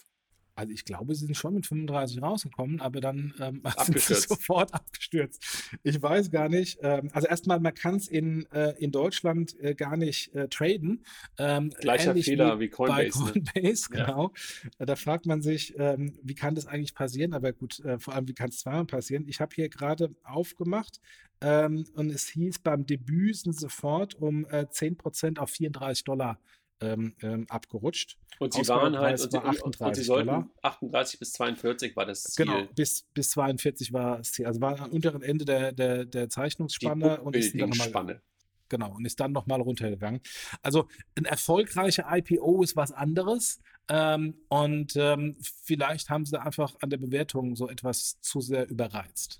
Also 0.55 0.71
ich 0.71 0.85
glaube, 0.85 1.13
sie 1.13 1.25
sind 1.25 1.35
schon 1.35 1.53
mit 1.53 1.65
35 1.65 2.21
rausgekommen, 2.21 2.79
aber 2.79 3.01
dann 3.01 3.33
ähm, 3.41 3.61
sind 3.85 3.99
sie 3.99 4.13
sofort 4.15 4.73
abgestürzt. 4.73 5.43
Ich 5.83 6.01
weiß 6.01 6.31
gar 6.31 6.47
nicht. 6.47 6.79
Ähm, 6.81 7.09
also 7.11 7.27
erstmal, 7.27 7.59
man 7.59 7.73
kann 7.73 7.95
es 7.95 8.07
in, 8.07 8.49
äh, 8.51 8.73
in 8.79 8.91
Deutschland 8.91 9.59
äh, 9.59 9.75
gar 9.75 9.97
nicht 9.97 10.33
äh, 10.33 10.47
traden. 10.47 11.03
Ähm, 11.37 11.71
Gleicher 11.81 12.15
Fehler 12.15 12.57
wie, 12.57 12.65
wie 12.65 12.69
Coinbase. 12.69 13.19
Bei 13.19 13.31
Coinbase, 13.31 13.91
ne? 13.91 13.97
genau. 13.97 14.31
Ja. 14.79 14.85
Da 14.85 14.95
fragt 14.95 15.25
man 15.25 15.41
sich, 15.41 15.77
ähm, 15.77 16.17
wie 16.23 16.35
kann 16.35 16.55
das 16.55 16.67
eigentlich 16.67 16.95
passieren? 16.95 17.33
Aber 17.33 17.51
gut, 17.51 17.79
äh, 17.81 17.99
vor 17.99 18.13
allem, 18.13 18.27
wie 18.29 18.33
kann 18.33 18.49
es 18.49 18.59
zweimal 18.59 18.85
passieren? 18.85 19.27
Ich 19.27 19.41
habe 19.41 19.53
hier 19.53 19.67
gerade 19.67 20.15
aufgemacht 20.23 21.01
ähm, 21.41 21.85
und 21.95 22.09
es 22.11 22.29
hieß, 22.29 22.59
beim 22.59 22.85
Debüt 22.85 23.35
sind 23.35 23.59
sofort 23.59 24.15
um 24.15 24.45
äh, 24.45 24.65
10% 24.71 25.37
auf 25.37 25.49
34 25.49 26.05
Dollar 26.05 26.39
ähm, 26.81 27.15
ähm, 27.21 27.45
abgerutscht. 27.49 28.17
Und 28.39 28.53
sie 28.53 28.67
waren 28.67 28.97
halt, 28.97 29.21
und, 29.21 29.33
war 29.33 29.45
38 29.45 29.81
und 29.81 29.95
sie 29.95 30.03
sollten 30.03 30.27
Dollar. 30.27 30.49
38 30.61 31.19
bis 31.19 31.33
42 31.33 31.95
war 31.95 32.05
das 32.05 32.23
Ziel. 32.23 32.45
Genau, 32.45 32.65
bis, 32.75 33.03
bis 33.13 33.29
42 33.31 33.93
war 33.93 34.17
das 34.17 34.33
Ziel. 34.33 34.45
Also 34.45 34.59
war 34.61 34.79
am 34.79 34.91
unteren 34.91 35.21
Ende 35.21 35.45
der, 35.45 35.71
der, 35.71 36.05
der 36.05 36.29
Zeichnungsspanne 36.29 37.21
und 37.21 37.35
ist 37.35 37.57
dann 37.59 37.69
nochmal, 37.69 38.21
Genau, 38.67 38.95
und 38.95 39.05
ist 39.05 39.19
dann 39.19 39.31
nochmal 39.31 39.61
runtergegangen. 39.61 40.21
Also 40.61 40.87
ein 41.15 41.25
erfolgreicher 41.25 42.05
IPO 42.09 42.63
ist 42.63 42.75
was 42.75 42.91
anderes. 42.91 43.61
Ähm, 43.87 44.35
und 44.49 44.95
ähm, 44.95 45.37
vielleicht 45.63 46.09
haben 46.09 46.25
sie 46.25 46.41
einfach 46.41 46.75
an 46.81 46.89
der 46.89 46.97
Bewertung 46.97 47.55
so 47.55 47.69
etwas 47.69 48.19
zu 48.21 48.41
sehr 48.41 48.67
überreizt. 48.67 49.39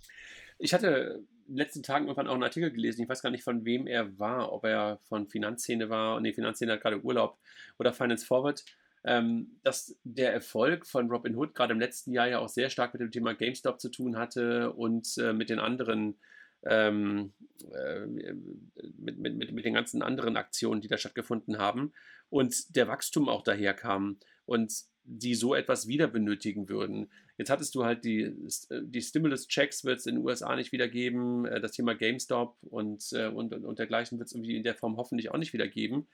Ich 0.59 0.73
hatte 0.73 1.25
den 1.47 1.58
letzten 1.58 1.84
Tagen 1.84 2.05
irgendwann 2.05 2.27
auch 2.27 2.34
einen 2.34 2.43
Artikel 2.43 2.71
gelesen, 2.71 3.03
ich 3.03 3.10
weiß 3.10 3.21
gar 3.21 3.29
nicht, 3.29 3.43
von 3.43 3.65
wem 3.65 3.88
er 3.88 4.17
war, 4.19 4.51
ob 4.51 4.65
er 4.65 4.99
von 5.03 5.27
Finanzszene 5.27 5.89
war, 5.89 6.19
nee, 6.19 6.34
Finanzszene 6.34 6.73
hat 6.73 6.81
gerade 6.81 7.01
Urlaub 7.01 7.38
oder 7.77 7.93
Finance 7.93 8.25
Forward, 8.25 8.65
ähm, 9.03 9.60
dass 9.63 9.95
der 10.03 10.34
Erfolg 10.34 10.86
von 10.88 11.10
Robin 11.10 11.36
Hood 11.36 11.53
gerade 11.53 11.73
im 11.73 11.79
letzten 11.79 12.12
Jahr 12.12 12.27
ja 12.27 12.39
auch 12.39 12.49
sehr 12.49 12.69
stark 12.69 12.93
mit 12.93 13.01
dem 13.01 13.12
Thema 13.12 13.34
GameStop 13.34 13.79
zu 13.79 13.89
tun 13.89 14.17
hatte 14.17 14.71
und 14.73 15.17
äh, 15.17 15.34
mit 15.34 15.49
den 15.49 15.60
anderen 15.60 16.17
ähm, 16.65 17.34
äh, 17.73 18.06
mit, 18.06 19.17
mit, 19.17 19.36
mit, 19.36 19.51
mit 19.51 19.65
den 19.65 19.73
ganzen 19.73 20.01
anderen 20.01 20.38
Aktionen, 20.38 20.82
die 20.82 20.88
da 20.88 20.97
stattgefunden 20.97 21.58
haben 21.58 21.93
und 22.30 22.75
der 22.75 22.88
Wachstum 22.88 23.30
auch 23.30 23.43
daher 23.43 23.73
kam 23.73 24.17
und 24.45 24.73
die 25.04 25.36
so 25.36 25.54
etwas 25.54 25.88
wieder 25.88 26.08
benötigen 26.08 26.67
würden. 26.67 27.12
Jetzt 27.38 27.49
hattest 27.49 27.75
du 27.75 27.84
halt 27.84 28.04
die, 28.06 28.34
die 28.71 29.01
Stimulus-Checks 29.01 29.84
wird 29.84 29.99
es 29.99 30.08
in 30.08 30.15
den 30.15 30.25
USA 30.25 30.56
nicht 30.56 30.71
wieder 30.71 30.88
geben, 30.88 31.45
äh, 31.45 31.62
das 31.62 31.73
Thema 31.73 31.93
GameStop 31.93 32.58
und, 32.63 33.04
äh, 33.13 33.28
und, 33.28 33.54
und 33.54 33.80
dergleichen 33.80 34.17
wird 34.17 34.28
es 34.28 34.34
irgendwie 34.34 34.56
in 34.56 34.63
der 34.63 34.75
Form 34.75 34.97
hoffentlich 34.97 35.32
auch 35.32 35.38
nicht 35.38 35.54
wieder 35.54 35.67
geben. 35.67 36.08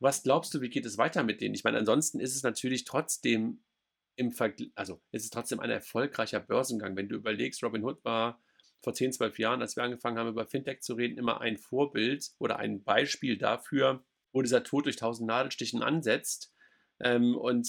Was 0.00 0.22
glaubst 0.22 0.52
du, 0.54 0.60
wie 0.60 0.68
geht 0.68 0.86
es 0.86 0.98
weiter 0.98 1.22
mit 1.22 1.40
denen? 1.40 1.54
Ich 1.54 1.64
meine, 1.64 1.78
ansonsten 1.78 2.20
ist 2.20 2.36
es 2.36 2.42
natürlich 2.42 2.84
trotzdem 2.84 3.62
im 4.16 4.32
Vergleich, 4.32 4.70
also 4.74 5.00
ist 5.12 5.24
es 5.24 5.30
trotzdem 5.30 5.60
ein 5.60 5.70
erfolgreicher 5.70 6.40
Börsengang. 6.40 6.96
Wenn 6.96 7.08
du 7.08 7.16
überlegst, 7.16 7.62
Robinhood 7.62 8.04
war 8.04 8.40
vor 8.80 8.94
10, 8.94 9.12
12 9.12 9.38
Jahren, 9.38 9.60
als 9.60 9.76
wir 9.76 9.82
angefangen 9.82 10.18
haben, 10.18 10.28
über 10.28 10.46
Fintech 10.46 10.80
zu 10.80 10.94
reden, 10.94 11.18
immer 11.18 11.40
ein 11.40 11.56
Vorbild 11.56 12.30
oder 12.38 12.58
ein 12.58 12.82
Beispiel 12.82 13.36
dafür, 13.36 14.04
wo 14.32 14.42
dieser 14.42 14.62
Tod 14.62 14.86
durch 14.86 14.96
tausend 14.96 15.26
Nadelstichen 15.28 15.82
ansetzt. 15.82 16.52
Ähm, 17.00 17.36
und 17.36 17.68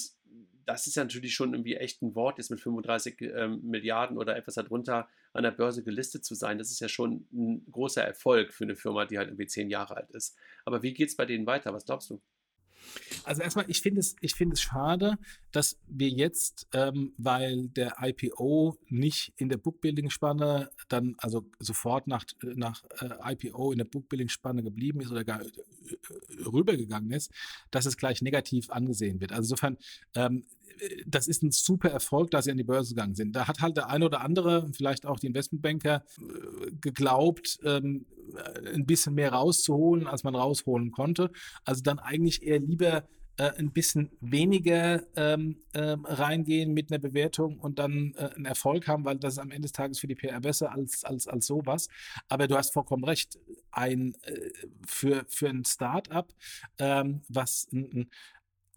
das 0.66 0.86
ist 0.86 0.96
ja 0.96 1.02
natürlich 1.02 1.34
schon 1.34 1.52
irgendwie 1.52 1.76
echt 1.76 2.02
ein 2.02 2.14
Wort, 2.14 2.38
jetzt 2.38 2.50
mit 2.50 2.60
35 2.60 3.20
ähm, 3.20 3.60
Milliarden 3.62 4.18
oder 4.18 4.36
etwas 4.36 4.54
darunter 4.54 5.08
an 5.32 5.42
der 5.42 5.50
Börse 5.50 5.82
gelistet 5.82 6.24
zu 6.24 6.34
sein. 6.34 6.58
Das 6.58 6.70
ist 6.70 6.80
ja 6.80 6.88
schon 6.88 7.26
ein 7.32 7.66
großer 7.70 8.02
Erfolg 8.02 8.52
für 8.52 8.64
eine 8.64 8.76
Firma, 8.76 9.04
die 9.04 9.18
halt 9.18 9.28
irgendwie 9.28 9.46
zehn 9.46 9.68
Jahre 9.68 9.96
alt 9.96 10.10
ist. 10.10 10.36
Aber 10.64 10.82
wie 10.82 10.92
geht 10.92 11.08
es 11.08 11.16
bei 11.16 11.26
denen 11.26 11.46
weiter? 11.46 11.72
Was 11.72 11.86
glaubst 11.86 12.10
du? 12.10 12.20
Also 13.24 13.42
erstmal, 13.42 13.66
ich 13.68 13.80
finde 13.80 14.00
es, 14.00 14.16
ich 14.20 14.34
finde 14.34 14.54
es 14.54 14.60
schade, 14.60 15.18
dass 15.52 15.78
wir 15.86 16.08
jetzt, 16.08 16.68
ähm, 16.72 17.12
weil 17.18 17.68
der 17.68 17.96
IPO 18.00 18.76
nicht 18.88 19.32
in 19.36 19.48
der 19.48 19.58
Bookbuilding-Spanne 19.58 20.70
dann, 20.88 21.14
also 21.18 21.44
sofort 21.58 22.06
nach, 22.06 22.24
nach 22.42 22.82
äh, 23.00 23.32
IPO 23.34 23.72
in 23.72 23.78
der 23.78 23.84
Bookbuilding-Spanne 23.84 24.62
geblieben 24.62 25.00
ist 25.00 25.10
oder 25.10 25.24
gar 25.24 25.42
äh, 25.42 25.46
rübergegangen 26.44 27.10
ist, 27.10 27.30
dass 27.70 27.86
es 27.86 27.96
gleich 27.96 28.22
negativ 28.22 28.70
angesehen 28.70 29.20
wird. 29.20 29.32
Also 29.32 29.42
insofern, 29.42 29.76
ähm, 30.14 30.44
das 31.06 31.28
ist 31.28 31.42
ein 31.42 31.50
super 31.50 31.90
Erfolg, 31.90 32.30
dass 32.30 32.44
sie 32.44 32.50
an 32.50 32.56
die 32.56 32.64
Börse 32.64 32.94
gegangen 32.94 33.14
sind. 33.14 33.34
Da 33.34 33.48
hat 33.48 33.60
halt 33.60 33.76
der 33.76 33.88
eine 33.88 34.06
oder 34.06 34.20
andere, 34.22 34.70
vielleicht 34.72 35.06
auch 35.06 35.18
die 35.18 35.26
Investmentbanker, 35.26 36.04
äh, 36.18 36.70
geglaubt, 36.80 37.58
ähm, 37.64 38.06
ein 38.74 38.86
bisschen 38.86 39.14
mehr 39.14 39.32
rauszuholen, 39.32 40.06
als 40.06 40.24
man 40.24 40.34
rausholen 40.34 40.92
konnte. 40.92 41.30
Also 41.64 41.82
dann 41.82 41.98
eigentlich 41.98 42.42
eher 42.42 42.60
lieber 42.60 43.04
äh, 43.40 43.52
ein 43.58 43.72
bisschen 43.72 44.10
weniger 44.20 45.02
ähm, 45.16 45.56
äh, 45.72 45.96
reingehen 46.04 46.74
mit 46.74 46.90
einer 46.90 46.98
Bewertung 46.98 47.58
und 47.58 47.78
dann 47.78 48.12
äh, 48.16 48.34
einen 48.34 48.44
Erfolg 48.44 48.86
haben, 48.86 49.04
weil 49.04 49.16
das 49.16 49.34
ist 49.34 49.38
am 49.38 49.50
Ende 49.50 49.62
des 49.62 49.72
Tages 49.72 49.98
für 49.98 50.06
die 50.06 50.14
PR 50.14 50.40
besser 50.40 50.72
als, 50.72 51.04
als, 51.04 51.26
als 51.26 51.46
sowas. 51.46 51.88
Aber 52.28 52.48
du 52.48 52.56
hast 52.56 52.72
vollkommen 52.72 53.04
recht. 53.04 53.38
Ein, 53.72 54.14
äh, 54.22 54.50
für, 54.86 55.24
für 55.28 55.48
ein 55.48 55.64
Start-up, 55.64 56.34
ähm, 56.78 57.22
was 57.28 57.68
ein, 57.72 58.10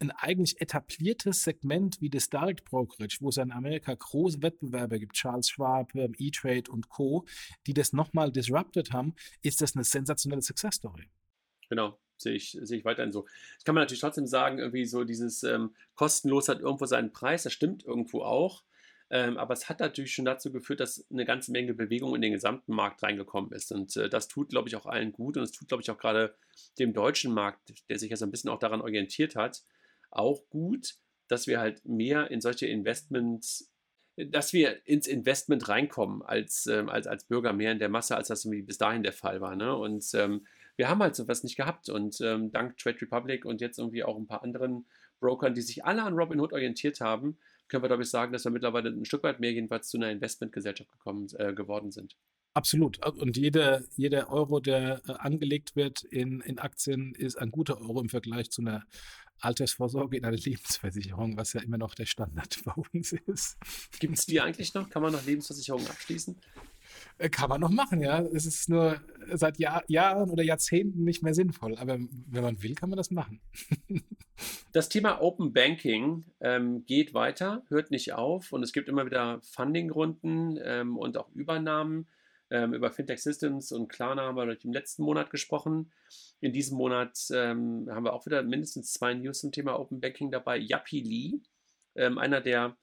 ein 0.00 0.10
eigentlich 0.10 0.60
etabliertes 0.60 1.44
Segment 1.44 2.00
wie 2.00 2.10
das 2.10 2.28
Direct 2.28 2.64
Brokerage, 2.64 3.18
wo 3.20 3.28
es 3.28 3.36
in 3.36 3.52
Amerika 3.52 3.94
große 3.94 4.42
Wettbewerber 4.42 4.98
gibt, 4.98 5.14
Charles 5.14 5.48
Schwab, 5.48 5.94
ähm, 5.94 6.12
E-Trade 6.18 6.70
und 6.70 6.88
Co., 6.88 7.24
die 7.66 7.74
das 7.74 7.92
nochmal 7.92 8.32
disrupted 8.32 8.92
haben, 8.92 9.14
ist 9.42 9.60
das 9.60 9.74
eine 9.74 9.84
sensationelle 9.84 10.42
Success 10.42 10.76
Story. 10.76 11.08
Genau. 11.68 11.98
sehe 12.16 12.34
ich, 12.34 12.58
sehe 12.62 12.78
ich 12.78 12.84
weiterhin 12.84 13.12
so. 13.12 13.26
Das 13.56 13.64
kann 13.64 13.74
man 13.74 13.82
natürlich 13.82 14.00
trotzdem 14.00 14.26
sagen, 14.26 14.58
irgendwie 14.58 14.84
so 14.84 15.04
dieses 15.04 15.42
ähm, 15.42 15.74
kostenlos 15.94 16.48
hat 16.48 16.60
irgendwo 16.60 16.86
seinen 16.86 17.12
Preis, 17.12 17.44
das 17.44 17.52
stimmt 17.52 17.84
irgendwo 17.84 18.22
auch. 18.22 18.64
Ähm, 19.10 19.36
aber 19.36 19.52
es 19.54 19.68
hat 19.68 19.80
natürlich 19.80 20.14
schon 20.14 20.24
dazu 20.24 20.50
geführt, 20.50 20.80
dass 20.80 21.06
eine 21.10 21.24
ganze 21.24 21.52
Menge 21.52 21.74
Bewegung 21.74 22.14
in 22.14 22.22
den 22.22 22.32
gesamten 22.32 22.72
Markt 22.74 23.02
reingekommen 23.02 23.52
ist. 23.52 23.70
Und 23.70 23.96
äh, 23.96 24.08
das 24.08 24.28
tut, 24.28 24.48
glaube 24.48 24.68
ich, 24.68 24.76
auch 24.76 24.86
allen 24.86 25.12
gut. 25.12 25.36
Und 25.36 25.42
es 25.42 25.52
tut, 25.52 25.68
glaube 25.68 25.82
ich, 25.82 25.90
auch 25.90 25.98
gerade 25.98 26.34
dem 26.78 26.92
deutschen 26.92 27.32
Markt, 27.32 27.74
der 27.88 27.98
sich 27.98 28.10
ja 28.10 28.16
so 28.16 28.24
ein 28.24 28.30
bisschen 28.30 28.50
auch 28.50 28.58
daran 28.58 28.80
orientiert 28.80 29.36
hat, 29.36 29.62
auch 30.14 30.48
gut, 30.50 30.94
dass 31.28 31.46
wir 31.46 31.60
halt 31.60 31.84
mehr 31.84 32.30
in 32.30 32.40
solche 32.40 32.66
Investments 32.66 33.70
dass 34.16 34.52
wir 34.52 34.86
ins 34.86 35.06
Investment 35.06 35.68
reinkommen 35.68 36.22
als, 36.22 36.66
ähm, 36.66 36.88
als, 36.88 37.06
als 37.06 37.24
Bürger 37.24 37.52
mehr 37.52 37.72
in 37.72 37.78
der 37.78 37.88
Masse, 37.88 38.16
als 38.16 38.28
das 38.28 38.48
bis 38.48 38.78
dahin 38.78 39.02
der 39.02 39.12
Fall 39.12 39.40
war. 39.40 39.56
Ne? 39.56 39.76
Und 39.76 40.08
ähm, 40.14 40.46
wir 40.76 40.88
haben 40.88 41.02
halt 41.02 41.16
sowas 41.16 41.42
nicht 41.42 41.56
gehabt. 41.56 41.88
Und 41.88 42.20
ähm, 42.20 42.52
dank 42.52 42.76
Trade 42.76 43.00
Republic 43.02 43.44
und 43.44 43.60
jetzt 43.60 43.78
irgendwie 43.78 44.04
auch 44.04 44.16
ein 44.16 44.26
paar 44.26 44.42
anderen 44.42 44.86
Brokern, 45.20 45.54
die 45.54 45.62
sich 45.62 45.84
alle 45.84 46.02
an 46.02 46.14
Robinhood 46.14 46.52
orientiert 46.52 47.00
haben, 47.00 47.38
können 47.68 47.82
wir, 47.82 47.88
glaube 47.88 48.02
ich, 48.02 48.10
sagen, 48.10 48.32
dass 48.32 48.44
wir 48.44 48.52
mittlerweile 48.52 48.90
ein 48.90 49.04
Stück 49.04 49.22
weit 49.22 49.40
mehr 49.40 49.52
jedenfalls 49.52 49.88
zu 49.88 49.96
einer 49.96 50.10
Investmentgesellschaft 50.10 50.90
gekommen, 50.92 51.28
äh, 51.38 51.52
geworden 51.54 51.90
sind. 51.90 52.16
Absolut. 52.54 53.04
Und 53.04 53.36
jeder, 53.36 53.82
jeder 53.96 54.30
Euro, 54.30 54.60
der 54.60 55.02
äh, 55.08 55.12
angelegt 55.12 55.74
wird 55.74 56.04
in, 56.04 56.40
in 56.40 56.60
Aktien, 56.60 57.12
ist 57.14 57.36
ein 57.36 57.50
guter 57.50 57.80
Euro 57.80 58.00
im 58.00 58.08
Vergleich 58.08 58.50
zu 58.50 58.62
einer 58.62 58.84
Altersvorsorge 59.40 60.16
in 60.16 60.24
einer 60.24 60.36
Lebensversicherung, 60.36 61.36
was 61.36 61.52
ja 61.52 61.60
immer 61.62 61.78
noch 61.78 61.96
der 61.96 62.06
Standard 62.06 62.60
bei 62.64 62.72
uns 62.92 63.12
ist. 63.12 63.58
Gibt 63.98 64.16
es 64.16 64.26
die 64.26 64.40
eigentlich 64.40 64.72
noch? 64.74 64.88
Kann 64.88 65.02
man 65.02 65.12
noch 65.12 65.26
Lebensversicherungen 65.26 65.88
abschließen? 65.88 66.36
Äh, 67.18 67.28
kann 67.28 67.48
man 67.48 67.60
noch 67.60 67.70
machen, 67.70 68.00
ja. 68.00 68.20
Es 68.20 68.46
ist 68.46 68.68
nur 68.68 69.00
seit 69.32 69.58
Jahr, 69.58 69.82
Jahren 69.88 70.30
oder 70.30 70.44
Jahrzehnten 70.44 71.02
nicht 71.02 71.24
mehr 71.24 71.34
sinnvoll. 71.34 71.76
Aber 71.76 71.98
wenn 71.98 72.42
man 72.42 72.62
will, 72.62 72.74
kann 72.76 72.90
man 72.90 72.96
das 72.96 73.10
machen. 73.10 73.40
das 74.72 74.88
Thema 74.88 75.20
Open 75.20 75.52
Banking 75.52 76.24
ähm, 76.40 76.84
geht 76.86 77.14
weiter, 77.14 77.64
hört 77.68 77.90
nicht 77.90 78.12
auf 78.12 78.52
und 78.52 78.62
es 78.62 78.72
gibt 78.72 78.88
immer 78.88 79.06
wieder 79.06 79.40
Fundingrunden 79.42 80.58
ähm, 80.62 80.96
und 80.96 81.16
auch 81.16 81.30
Übernahmen. 81.32 82.06
Ähm, 82.54 82.72
über 82.72 82.92
Fintech 82.92 83.20
Systems 83.20 83.72
und 83.72 83.88
Klarna 83.88 84.22
haben 84.22 84.36
wir 84.36 84.56
im 84.62 84.72
letzten 84.72 85.02
Monat 85.02 85.30
gesprochen. 85.30 85.92
In 86.40 86.52
diesem 86.52 86.78
Monat 86.78 87.18
ähm, 87.32 87.88
haben 87.90 88.04
wir 88.04 88.12
auch 88.12 88.26
wieder 88.26 88.44
mindestens 88.44 88.92
zwei 88.92 89.12
News 89.12 89.40
zum 89.40 89.50
Thema 89.50 89.76
Open 89.76 90.00
Banking 90.00 90.30
dabei. 90.30 90.58
Yappi 90.58 91.00
Lee, 91.00 91.40
ähm, 91.96 92.16
einer 92.16 92.40
der 92.40 92.76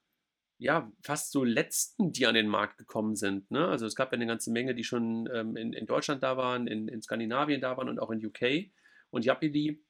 ja, 0.57 0.91
fast 1.01 1.31
so 1.31 1.45
letzten, 1.45 2.11
die 2.11 2.27
an 2.27 2.35
den 2.35 2.49
Markt 2.49 2.79
gekommen 2.79 3.15
sind. 3.15 3.49
Ne? 3.49 3.65
Also 3.65 3.85
es 3.85 3.95
gab 3.95 4.11
ja 4.11 4.17
eine 4.17 4.27
ganze 4.27 4.51
Menge, 4.51 4.75
die 4.75 4.83
schon 4.83 5.29
ähm, 5.33 5.55
in, 5.55 5.71
in, 5.71 5.85
Deutschland 5.85 6.21
da 6.21 6.35
waren, 6.35 6.67
in, 6.67 6.89
in, 6.89 7.01
Skandinavien 7.01 7.61
da 7.61 7.77
waren 7.77 7.87
und 7.87 7.97
auch 7.99 8.11
in 8.11 8.25
UK. 8.25 8.71
Und 9.09 9.23
Yapili 9.23 9.81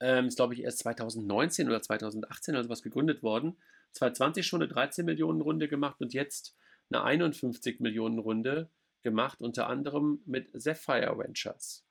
ähm, 0.00 0.28
ist, 0.28 0.36
glaube 0.36 0.54
ich, 0.54 0.62
erst 0.62 0.78
2019 0.78 1.68
oder 1.68 1.82
2018 1.82 2.54
oder 2.54 2.64
sowas 2.64 2.82
gegründet 2.82 3.22
worden. 3.22 3.58
2020 3.92 4.46
schon 4.46 4.62
eine 4.62 4.72
13 4.72 5.04
Millionen 5.04 5.42
Runde 5.42 5.68
gemacht 5.68 6.00
und 6.00 6.14
jetzt 6.14 6.56
eine 6.90 7.04
51 7.04 7.80
Millionen 7.80 8.18
Runde 8.18 8.70
gemacht, 9.02 9.40
unter 9.40 9.68
anderem 9.68 10.22
mit 10.26 10.50
Sapphire 10.52 11.16
Ventures. 11.18 11.84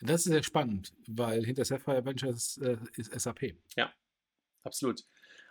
Das 0.00 0.26
ist 0.26 0.32
sehr 0.32 0.42
spannend, 0.42 0.94
weil 1.06 1.44
hinter 1.44 1.64
Sapphire 1.64 2.04
Ventures 2.04 2.58
äh, 2.58 2.76
ist 2.96 3.12
SAP. 3.12 3.56
Ja, 3.76 3.92
absolut. 4.64 5.04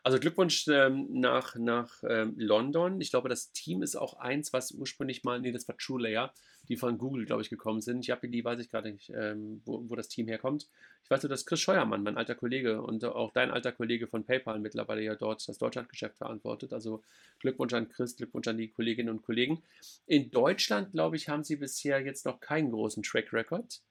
Also 0.03 0.19
Glückwunsch 0.19 0.67
ähm, 0.67 1.07
nach, 1.11 1.55
nach 1.55 2.03
ähm, 2.07 2.33
London. 2.35 2.99
Ich 3.01 3.11
glaube, 3.11 3.29
das 3.29 3.51
Team 3.51 3.83
ist 3.83 3.95
auch 3.95 4.15
eins, 4.15 4.51
was 4.51 4.71
ursprünglich 4.71 5.23
mal, 5.23 5.39
nee, 5.39 5.51
das 5.51 5.67
war 5.67 5.77
TrueLayer, 5.77 6.33
die 6.69 6.75
von 6.75 6.97
Google, 6.97 7.25
glaube 7.25 7.43
ich, 7.43 7.49
gekommen 7.49 7.81
sind. 7.81 7.99
Ich 7.99 8.09
habe 8.09 8.27
die, 8.27 8.43
weiß 8.43 8.59
ich 8.59 8.71
gerade 8.71 8.91
nicht, 8.91 9.11
ähm, 9.15 9.61
wo, 9.63 9.87
wo 9.87 9.95
das 9.95 10.07
Team 10.07 10.27
herkommt. 10.27 10.67
Ich 11.03 11.11
weiß 11.11 11.21
nur, 11.21 11.29
dass 11.29 11.45
Chris 11.45 11.59
Scheuermann, 11.59 12.01
mein 12.01 12.17
alter 12.17 12.33
Kollege 12.33 12.81
und 12.81 13.05
auch 13.05 13.31
dein 13.31 13.51
alter 13.51 13.71
Kollege 13.71 14.07
von 14.07 14.23
PayPal 14.23 14.59
mittlerweile 14.59 15.03
ja 15.03 15.15
dort 15.15 15.47
das 15.47 15.59
Deutschlandgeschäft 15.59 16.17
verantwortet. 16.17 16.73
Also 16.73 17.03
Glückwunsch 17.39 17.73
an 17.73 17.89
Chris, 17.89 18.15
Glückwunsch 18.15 18.47
an 18.47 18.57
die 18.57 18.69
Kolleginnen 18.69 19.09
und 19.09 19.21
Kollegen. 19.21 19.61
In 20.07 20.31
Deutschland, 20.31 20.93
glaube 20.93 21.15
ich, 21.15 21.29
haben 21.29 21.43
sie 21.43 21.57
bisher 21.57 22.01
jetzt 22.01 22.25
noch 22.25 22.39
keinen 22.39 22.71
großen 22.71 23.03
Track 23.03 23.33
Record. 23.33 23.81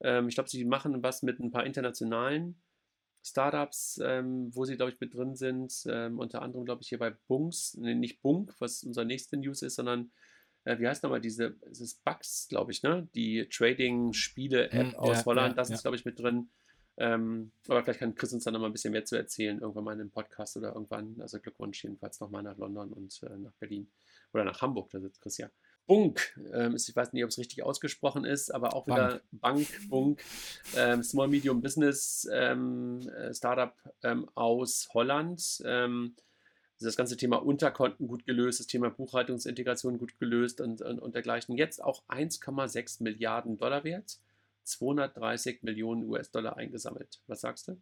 Ähm, 0.00 0.28
ich 0.28 0.34
glaube, 0.34 0.48
sie 0.48 0.64
machen 0.64 1.02
was 1.02 1.22
mit 1.22 1.40
ein 1.40 1.50
paar 1.50 1.66
internationalen 1.66 2.56
Startups, 3.22 4.00
ähm, 4.02 4.54
wo 4.54 4.64
sie, 4.64 4.76
glaube 4.76 4.92
ich, 4.92 5.00
mit 5.00 5.14
drin 5.14 5.34
sind. 5.36 5.72
Ähm, 5.86 6.18
unter 6.18 6.42
anderem, 6.42 6.64
glaube 6.64 6.82
ich, 6.82 6.88
hier 6.88 6.98
bei 6.98 7.10
Bunks, 7.10 7.74
nee, 7.74 7.94
nicht 7.94 8.22
Bunk, 8.22 8.54
was 8.58 8.82
unser 8.84 9.04
nächste 9.04 9.36
News 9.36 9.62
ist, 9.62 9.76
sondern 9.76 10.10
äh, 10.64 10.78
wie 10.78 10.86
heißt 10.86 11.02
nochmal 11.02 11.20
diese, 11.20 11.56
es 11.70 11.80
ist 11.80 12.04
Bugs, 12.04 12.46
glaube 12.48 12.72
ich, 12.72 12.82
ne? 12.82 13.08
Die 13.14 13.48
Trading-Spiele-App 13.48 14.92
hm, 14.92 14.94
aus 14.96 15.18
ja, 15.18 15.24
Holland, 15.24 15.50
ja, 15.50 15.54
das 15.56 15.68
ja. 15.68 15.74
ist, 15.74 15.82
glaube 15.82 15.96
ich, 15.96 16.04
mit 16.04 16.18
drin. 16.18 16.50
Ähm, 16.96 17.52
aber 17.68 17.84
vielleicht 17.84 18.00
kann 18.00 18.14
Chris 18.16 18.32
uns 18.32 18.44
dann 18.44 18.54
nochmal 18.54 18.70
ein 18.70 18.72
bisschen 18.72 18.92
mehr 18.92 19.04
zu 19.04 19.16
erzählen, 19.16 19.60
irgendwann 19.60 19.84
mal 19.84 19.92
in 19.92 20.00
einem 20.00 20.10
Podcast 20.10 20.56
oder 20.56 20.74
irgendwann. 20.74 21.20
Also 21.20 21.38
Glückwunsch 21.38 21.84
jedenfalls 21.84 22.18
nochmal 22.20 22.42
nach 22.42 22.58
London 22.58 22.92
und 22.92 23.22
äh, 23.22 23.38
nach 23.38 23.54
Berlin. 23.54 23.90
Oder 24.32 24.44
nach 24.44 24.60
Hamburg, 24.60 24.90
da 24.90 25.00
sitzt 25.00 25.20
Chris 25.20 25.38
ja. 25.38 25.48
Bunk, 25.88 26.38
ähm, 26.52 26.76
ich 26.76 26.94
weiß 26.94 27.14
nicht, 27.14 27.24
ob 27.24 27.30
es 27.30 27.38
richtig 27.38 27.62
ausgesprochen 27.62 28.26
ist, 28.26 28.54
aber 28.54 28.74
auch 28.74 28.86
wieder 28.86 29.22
Bank, 29.32 29.66
Bunk, 29.88 30.22
ähm, 30.76 31.02
Small 31.02 31.28
Medium 31.28 31.62
Business 31.62 32.28
ähm, 32.30 33.08
äh, 33.08 33.32
Startup 33.32 33.74
ähm, 34.02 34.28
aus 34.34 34.90
Holland. 34.92 35.62
Ähm, 35.64 36.14
das 36.78 36.94
ganze 36.94 37.16
Thema 37.16 37.38
Unterkonten 37.38 38.06
gut 38.06 38.26
gelöst, 38.26 38.60
das 38.60 38.66
Thema 38.66 38.90
Buchhaltungsintegration 38.90 39.98
gut 39.98 40.18
gelöst 40.18 40.60
und, 40.60 40.82
und, 40.82 40.98
und 40.98 41.14
dergleichen. 41.14 41.56
Jetzt 41.56 41.82
auch 41.82 42.06
1,6 42.08 43.02
Milliarden 43.02 43.56
Dollar 43.56 43.82
wert, 43.82 44.20
230 44.64 45.62
Millionen 45.62 46.04
US-Dollar 46.04 46.58
eingesammelt. 46.58 47.22
Was 47.26 47.40
sagst 47.40 47.68
du? 47.68 47.80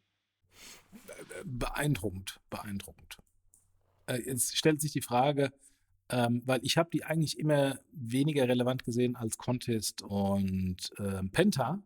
Beeindruckend, 1.45 2.41
beeindruckend. 2.51 3.19
Äh, 4.07 4.23
jetzt 4.23 4.57
stellt 4.57 4.81
sich 4.81 4.93
die 4.93 5.03
Frage, 5.03 5.53
ähm, 6.11 6.43
weil 6.45 6.61
ich 6.63 6.77
habe 6.77 6.91
die 6.93 7.05
eigentlich 7.05 7.39
immer 7.39 7.79
weniger 7.93 8.49
relevant 8.49 8.85
gesehen 8.85 9.17
als 9.17 9.39
Contest 9.39 10.03
und 10.03 10.91
ähm, 10.99 11.31
Penta. 11.31 11.83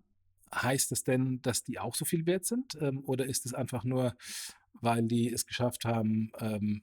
Heißt 0.54 0.90
das 0.90 1.04
denn, 1.04 1.40
dass 1.42 1.62
die 1.62 1.78
auch 1.78 1.94
so 1.94 2.04
viel 2.04 2.26
wert 2.26 2.44
sind? 2.44 2.76
Ähm, 2.80 3.02
oder 3.06 3.24
ist 3.24 3.46
es 3.46 3.54
einfach 3.54 3.84
nur, 3.84 4.14
weil 4.74 5.06
die 5.06 5.32
es 5.32 5.46
geschafft 5.46 5.84
haben, 5.84 6.32
ähm, 6.40 6.82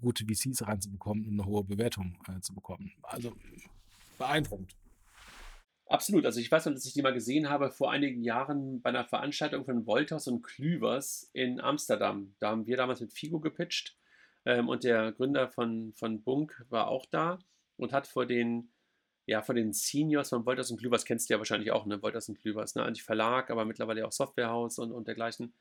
gute 0.00 0.24
VCs 0.24 0.66
reinzubekommen 0.66 1.26
und 1.26 1.32
eine 1.32 1.46
hohe 1.46 1.64
Bewertung 1.64 2.18
äh, 2.28 2.40
zu 2.40 2.54
bekommen? 2.54 2.92
Also 3.02 3.32
beeindruckend. 4.18 4.76
Absolut. 5.86 6.24
Also 6.24 6.40
ich 6.40 6.50
weiß 6.50 6.66
noch, 6.66 6.72
dass 6.72 6.86
ich 6.86 6.94
die 6.94 7.02
mal 7.02 7.12
gesehen 7.12 7.50
habe 7.50 7.70
vor 7.70 7.90
einigen 7.90 8.22
Jahren 8.22 8.80
bei 8.80 8.90
einer 8.90 9.04
Veranstaltung 9.04 9.64
von 9.64 9.84
Wolters 9.84 10.28
und 10.28 10.42
Klüvers 10.42 11.28
in 11.32 11.60
Amsterdam. 11.60 12.34
Da 12.38 12.50
haben 12.50 12.66
wir 12.66 12.76
damals 12.76 13.00
mit 13.00 13.12
Figo 13.12 13.40
gepitcht 13.40 13.96
ähm, 14.44 14.68
und 14.68 14.84
der 14.84 15.12
Gründer 15.12 15.48
von, 15.48 15.92
von 15.94 16.22
Bunk 16.22 16.64
war 16.68 16.88
auch 16.88 17.06
da 17.06 17.38
und 17.76 17.92
hat 17.92 18.06
vor 18.06 18.26
den, 18.26 18.72
ja, 19.26 19.42
vor 19.42 19.54
den 19.54 19.72
Seniors 19.72 20.30
von 20.30 20.44
Wolters 20.46 20.70
und 20.70 20.78
Klüvers, 20.78 21.04
kennst 21.04 21.28
du 21.28 21.34
ja 21.34 21.38
wahrscheinlich 21.38 21.70
auch, 21.70 21.86
ne? 21.86 22.02
Wolters 22.02 22.28
und 22.28 22.38
Klüvers, 22.38 22.74
ne? 22.74 22.84
Eigentlich 22.84 23.04
Verlag, 23.04 23.50
aber 23.50 23.64
mittlerweile 23.64 24.06
auch 24.06 24.12
Softwarehaus 24.12 24.78
und, 24.78 24.92
und 24.92 25.06
dergleichen, 25.08 25.54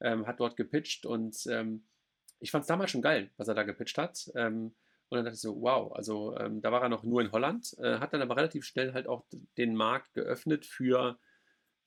ähm, 0.00 0.26
hat 0.26 0.40
dort 0.40 0.56
gepitcht 0.56 1.06
und 1.06 1.36
ähm, 1.48 1.84
ich 2.38 2.50
fand 2.50 2.62
es 2.62 2.68
damals 2.68 2.90
schon 2.90 3.02
geil, 3.02 3.30
was 3.36 3.48
er 3.48 3.54
da 3.54 3.64
gepitcht 3.64 3.98
hat. 3.98 4.30
Ähm, 4.34 4.74
und 5.08 5.16
dann 5.16 5.24
dachte 5.24 5.34
ich 5.34 5.40
so, 5.40 5.60
wow, 5.60 5.92
also 5.92 6.36
ähm, 6.38 6.62
da 6.62 6.70
war 6.72 6.82
er 6.82 6.88
noch 6.88 7.02
nur 7.02 7.20
in 7.20 7.32
Holland, 7.32 7.76
äh, 7.78 7.98
hat 7.98 8.12
dann 8.12 8.22
aber 8.22 8.36
relativ 8.36 8.64
schnell 8.64 8.92
halt 8.92 9.08
auch 9.08 9.24
den 9.58 9.74
Markt 9.74 10.14
geöffnet 10.14 10.66
für 10.66 11.18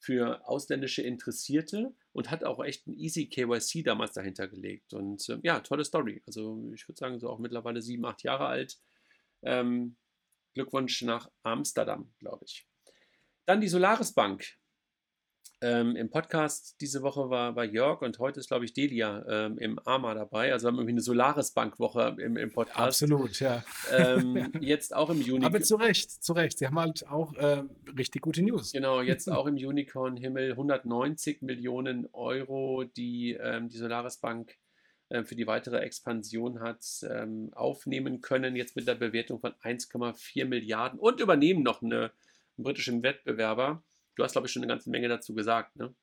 für 0.03 0.45
ausländische 0.47 1.01
Interessierte 1.01 1.93
und 2.13 2.31
hat 2.31 2.43
auch 2.43 2.63
echt 2.63 2.87
ein 2.87 2.93
Easy 2.93 3.27
KYC 3.27 3.83
damals 3.83 4.13
dahinter 4.13 4.47
gelegt. 4.47 4.93
Und 4.93 5.27
äh, 5.29 5.39
ja, 5.43 5.59
tolle 5.59 5.83
Story. 5.83 6.21
Also 6.25 6.71
ich 6.73 6.87
würde 6.87 6.97
sagen, 6.97 7.19
so 7.19 7.29
auch 7.29 7.39
mittlerweile 7.39 7.81
sieben, 7.81 8.05
acht 8.05 8.23
Jahre 8.23 8.45
alt. 8.45 8.77
Ähm, 9.41 9.97
Glückwunsch 10.53 11.01
nach 11.01 11.29
Amsterdam, 11.41 12.13
glaube 12.19 12.45
ich. 12.45 12.67
Dann 13.45 13.59
die 13.59 13.67
Solaris 13.67 14.13
Bank. 14.13 14.45
Ähm, 15.63 15.95
Im 15.95 16.09
Podcast 16.09 16.75
diese 16.81 17.03
Woche 17.03 17.29
war, 17.29 17.55
war 17.55 17.63
Jörg 17.63 18.01
und 18.01 18.19
heute 18.19 18.41
ist, 18.41 18.49
glaube 18.49 18.65
ich, 18.65 18.73
Delia 18.73 19.23
ähm, 19.29 19.57
im 19.57 19.79
AMA 19.79 20.13
dabei. 20.13 20.51
Also 20.51 20.67
haben 20.67 20.75
wir 20.75 20.81
irgendwie 20.81 20.95
eine 20.95 21.01
Solaris-Bank-Woche 21.01 22.17
im, 22.19 22.35
im 22.35 22.51
Podcast. 22.51 23.01
Absolut, 23.01 23.39
ja. 23.39 23.63
Ähm, 23.89 24.51
jetzt 24.59 24.93
auch 24.93 25.09
im 25.09 25.21
Juni. 25.21 25.45
Aber 25.45 25.61
zu 25.61 25.77
Recht, 25.77 26.11
zu 26.11 26.33
Recht. 26.33 26.57
Sie 26.57 26.67
haben 26.67 26.77
halt 26.77 27.07
auch 27.07 27.33
äh, 27.35 27.63
richtig 27.97 28.23
gute 28.23 28.41
News. 28.41 28.73
Genau, 28.73 29.01
jetzt 29.01 29.29
auch 29.31 29.45
im 29.45 29.55
Unicorn-Himmel 29.55 30.51
190 30.51 31.41
Millionen 31.43 32.09
Euro, 32.11 32.83
die 32.83 33.37
ähm, 33.41 33.69
die 33.69 33.77
Solaris-Bank 33.77 34.57
äh, 35.07 35.23
für 35.23 35.37
die 35.37 35.47
weitere 35.47 35.77
Expansion 35.77 36.59
hat 36.59 36.83
ähm, 37.09 37.51
aufnehmen 37.53 38.19
können. 38.19 38.57
Jetzt 38.57 38.75
mit 38.75 38.85
der 38.85 38.95
Bewertung 38.95 39.39
von 39.39 39.53
1,4 39.53 40.43
Milliarden 40.43 40.99
und 40.99 41.21
übernehmen 41.21 41.63
noch 41.63 41.81
eine, 41.81 42.11
einen 42.57 42.63
britischen 42.65 43.01
Wettbewerber. 43.01 43.81
Du 44.15 44.23
hast, 44.23 44.33
glaube 44.33 44.47
ich, 44.47 44.53
schon 44.53 44.63
eine 44.63 44.71
ganze 44.71 44.89
Menge 44.89 45.07
dazu 45.07 45.33
gesagt, 45.33 45.75
ne? 45.75 45.93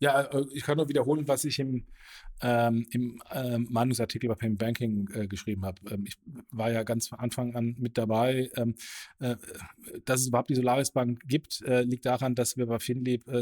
Ja, 0.00 0.22
äh, 0.22 0.44
ich 0.52 0.64
kann 0.64 0.76
nur 0.76 0.88
wiederholen, 0.88 1.26
was 1.28 1.44
ich 1.44 1.58
im, 1.58 1.86
ähm, 2.42 2.86
im 2.90 3.22
ähm, 3.30 3.68
Meinungsartikel 3.70 4.28
bei 4.28 4.34
Payment 4.34 4.58
Banking 4.58 5.08
äh, 5.14 5.26
geschrieben 5.28 5.64
habe. 5.64 5.80
Ähm, 5.90 6.04
ich 6.06 6.18
war 6.50 6.70
ja 6.70 6.82
ganz 6.82 7.08
von 7.08 7.20
Anfang 7.20 7.54
an 7.54 7.76
mit 7.78 7.96
dabei. 7.96 8.50
Ähm, 8.56 8.74
äh, 9.20 9.36
dass 10.04 10.20
es 10.20 10.28
überhaupt 10.28 10.50
die 10.50 10.56
Solaris 10.56 10.90
Bank 10.90 11.20
gibt, 11.26 11.62
äh, 11.62 11.82
liegt 11.82 12.06
daran, 12.06 12.34
dass 12.34 12.56
wir 12.56 12.66
bei 12.66 12.78
Finlieb 12.80 13.24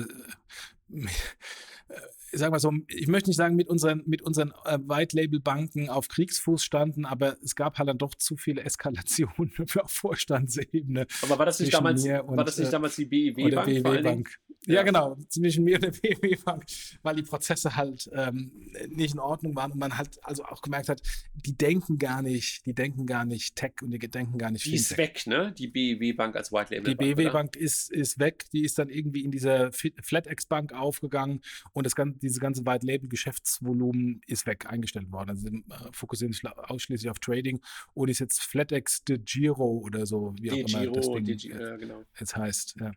äh, 2.33 2.35
ich 2.35 2.41
sag 2.41 2.51
mal 2.51 2.59
so, 2.59 2.73
ich 2.89 3.07
möchte 3.07 3.31
nicht 3.31 3.37
sagen, 3.37 3.57
mit 3.57 3.69
unseren, 3.69 4.03
mit 4.07 4.23
unseren 4.23 4.53
äh, 4.65 4.79
White-Label-Banken 4.79 5.89
auf 5.89 6.09
Kriegsfuß 6.09 6.63
standen, 6.63 7.05
aber 7.05 7.37
es 7.43 7.55
gab 7.55 7.79
halt 7.79 7.89
dann 7.89 7.99
doch 7.99 8.15
zu 8.15 8.37
viele 8.37 8.63
Eskalationen 8.63 9.53
auf 9.81 9.91
Vorstandsebene. 9.91 11.07
Aber 11.23 11.39
war 11.39 11.47
das 11.47 11.61
nicht, 11.61 11.75
damals, 11.75 12.05
und, 12.05 12.37
war 12.37 12.45
das 12.45 12.59
nicht 12.59 12.69
äh, 12.69 12.73
damals 12.73 12.97
die 12.97 13.07
BIW-Bank? 13.07 13.67
BIW-Bank. 13.67 14.39
Ja, 14.67 14.75
ja, 14.75 14.83
genau, 14.83 15.17
zwischen 15.29 15.65
mir 15.65 15.77
und 15.77 15.83
der 15.83 15.91
BIW-Bank, 16.03 16.65
weil 17.03 17.17
die 17.17 17.23
Prozesse 17.23 17.75
halt 17.77 18.09
ähm, 18.13 18.53
nicht 18.89 19.15
in 19.15 19.21
Ordnung 19.21 19.57
waren 19.57 19.73
und 19.73 19.79
man 19.79 19.99
halt 19.99 20.19
also 20.23 20.45
auch 20.45 20.63
gemerkt 20.63 20.89
hat, 20.89 21.03
die 21.35 21.57
denken 21.57 21.99
gar 21.99 22.23
nicht, 22.23 22.65
die 22.67 22.75
denken 22.75 23.07
gar 23.07 23.25
nicht 23.25 23.57
Tech 23.57 23.75
und 23.83 23.91
die 23.91 23.99
denken 23.99 24.39
gar 24.39 24.51
nicht 24.51 24.65
Die 24.65 24.75
ist 24.75 24.97
weg, 24.97 25.27
ne? 25.27 25.53
Die 25.59 25.67
BIW-Bank 25.67 26.37
als 26.37 26.53
White-Label-Bank. 26.53 26.99
Die 26.99 27.15
BIW-Bank 27.15 27.57
ist, 27.57 27.91
ist 27.91 28.19
weg, 28.19 28.45
die 28.53 28.63
ist 28.63 28.79
dann 28.79 28.89
irgendwie 28.89 29.25
in 29.25 29.31
dieser 29.31 29.73
FlatEx-Bank 29.73 30.73
aufgegangen 30.73 31.41
und 31.73 31.85
das 31.85 31.97
ganze 31.97 32.22
dieses 32.23 32.41
ganze 32.41 32.65
White 32.65 32.87
Label 32.87 33.09
Geschäftsvolumen 33.09 34.21
ist 34.27 34.47
weg 34.47 34.67
eingestellt 34.67 35.11
worden. 35.13 35.31
Also 35.31 35.49
sie 35.49 35.57
äh, 35.57 35.93
fokussieren 35.93 36.33
sich 36.33 36.43
ausschließlich 36.47 37.11
auf 37.11 37.19
Trading 37.19 37.61
und 37.95 38.09
ist 38.09 38.21
jetzt 38.21 38.43
FlatEx 38.43 39.05
de 39.05 39.19
Giro 39.19 39.79
oder 39.79 40.07
so, 40.07 40.35
wie 40.41 40.53
auch 40.53 40.57
immer 40.57 40.93
das 40.93 41.09
Ding 41.09 41.25
Giro, 41.25 41.59
äh, 41.59 41.79
genau. 41.79 42.03
jetzt 42.19 42.37
heißt. 42.37 42.77
Ja. 42.81 42.93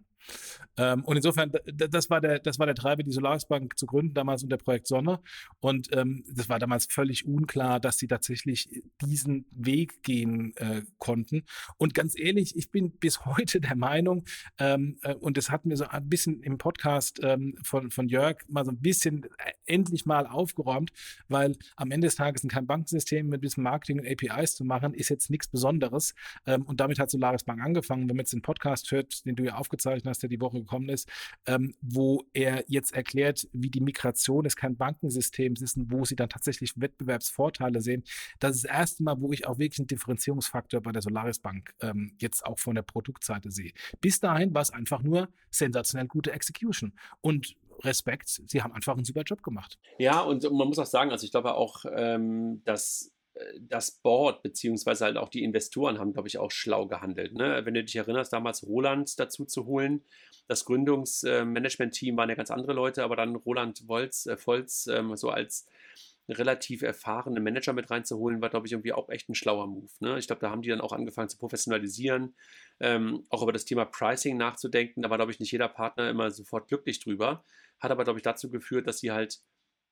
Ähm, 0.78 1.04
und 1.06 1.16
insofern, 1.16 1.52
das 1.74 2.10
war, 2.10 2.22
der, 2.22 2.40
das 2.40 2.60
war 2.60 2.66
der 2.66 2.76
Treiber, 2.76 3.04
die 3.04 3.12
Solarisbank 3.12 3.78
zu 3.78 3.86
gründen, 3.86 4.14
damals 4.14 4.44
unter 4.44 4.58
Projekt 4.58 4.88
Sonne. 4.88 5.20
Und 5.60 5.90
ähm, 5.96 6.24
das 6.30 6.50
war 6.50 6.60
damals 6.60 6.86
völlig 6.86 7.26
unklar, 7.26 7.80
dass 7.80 7.98
sie 7.98 8.08
tatsächlich 8.08 8.84
diesen 9.02 9.46
Weg 9.52 10.04
gehen 10.04 10.56
äh, 10.58 10.84
konnten. 10.98 11.44
Und 11.78 11.94
ganz 11.94 12.18
ehrlich, 12.18 12.56
ich 12.58 12.72
bin 12.72 12.92
bis 12.92 13.26
heute 13.26 13.62
der 13.62 13.76
Meinung, 13.76 14.26
ähm, 14.60 14.98
äh, 15.04 15.16
und 15.16 15.38
das 15.38 15.50
hatten 15.50 15.70
wir 15.70 15.78
so 15.78 15.86
ein 15.86 16.10
bisschen 16.10 16.42
im 16.42 16.58
Podcast 16.58 17.20
ähm, 17.24 17.58
von, 17.64 17.92
von 17.92 18.08
Jörg 18.08 18.38
mal 18.48 18.66
so 18.66 18.72
ein 18.72 18.82
bisschen 18.82 19.24
äh, 19.24 19.52
endlich 19.66 20.06
mal 20.06 20.28
aufgeräumt, 20.28 20.92
weil 21.28 21.56
am 21.78 21.92
Ende 21.92 22.08
des 22.08 22.16
Tages 22.16 22.46
kein 22.48 22.68
Bankensystem 22.68 23.28
mit 23.28 23.40
ein 23.40 23.42
bisschen 23.42 23.64
Marketing 23.64 24.00
und 24.00 24.08
APIs 24.08 24.56
zu 24.56 24.66
machen, 24.66 24.94
ist 24.94 25.10
jetzt 25.10 25.30
nichts 25.30 25.48
Besonderes. 25.48 26.14
Ähm, 26.46 26.64
und 26.64 26.80
damit 26.80 27.00
hat 27.00 27.10
Solaris 27.10 27.44
Bank 27.44 27.62
angefangen. 27.62 28.10
Wenn 28.10 28.18
man 28.18 28.24
jetzt 28.24 28.34
den 28.34 28.42
Podcast 28.42 28.92
hört, 28.92 29.26
den 29.26 29.36
du 29.36 29.44
ja 29.44 29.56
aufgezeichnet 29.56 30.08
hast, 30.08 30.15
was 30.16 30.20
der 30.20 30.30
die 30.30 30.40
Woche 30.40 30.60
gekommen 30.60 30.90
ist, 30.90 31.10
ähm, 31.46 31.76
wo 31.82 32.24
er 32.34 32.64
jetzt 32.68 32.94
erklärt, 32.94 33.48
wie 33.52 33.70
die 33.70 33.82
Migration 33.82 34.44
des 34.44 34.56
kein 34.56 34.78
Bankensystems 34.78 35.62
ist 35.62 35.78
und 35.78 35.92
wo 35.92 36.06
sie 36.06 36.16
dann 36.16 36.30
tatsächlich 36.30 36.80
Wettbewerbsvorteile 36.80 37.82
sehen. 37.82 38.04
Das 38.40 38.56
ist 38.56 38.66
das 38.66 38.72
erste 38.72 39.04
Mal, 39.04 39.20
wo 39.20 39.32
ich 39.32 39.46
auch 39.46 39.58
wirklich 39.58 39.80
einen 39.80 39.88
Differenzierungsfaktor 39.88 40.82
bei 40.82 40.92
der 40.92 41.02
Solaris 41.02 41.40
Bank 41.40 41.74
ähm, 41.82 42.16
jetzt 42.20 42.46
auch 42.46 42.60
von 42.60 42.76
der 42.76 42.84
Produktseite 42.84 43.52
sehe. 43.52 43.72
Bis 44.00 44.20
dahin 44.20 44.54
war 44.54 44.62
es 44.62 44.72
einfach 44.72 45.02
nur 45.04 45.30
sensationell 45.52 46.08
gute 46.08 46.32
Execution. 46.32 46.94
Und 47.22 47.56
Respekt, 47.84 48.30
sie 48.30 48.62
haben 48.62 48.72
einfach 48.72 48.96
einen 48.96 49.04
super 49.04 49.24
Job 49.24 49.44
gemacht. 49.44 49.78
Ja, 50.00 50.22
und 50.22 50.44
man 50.44 50.68
muss 50.68 50.80
auch 50.80 50.86
sagen, 50.86 51.12
also 51.12 51.26
ich 51.26 51.32
glaube 51.32 51.56
auch, 51.56 51.84
ähm, 51.94 52.62
dass 52.64 53.15
das 53.60 53.92
Board 53.92 54.44
beziehungsweise 54.44 55.06
halt 55.06 55.18
auch 55.18 55.30
die 55.30 55.44
Investoren 55.44 56.00
haben, 56.00 56.14
glaube 56.14 56.28
ich, 56.28 56.38
auch 56.38 56.52
schlau 56.52 56.88
gehandelt. 56.88 57.34
Ne? 57.34 57.62
Wenn 57.66 57.74
du 57.74 57.84
dich 57.84 57.96
erinnerst, 57.96 58.34
damals 58.34 58.66
Roland 58.66 59.20
dazu 59.20 59.46
zu 59.46 59.66
holen, 59.66 60.04
das 60.48 60.66
Gründungsmanagement-Team 60.66 62.18
waren 62.18 62.30
ja 62.30 62.36
ganz 62.36 62.52
andere 62.52 62.74
Leute, 62.74 63.04
aber 63.04 63.16
dann 63.16 63.36
Roland 63.36 63.88
Wolz, 63.88 64.26
äh, 64.26 64.38
Volz 64.38 64.88
ähm, 64.88 65.16
so 65.16 65.30
als 65.30 65.68
relativ 66.28 66.82
erfahrene 66.82 67.40
Manager 67.40 67.74
mit 67.74 67.92
reinzuholen, 67.92 68.42
war, 68.42 68.50
glaube 68.50 68.66
ich, 68.66 68.74
irgendwie 68.74 68.94
auch 68.94 69.10
echt 69.10 69.30
ein 69.30 69.36
schlauer 69.36 69.68
Move. 69.68 69.92
Ne? 70.00 70.18
Ich 70.18 70.28
glaube, 70.28 70.42
da 70.42 70.50
haben 70.50 70.62
die 70.62 70.70
dann 70.70 70.82
auch 70.82 70.94
angefangen 70.94 71.30
zu 71.30 71.38
professionalisieren, 71.38 72.36
ähm, 72.80 73.26
auch 73.30 73.44
über 73.44 73.54
das 73.54 73.66
Thema 73.66 73.86
Pricing 73.86 74.38
nachzudenken. 74.38 75.04
Da 75.04 75.10
war, 75.10 75.18
glaube 75.18 75.32
ich, 75.32 75.40
nicht 75.40 75.52
jeder 75.52 75.70
Partner 75.70 76.10
immer 76.10 76.32
sofort 76.32 76.68
glücklich 76.68 77.00
drüber. 77.00 77.44
Hat 77.80 77.92
aber, 77.92 78.06
glaube 78.06 78.20
ich, 78.20 78.24
dazu 78.24 78.50
geführt, 78.50 78.88
dass 78.88 79.00
sie 79.00 79.12
halt 79.12 79.40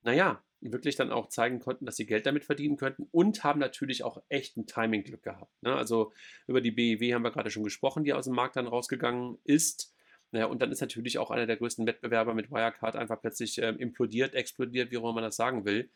naja, 0.04 0.44
wirklich 0.72 0.96
dann 0.96 1.12
auch 1.12 1.28
zeigen 1.28 1.60
konnten, 1.60 1.86
dass 1.86 1.98
sie 1.98 2.06
Geld 2.06 2.26
damit 2.26 2.46
verdienen 2.46 2.78
könnten 2.78 3.08
und 3.12 3.44
haben 3.44 3.60
natürlich 3.60 4.04
auch 4.04 4.22
echt 4.30 4.58
ein 4.58 4.66
Timing-Glück 4.66 5.24
gehabt. 5.24 5.52
Ne? 5.62 5.76
Also 5.76 6.14
über 6.48 6.62
die 6.62 6.72
BEW 6.72 7.14
haben 7.14 7.24
wir 7.24 7.32
gerade 7.32 7.52
schon 7.52 7.64
gesprochen, 7.64 8.04
die 8.04 8.14
aus 8.14 8.26
dem 8.26 8.36
Markt 8.36 8.56
dann 8.56 8.68
rausgegangen 8.68 9.38
ist. 9.44 9.94
Naja, 10.32 10.46
und 10.46 10.62
dann 10.62 10.72
ist 10.72 10.82
natürlich 10.82 11.18
auch 11.20 11.32
einer 11.32 11.46
der 11.46 11.58
größten 11.58 11.86
Wettbewerber 11.86 12.34
mit 12.34 12.50
Wirecard 12.50 12.96
einfach 12.96 13.22
plötzlich 13.22 13.62
äh, 13.62 13.70
implodiert, 13.70 14.34
explodiert, 14.34 14.92
wie 14.92 14.98
auch 14.98 15.04
immer 15.04 15.14
man 15.14 15.24
das 15.24 15.36
sagen 15.36 15.66
will. 15.66 15.92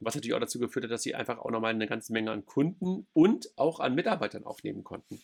Was 0.00 0.14
natürlich 0.14 0.34
auch 0.34 0.40
dazu 0.40 0.58
geführt 0.58 0.84
hat, 0.84 0.90
dass 0.90 1.02
sie 1.02 1.14
einfach 1.14 1.38
auch 1.38 1.50
nochmal 1.50 1.72
eine 1.72 1.86
ganze 1.86 2.12
Menge 2.12 2.30
an 2.30 2.44
Kunden 2.44 3.06
und 3.12 3.48
auch 3.56 3.80
an 3.80 3.94
Mitarbeitern 3.94 4.44
aufnehmen 4.44 4.84
konnten. 4.84 5.20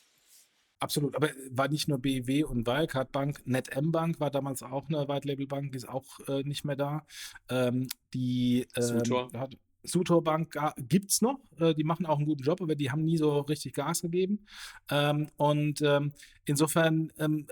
Absolut, 0.82 1.14
aber 1.14 1.30
war 1.52 1.68
nicht 1.68 1.86
nur 1.86 1.98
BW 1.98 2.42
und 2.42 2.66
Wirecard 2.66 3.12
Bank, 3.12 3.40
NetM 3.44 3.92
Bank 3.92 4.18
war 4.18 4.32
damals 4.32 4.64
auch 4.64 4.88
eine 4.88 5.06
White 5.06 5.28
Label 5.28 5.46
Bank, 5.46 5.70
die 5.70 5.76
ist 5.76 5.88
auch 5.88 6.18
äh, 6.26 6.42
nicht 6.42 6.64
mehr 6.64 6.74
da. 6.74 7.06
Ähm, 7.48 7.86
die 8.12 8.66
ähm, 8.74 8.82
Sutor. 8.82 9.30
Hat, 9.32 9.56
Sutor 9.84 10.24
Bank 10.24 10.56
gibt 10.88 11.12
es 11.12 11.22
noch, 11.22 11.38
äh, 11.60 11.72
die 11.72 11.84
machen 11.84 12.04
auch 12.04 12.16
einen 12.16 12.26
guten 12.26 12.42
Job, 12.42 12.60
aber 12.60 12.74
die 12.74 12.90
haben 12.90 13.04
nie 13.04 13.16
so 13.16 13.42
richtig 13.42 13.74
Gas 13.74 14.02
gegeben. 14.02 14.44
Ähm, 14.90 15.28
und 15.36 15.80
ähm, 15.82 16.14
insofern 16.46 17.12
ähm, 17.16 17.46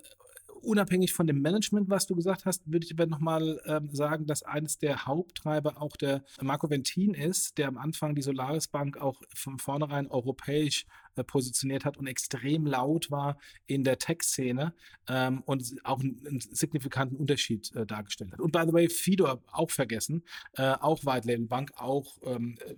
unabhängig 0.62 1.12
von 1.12 1.26
dem 1.26 1.40
Management, 1.40 1.90
was 1.90 2.06
du 2.06 2.14
gesagt 2.14 2.44
hast, 2.44 2.62
würde 2.70 2.84
ich 2.86 2.92
aber 2.92 3.06
nochmal 3.06 3.60
ähm, 3.66 3.88
sagen, 3.92 4.26
dass 4.26 4.42
eines 4.42 4.78
der 4.78 5.06
Haupttreiber 5.06 5.80
auch 5.80 5.96
der 5.96 6.24
Marco 6.40 6.70
Ventin 6.70 7.14
ist, 7.14 7.58
der 7.58 7.68
am 7.68 7.78
Anfang 7.78 8.14
die 8.14 8.22
Solaris 8.22 8.68
Bank 8.68 8.98
auch 8.98 9.22
von 9.34 9.58
vornherein 9.58 10.06
europäisch 10.08 10.86
äh, 11.16 11.24
positioniert 11.24 11.84
hat 11.84 11.96
und 11.96 12.06
extrem 12.06 12.66
laut 12.66 13.10
war 13.10 13.38
in 13.66 13.84
der 13.84 13.98
Tech-Szene 13.98 14.74
ähm, 15.08 15.42
und 15.44 15.74
auch 15.84 16.00
einen, 16.00 16.24
einen 16.26 16.40
signifikanten 16.40 17.16
Unterschied 17.16 17.74
äh, 17.74 17.86
dargestellt 17.86 18.32
hat. 18.32 18.40
Und 18.40 18.52
by 18.52 18.62
the 18.66 18.72
way, 18.72 18.88
Fidor 18.88 19.42
auch 19.50 19.70
vergessen, 19.70 20.24
äh, 20.54 20.74
auch 20.80 21.04
White 21.04 21.26
Label 21.26 21.46
Bank, 21.46 21.72
auch 21.76 22.16
ähm, 22.22 22.56
äh, 22.66 22.74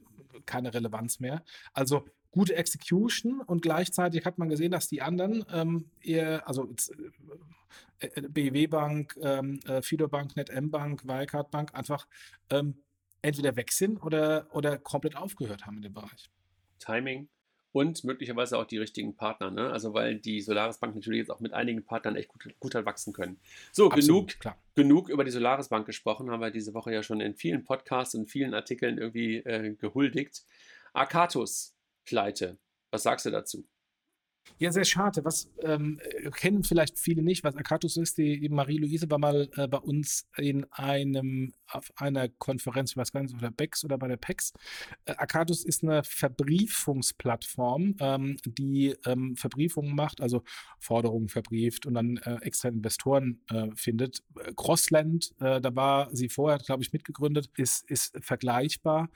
keine 0.47 0.73
Relevanz 0.73 1.21
mehr. 1.21 1.45
Also 1.73 2.05
gute 2.33 2.57
Execution 2.57 3.41
und 3.41 3.63
gleichzeitig 3.63 4.25
hat 4.25 4.39
man 4.39 4.49
gesehen, 4.49 4.73
dass 4.73 4.89
die 4.89 5.03
anderen 5.03 5.45
ähm, 5.53 5.91
eher, 6.01 6.49
also 6.49 6.69
äh, 8.01 8.07
äh 8.07 8.23
BW 8.23 8.67
Bank, 8.67 9.17
ähm, 9.23 9.61
äh, 9.67 9.83
Fido 9.83 10.09
Bank, 10.09 10.35
NetM 10.37 10.71
Bank, 10.71 11.07
Wirecard 11.07 11.51
Bank 11.51 11.75
einfach 11.75 12.09
ähm, 12.51 12.83
entweder 13.21 13.55
weg 13.55 13.71
sind 13.71 13.99
oder, 14.03 14.49
oder 14.51 14.79
komplett 14.79 15.17
aufgehört 15.17 15.67
haben 15.67 15.77
in 15.77 15.83
dem 15.83 15.95
Bereich. 15.95 16.31
Timing 16.81 17.29
und 17.73 18.05
möglicherweise 18.05 18.59
auch 18.59 18.67
die 18.67 18.79
richtigen 18.79 19.17
Partner, 19.17 19.51
ne? 19.51 19.71
Also 19.71 19.95
weil 19.95 20.17
die 20.17 20.41
Solaris 20.41 20.79
Bank 20.79 20.95
natürlich 20.95 21.21
jetzt 21.21 21.31
auch 21.31 21.41
mit 21.41 21.53
einigen 21.53 21.85
Partnern 21.85 22.17
echt 22.17 22.29
gut, 22.29 22.55
gut 22.61 22.75
hat 22.75 22.85
wachsen 22.85 23.13
können. 23.13 23.39
So, 23.73 23.91
Absolut, 23.91 24.29
genug, 24.29 24.41
klar. 24.41 24.59
genug 24.75 25.09
über 25.09 25.25
die 25.25 25.31
Solaris 25.31 25.69
Bank 25.69 25.87
gesprochen, 25.87 26.31
haben 26.31 26.41
wir 26.41 26.51
diese 26.51 26.75
Woche 26.75 26.93
ja 26.93 27.03
schon 27.03 27.21
in 27.21 27.35
vielen 27.35 27.65
Podcasts 27.65 28.15
und 28.15 28.31
vielen 28.31 28.55
Artikeln 28.55 28.99
irgendwie 28.99 29.37
äh, 29.37 29.75
gehuldigt. 29.75 30.45
Arcatus, 30.93 31.72
Pleite. 32.05 32.59
Was 32.91 33.05
sagst 33.05 33.27
du 33.27 33.31
dazu? 33.31 33.67
Ja, 34.59 34.71
sehr 34.71 34.85
schade. 34.85 35.25
Was 35.25 35.51
ähm, 35.63 36.01
kennen 36.37 36.63
vielleicht 36.63 36.99
viele 36.99 37.23
nicht, 37.23 37.43
was 37.43 37.57
Akatus 37.57 37.97
ist. 37.97 38.19
Die, 38.19 38.39
die 38.41 38.49
Marie-Louise 38.49 39.11
war 39.11 39.19
mal 39.19 39.49
äh, 39.57 39.67
bei 39.67 39.79
uns 39.79 40.29
in 40.37 40.65
einem, 40.73 41.53
auf 41.69 41.91
einer 41.97 42.29
Konferenz, 42.29 42.93
ich 42.93 42.97
weiß 42.97 43.13
gar 43.13 43.23
nicht, 43.23 43.35
bei 43.35 43.41
der 43.41 43.51
BEX 43.51 43.85
oder 43.85 43.99
bei 43.99 44.09
der 44.09 44.17
PEX. 44.17 44.53
Äh, 45.05 45.15
Akatus 45.17 45.65
ist 45.65 45.83
eine 45.83 46.05
Verbriefungsplattform, 46.05 47.97
ähm, 47.99 48.37
die 48.45 48.95
ähm, 49.05 49.37
Verbriefungen 49.37 49.95
macht, 49.95 50.21
also 50.21 50.43
Forderungen 50.79 51.29
verbrieft 51.29 51.87
und 51.87 51.95
dann 51.95 52.19
äh, 52.19 52.37
extra 52.43 52.69
Investoren 52.69 53.41
äh, 53.51 53.69
findet. 53.75 54.23
Crossland, 54.57 55.33
äh, 55.41 55.61
da 55.61 55.75
war 55.75 56.15
sie 56.15 56.29
vorher, 56.29 56.59
glaube 56.59 56.83
ich, 56.83 56.93
mitgegründet, 56.93 57.51
ist, 57.57 57.89
ist 57.91 58.17
vergleichbar. 58.21 59.09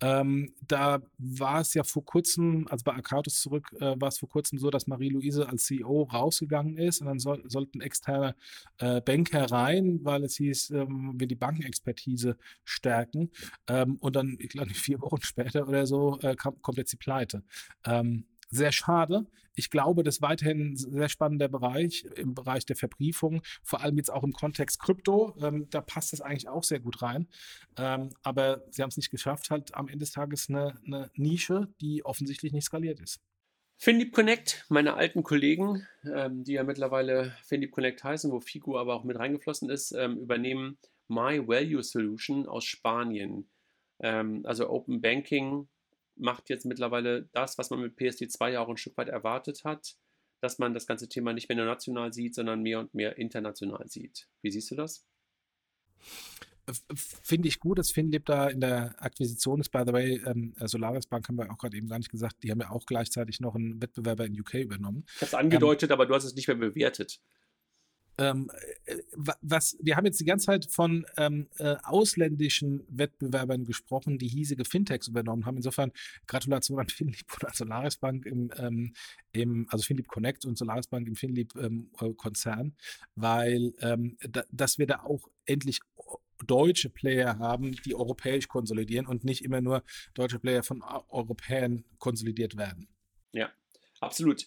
Ähm, 0.00 0.52
da 0.66 1.00
war 1.18 1.60
es 1.60 1.74
ja 1.74 1.84
vor 1.84 2.04
kurzem, 2.04 2.66
also 2.68 2.82
bei 2.84 2.92
Akatus 2.92 3.40
zurück, 3.40 3.72
äh, 3.80 3.94
war 3.98 4.08
es 4.08 4.18
vor 4.18 4.28
kurzem 4.28 4.58
so, 4.58 4.70
dass 4.74 4.86
Marie-Louise 4.86 5.48
als 5.48 5.64
CEO 5.64 6.02
rausgegangen 6.04 6.76
ist 6.76 7.00
und 7.00 7.06
dann 7.06 7.18
soll, 7.18 7.42
sollten 7.48 7.80
externe 7.80 8.34
äh, 8.78 9.00
Banker 9.00 9.50
rein, 9.50 10.00
weil 10.02 10.24
es 10.24 10.36
hieß, 10.36 10.70
ähm, 10.70 11.14
wir 11.16 11.26
die 11.26 11.34
Bankenexpertise 11.34 12.36
stärken. 12.64 13.30
Ähm, 13.68 13.96
und 14.00 14.16
dann, 14.16 14.36
ich 14.38 14.50
glaube, 14.50 14.70
vier 14.74 15.00
Wochen 15.00 15.22
später 15.22 15.66
oder 15.68 15.86
so, 15.86 16.18
äh, 16.20 16.34
kam, 16.34 16.60
kommt 16.62 16.78
jetzt 16.78 16.92
die 16.92 16.96
Pleite. 16.96 17.42
Ähm, 17.84 18.26
sehr 18.50 18.72
schade. 18.72 19.26
Ich 19.56 19.70
glaube, 19.70 20.02
das 20.02 20.16
ist 20.16 20.22
weiterhin 20.22 20.72
ein 20.72 20.76
sehr 20.76 21.08
spannender 21.08 21.48
Bereich 21.48 22.04
im 22.16 22.34
Bereich 22.34 22.66
der 22.66 22.76
Verbriefung, 22.76 23.42
vor 23.62 23.80
allem 23.80 23.96
jetzt 23.96 24.12
auch 24.12 24.24
im 24.24 24.32
Kontext 24.32 24.80
Krypto. 24.80 25.34
Ähm, 25.40 25.68
da 25.70 25.80
passt 25.80 26.12
das 26.12 26.20
eigentlich 26.20 26.48
auch 26.48 26.64
sehr 26.64 26.80
gut 26.80 27.02
rein. 27.02 27.28
Ähm, 27.76 28.10
aber 28.22 28.64
sie 28.70 28.82
haben 28.82 28.90
es 28.90 28.96
nicht 28.96 29.10
geschafft, 29.10 29.50
halt 29.50 29.74
am 29.74 29.88
Ende 29.88 30.00
des 30.00 30.12
Tages 30.12 30.48
eine, 30.48 30.74
eine 30.84 31.10
Nische, 31.14 31.68
die 31.80 32.04
offensichtlich 32.04 32.52
nicht 32.52 32.64
skaliert 32.64 33.00
ist. 33.00 33.20
Findeep 33.84 34.14
Connect, 34.14 34.64
meine 34.70 34.94
alten 34.94 35.22
Kollegen, 35.22 35.86
ähm, 36.10 36.42
die 36.42 36.54
ja 36.54 36.64
mittlerweile 36.64 37.36
Findeep 37.44 37.70
Connect 37.70 38.02
heißen, 38.02 38.32
wo 38.32 38.40
Figu 38.40 38.78
aber 38.78 38.94
auch 38.94 39.04
mit 39.04 39.18
reingeflossen 39.18 39.68
ist, 39.68 39.92
ähm, 39.92 40.16
übernehmen 40.16 40.78
My 41.06 41.46
Value 41.46 41.82
Solution 41.82 42.48
aus 42.48 42.64
Spanien. 42.64 43.46
Ähm, 44.00 44.40
also 44.46 44.70
Open 44.70 45.02
Banking 45.02 45.68
macht 46.16 46.48
jetzt 46.48 46.64
mittlerweile 46.64 47.28
das, 47.34 47.58
was 47.58 47.68
man 47.68 47.82
mit 47.82 47.98
PSD2 47.98 48.52
ja 48.52 48.60
auch 48.62 48.70
ein 48.70 48.78
Stück 48.78 48.96
weit 48.96 49.10
erwartet 49.10 49.64
hat, 49.64 49.96
dass 50.40 50.58
man 50.58 50.72
das 50.72 50.86
ganze 50.86 51.10
Thema 51.10 51.34
nicht 51.34 51.50
mehr 51.50 51.56
nur 51.56 51.66
national 51.66 52.10
sieht, 52.14 52.34
sondern 52.34 52.62
mehr 52.62 52.80
und 52.80 52.94
mehr 52.94 53.18
international 53.18 53.86
sieht. 53.86 54.28
Wie 54.40 54.50
siehst 54.50 54.70
du 54.70 54.76
das? 54.76 55.06
Finde 57.22 57.48
ich 57.48 57.60
gut, 57.60 57.78
dass 57.78 57.90
Finlip 57.90 58.24
da 58.26 58.48
in 58.48 58.60
der 58.60 58.94
Akquisition 59.02 59.60
ist. 59.60 59.70
By 59.70 59.82
the 59.86 59.92
way, 59.92 60.22
ähm, 60.24 60.54
äh, 60.58 60.66
Solaris 60.66 61.06
Bank 61.06 61.28
haben 61.28 61.36
wir 61.36 61.50
auch 61.50 61.58
gerade 61.58 61.76
eben 61.76 61.88
gar 61.88 61.98
nicht 61.98 62.10
gesagt, 62.10 62.42
die 62.42 62.50
haben 62.50 62.60
ja 62.60 62.70
auch 62.70 62.86
gleichzeitig 62.86 63.40
noch 63.40 63.54
einen 63.54 63.82
Wettbewerber 63.82 64.24
in 64.24 64.38
UK 64.38 64.54
übernommen. 64.54 65.04
Ich 65.06 65.16
habe 65.16 65.26
es 65.26 65.34
angedeutet, 65.34 65.90
ähm, 65.90 65.94
aber 65.94 66.06
du 66.06 66.14
hast 66.14 66.24
es 66.24 66.34
nicht 66.34 66.48
mehr 66.48 66.56
bewertet. 66.56 67.20
Ähm, 68.16 68.50
äh, 68.84 68.96
was, 69.42 69.76
wir 69.80 69.96
haben 69.96 70.06
jetzt 70.06 70.20
die 70.20 70.24
ganze 70.24 70.46
Zeit 70.46 70.66
von 70.66 71.04
ähm, 71.16 71.48
äh, 71.58 71.76
ausländischen 71.82 72.84
Wettbewerbern 72.88 73.64
gesprochen, 73.64 74.18
die 74.18 74.28
hiesige 74.28 74.64
Fintechs 74.64 75.08
übernommen 75.08 75.46
haben. 75.46 75.56
Insofern 75.56 75.92
Gratulation 76.26 76.78
an 76.78 76.88
Finlieb 76.88 77.26
und 77.34 77.48
an 77.48 77.54
Solaris 77.54 77.96
Bank 77.96 78.26
im, 78.26 78.50
ähm, 78.56 78.94
im 79.32 79.66
also 79.70 79.82
Finlieb 79.82 80.06
Connect 80.08 80.44
und 80.44 80.56
Solaris 80.56 80.86
Bank 80.86 81.08
im 81.08 81.16
Finlieb 81.16 81.54
ähm, 81.56 81.90
Konzern, 82.16 82.76
weil 83.16 83.74
ähm, 83.80 84.16
da, 84.20 84.44
dass 84.50 84.78
wir 84.78 84.86
da 84.86 85.00
auch 85.00 85.28
endlich 85.46 85.80
deutsche 86.46 86.90
Player 86.90 87.38
haben, 87.38 87.76
die 87.84 87.94
europäisch 87.94 88.48
konsolidieren 88.48 89.06
und 89.06 89.24
nicht 89.24 89.44
immer 89.44 89.60
nur 89.60 89.82
deutsche 90.14 90.38
Player 90.38 90.62
von 90.62 90.82
Europäern 91.08 91.84
konsolidiert 91.98 92.56
werden. 92.56 92.88
Ja, 93.32 93.50
absolut. 94.00 94.46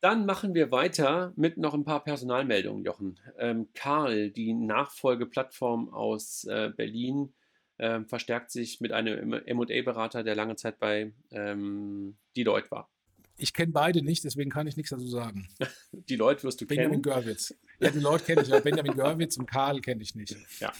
Dann 0.00 0.26
machen 0.26 0.54
wir 0.54 0.70
weiter 0.70 1.32
mit 1.36 1.56
noch 1.56 1.74
ein 1.74 1.84
paar 1.84 2.04
Personalmeldungen, 2.04 2.84
Jochen. 2.84 3.18
Ähm, 3.38 3.68
Karl, 3.74 4.30
die 4.30 4.52
Nachfolgeplattform 4.52 5.92
aus 5.92 6.44
äh, 6.44 6.70
Berlin, 6.76 7.32
äh, 7.78 8.00
verstärkt 8.04 8.50
sich 8.50 8.80
mit 8.80 8.92
einem 8.92 9.30
MA-Berater, 9.30 10.22
der 10.22 10.34
lange 10.34 10.56
Zeit 10.56 10.78
bei 10.78 11.12
ähm, 11.30 12.16
Deloitte 12.36 12.70
war. 12.70 12.90
Ich 13.38 13.52
kenne 13.52 13.72
beide 13.72 14.02
nicht, 14.02 14.24
deswegen 14.24 14.50
kann 14.50 14.66
ich 14.66 14.76
nichts 14.76 14.90
dazu 14.90 15.08
sagen. 15.08 15.48
die 15.92 16.16
Leute 16.16 16.44
wirst 16.44 16.60
du 16.60 16.66
Benjamin 16.66 17.02
kennen. 17.02 17.02
Benjamin 17.02 17.24
Görwitz. 17.24 17.54
Ja, 17.78 17.90
die 17.90 18.00
Leute 18.00 18.24
kenne 18.24 18.42
ich, 18.42 18.52
aber 18.52 18.62
Benjamin 18.62 18.94
Görwitz 18.94 19.36
und 19.36 19.46
Karl 19.46 19.80
kenne 19.80 20.02
ich 20.02 20.14
nicht. 20.14 20.36
Ja. 20.60 20.72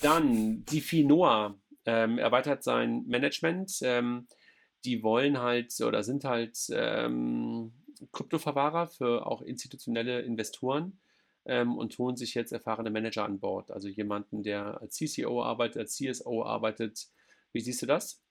Dann 0.00 0.64
die 0.66 0.80
Finoa 0.80 1.54
ähm, 1.84 2.18
erweitert 2.18 2.62
sein 2.62 3.04
Management. 3.06 3.78
Ähm, 3.82 4.26
die 4.84 5.02
wollen 5.02 5.38
halt 5.38 5.74
oder 5.80 6.02
sind 6.02 6.24
halt 6.24 6.58
ähm, 6.70 7.72
Kryptoverwahrer 8.12 8.88
für 8.88 9.26
auch 9.26 9.42
institutionelle 9.42 10.20
Investoren 10.20 11.00
ähm, 11.46 11.76
und 11.76 11.98
holen 11.98 12.16
sich 12.16 12.34
jetzt 12.34 12.52
erfahrene 12.52 12.90
Manager 12.90 13.24
an 13.24 13.40
Bord. 13.40 13.70
Also 13.70 13.88
jemanden, 13.88 14.42
der 14.42 14.80
als 14.80 14.96
CCO 14.96 15.42
arbeitet, 15.42 15.78
als 15.78 15.96
CSO 15.96 16.44
arbeitet. 16.44 17.08
Wie 17.52 17.60
siehst 17.60 17.82
du 17.82 17.86
das? 17.86 18.22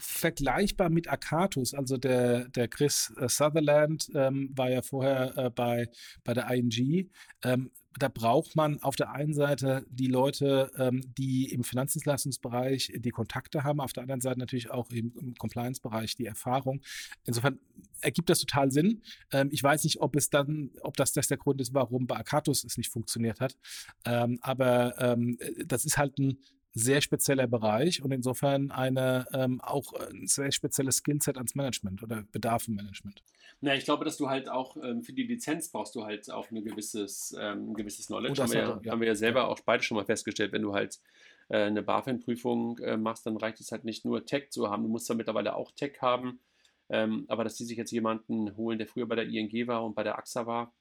Vergleichbar 0.00 0.90
mit 0.90 1.08
Akatus. 1.08 1.74
Also 1.74 1.96
der, 1.96 2.48
der 2.48 2.68
Chris 2.68 3.12
äh, 3.18 3.28
Sutherland 3.28 4.10
ähm, 4.14 4.50
war 4.56 4.70
ja 4.70 4.82
vorher 4.82 5.36
äh, 5.36 5.50
bei, 5.50 5.88
bei 6.24 6.34
der 6.34 6.50
ING. 6.50 7.10
Ähm, 7.42 7.70
da 7.98 8.08
braucht 8.08 8.54
man 8.54 8.80
auf 8.82 8.94
der 8.94 9.10
einen 9.12 9.34
Seite 9.34 9.84
die 9.90 10.06
Leute, 10.06 10.70
ähm, 10.78 11.02
die 11.18 11.52
im 11.52 11.64
Finanzdienstleistungsbereich 11.64 12.92
die 12.96 13.10
Kontakte 13.10 13.64
haben, 13.64 13.80
auf 13.80 13.92
der 13.92 14.04
anderen 14.04 14.20
Seite 14.20 14.38
natürlich 14.38 14.70
auch 14.70 14.90
im, 14.90 15.12
im 15.18 15.34
Compliance-Bereich 15.34 16.14
die 16.14 16.26
Erfahrung. 16.26 16.80
Insofern 17.24 17.58
ergibt 18.00 18.30
das 18.30 18.40
total 18.40 18.70
Sinn. 18.70 19.02
Ähm, 19.32 19.48
ich 19.50 19.62
weiß 19.62 19.84
nicht, 19.84 20.00
ob 20.00 20.14
es 20.14 20.30
dann, 20.30 20.70
ob 20.82 20.96
das, 20.96 21.12
das 21.12 21.28
der 21.28 21.36
Grund 21.36 21.60
ist, 21.60 21.74
warum 21.74 22.06
bei 22.06 22.16
Akatus 22.16 22.64
es 22.64 22.76
nicht 22.76 22.90
funktioniert 22.90 23.40
hat. 23.40 23.56
Ähm, 24.04 24.38
aber 24.40 24.98
ähm, 25.00 25.38
das 25.66 25.84
ist 25.84 25.98
halt 25.98 26.18
ein 26.18 26.38
sehr 26.72 27.00
spezieller 27.00 27.46
Bereich 27.46 28.02
und 28.02 28.12
insofern 28.12 28.70
eine 28.70 29.26
ähm, 29.32 29.60
auch 29.60 29.92
ein 29.92 30.26
sehr 30.26 30.52
spezielles 30.52 30.98
Skillset 30.98 31.36
ans 31.36 31.54
Management 31.54 32.02
oder 32.02 32.24
Bedarf 32.30 32.68
im 32.68 32.76
Management. 32.76 33.22
Na, 33.60 33.74
ich 33.74 33.84
glaube, 33.84 34.04
dass 34.04 34.16
du 34.16 34.28
halt 34.28 34.48
auch 34.48 34.76
ähm, 34.76 35.02
für 35.02 35.12
die 35.12 35.24
Lizenz 35.24 35.70
brauchst 35.70 35.94
du 35.94 36.04
halt 36.04 36.30
auch 36.30 36.50
ein 36.50 36.64
gewisses, 36.64 37.36
ähm, 37.38 37.70
ein 37.70 37.74
gewisses 37.74 38.06
Knowledge. 38.06 38.40
Oh, 38.40 38.44
haben, 38.44 38.52
wir 38.52 38.60
ja, 38.60 38.80
ja. 38.82 38.92
haben 38.92 39.00
wir 39.00 39.08
ja 39.08 39.14
selber 39.14 39.48
auch 39.48 39.60
beide 39.60 39.82
schon 39.82 39.96
mal 39.96 40.04
festgestellt, 40.04 40.52
wenn 40.52 40.62
du 40.62 40.72
halt 40.72 41.00
äh, 41.48 41.64
eine 41.64 41.82
BaFin-Prüfung 41.82 42.78
äh, 42.78 42.96
machst, 42.96 43.26
dann 43.26 43.36
reicht 43.36 43.60
es 43.60 43.72
halt 43.72 43.84
nicht 43.84 44.04
nur 44.04 44.24
Tech 44.24 44.50
zu 44.50 44.70
haben. 44.70 44.84
Du 44.84 44.88
musst 44.88 45.10
da 45.10 45.14
mittlerweile 45.14 45.56
auch 45.56 45.72
Tech 45.72 46.00
haben. 46.00 46.40
Ähm, 46.88 47.24
aber 47.28 47.44
dass 47.44 47.54
die 47.54 47.64
sich 47.64 47.76
jetzt 47.76 47.92
jemanden 47.92 48.56
holen, 48.56 48.78
der 48.78 48.88
früher 48.88 49.06
bei 49.06 49.14
der 49.14 49.26
ING 49.26 49.66
war 49.68 49.84
und 49.84 49.94
bei 49.94 50.02
der 50.02 50.18
AXA 50.18 50.46
war, 50.46 50.72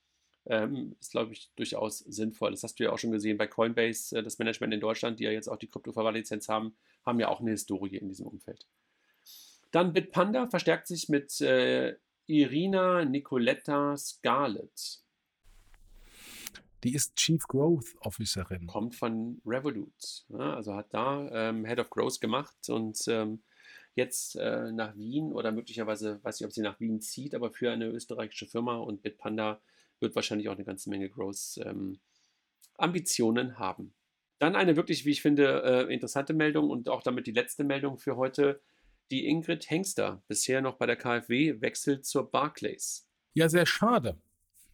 ähm, 0.49 0.95
ist, 0.99 1.11
glaube 1.11 1.33
ich, 1.33 1.51
durchaus 1.55 1.99
sinnvoll. 1.99 2.51
Das 2.51 2.63
hast 2.63 2.79
du 2.79 2.83
ja 2.83 2.91
auch 2.91 2.97
schon 2.97 3.11
gesehen 3.11 3.37
bei 3.37 3.47
Coinbase, 3.47 4.17
äh, 4.17 4.23
das 4.23 4.39
Management 4.39 4.73
in 4.73 4.79
Deutschland, 4.79 5.19
die 5.19 5.23
ja 5.23 5.31
jetzt 5.31 5.47
auch 5.47 5.57
die 5.57 5.67
Kryptoverwahrlizenz 5.67 6.49
haben, 6.49 6.75
haben 7.05 7.19
ja 7.19 7.29
auch 7.29 7.39
eine 7.39 7.51
Historie 7.51 7.97
in 7.97 8.09
diesem 8.09 8.27
Umfeld. 8.27 8.67
Dann 9.71 9.93
Bitpanda 9.93 10.47
verstärkt 10.47 10.87
sich 10.87 11.09
mit 11.09 11.39
äh, 11.41 11.95
Irina 12.25 13.05
Nicoletta 13.05 13.95
Scarlett. 13.95 15.01
Die 16.83 16.95
ist 16.95 17.15
Chief 17.15 17.45
Growth 17.47 17.95
Officerin. 17.99 18.65
Kommt 18.67 18.95
von 18.95 19.41
Revolut. 19.45 20.25
Ja, 20.29 20.55
also 20.55 20.75
hat 20.75 20.93
da 20.93 21.29
ähm, 21.31 21.65
Head 21.65 21.79
of 21.79 21.89
Growth 21.89 22.21
gemacht 22.21 22.69
und 22.69 22.97
ähm, 23.07 23.43
jetzt 23.95 24.35
äh, 24.37 24.71
nach 24.71 24.95
Wien 24.95 25.33
oder 25.33 25.51
möglicherweise, 25.51 26.23
weiß 26.23 26.39
ich, 26.39 26.45
ob 26.45 26.53
sie 26.53 26.61
nach 26.61 26.79
Wien 26.79 27.01
zieht, 27.01 27.35
aber 27.35 27.51
für 27.51 27.71
eine 27.71 27.87
österreichische 27.87 28.47
Firma 28.47 28.77
und 28.77 29.03
Bitpanda 29.03 29.59
wird 30.01 30.15
wahrscheinlich 30.15 30.49
auch 30.49 30.55
eine 30.55 30.65
ganze 30.65 30.89
Menge 30.89 31.09
Growth-Ambitionen 31.09 33.47
ähm, 33.47 33.59
haben. 33.59 33.93
Dann 34.39 34.55
eine 34.55 34.75
wirklich, 34.75 35.05
wie 35.05 35.11
ich 35.11 35.21
finde, 35.21 35.63
äh, 35.63 35.93
interessante 35.93 36.33
Meldung 36.33 36.69
und 36.69 36.89
auch 36.89 37.03
damit 37.03 37.27
die 37.27 37.31
letzte 37.31 37.63
Meldung 37.63 37.97
für 37.97 38.15
heute. 38.15 38.61
Die 39.11 39.27
Ingrid 39.27 39.69
Hengster, 39.69 40.23
bisher 40.27 40.61
noch 40.61 40.77
bei 40.77 40.85
der 40.85 40.95
KfW, 40.95 41.61
wechselt 41.61 42.05
zur 42.05 42.29
Barclays. 42.29 43.07
Ja, 43.33 43.49
sehr 43.49 43.65
schade, 43.65 44.17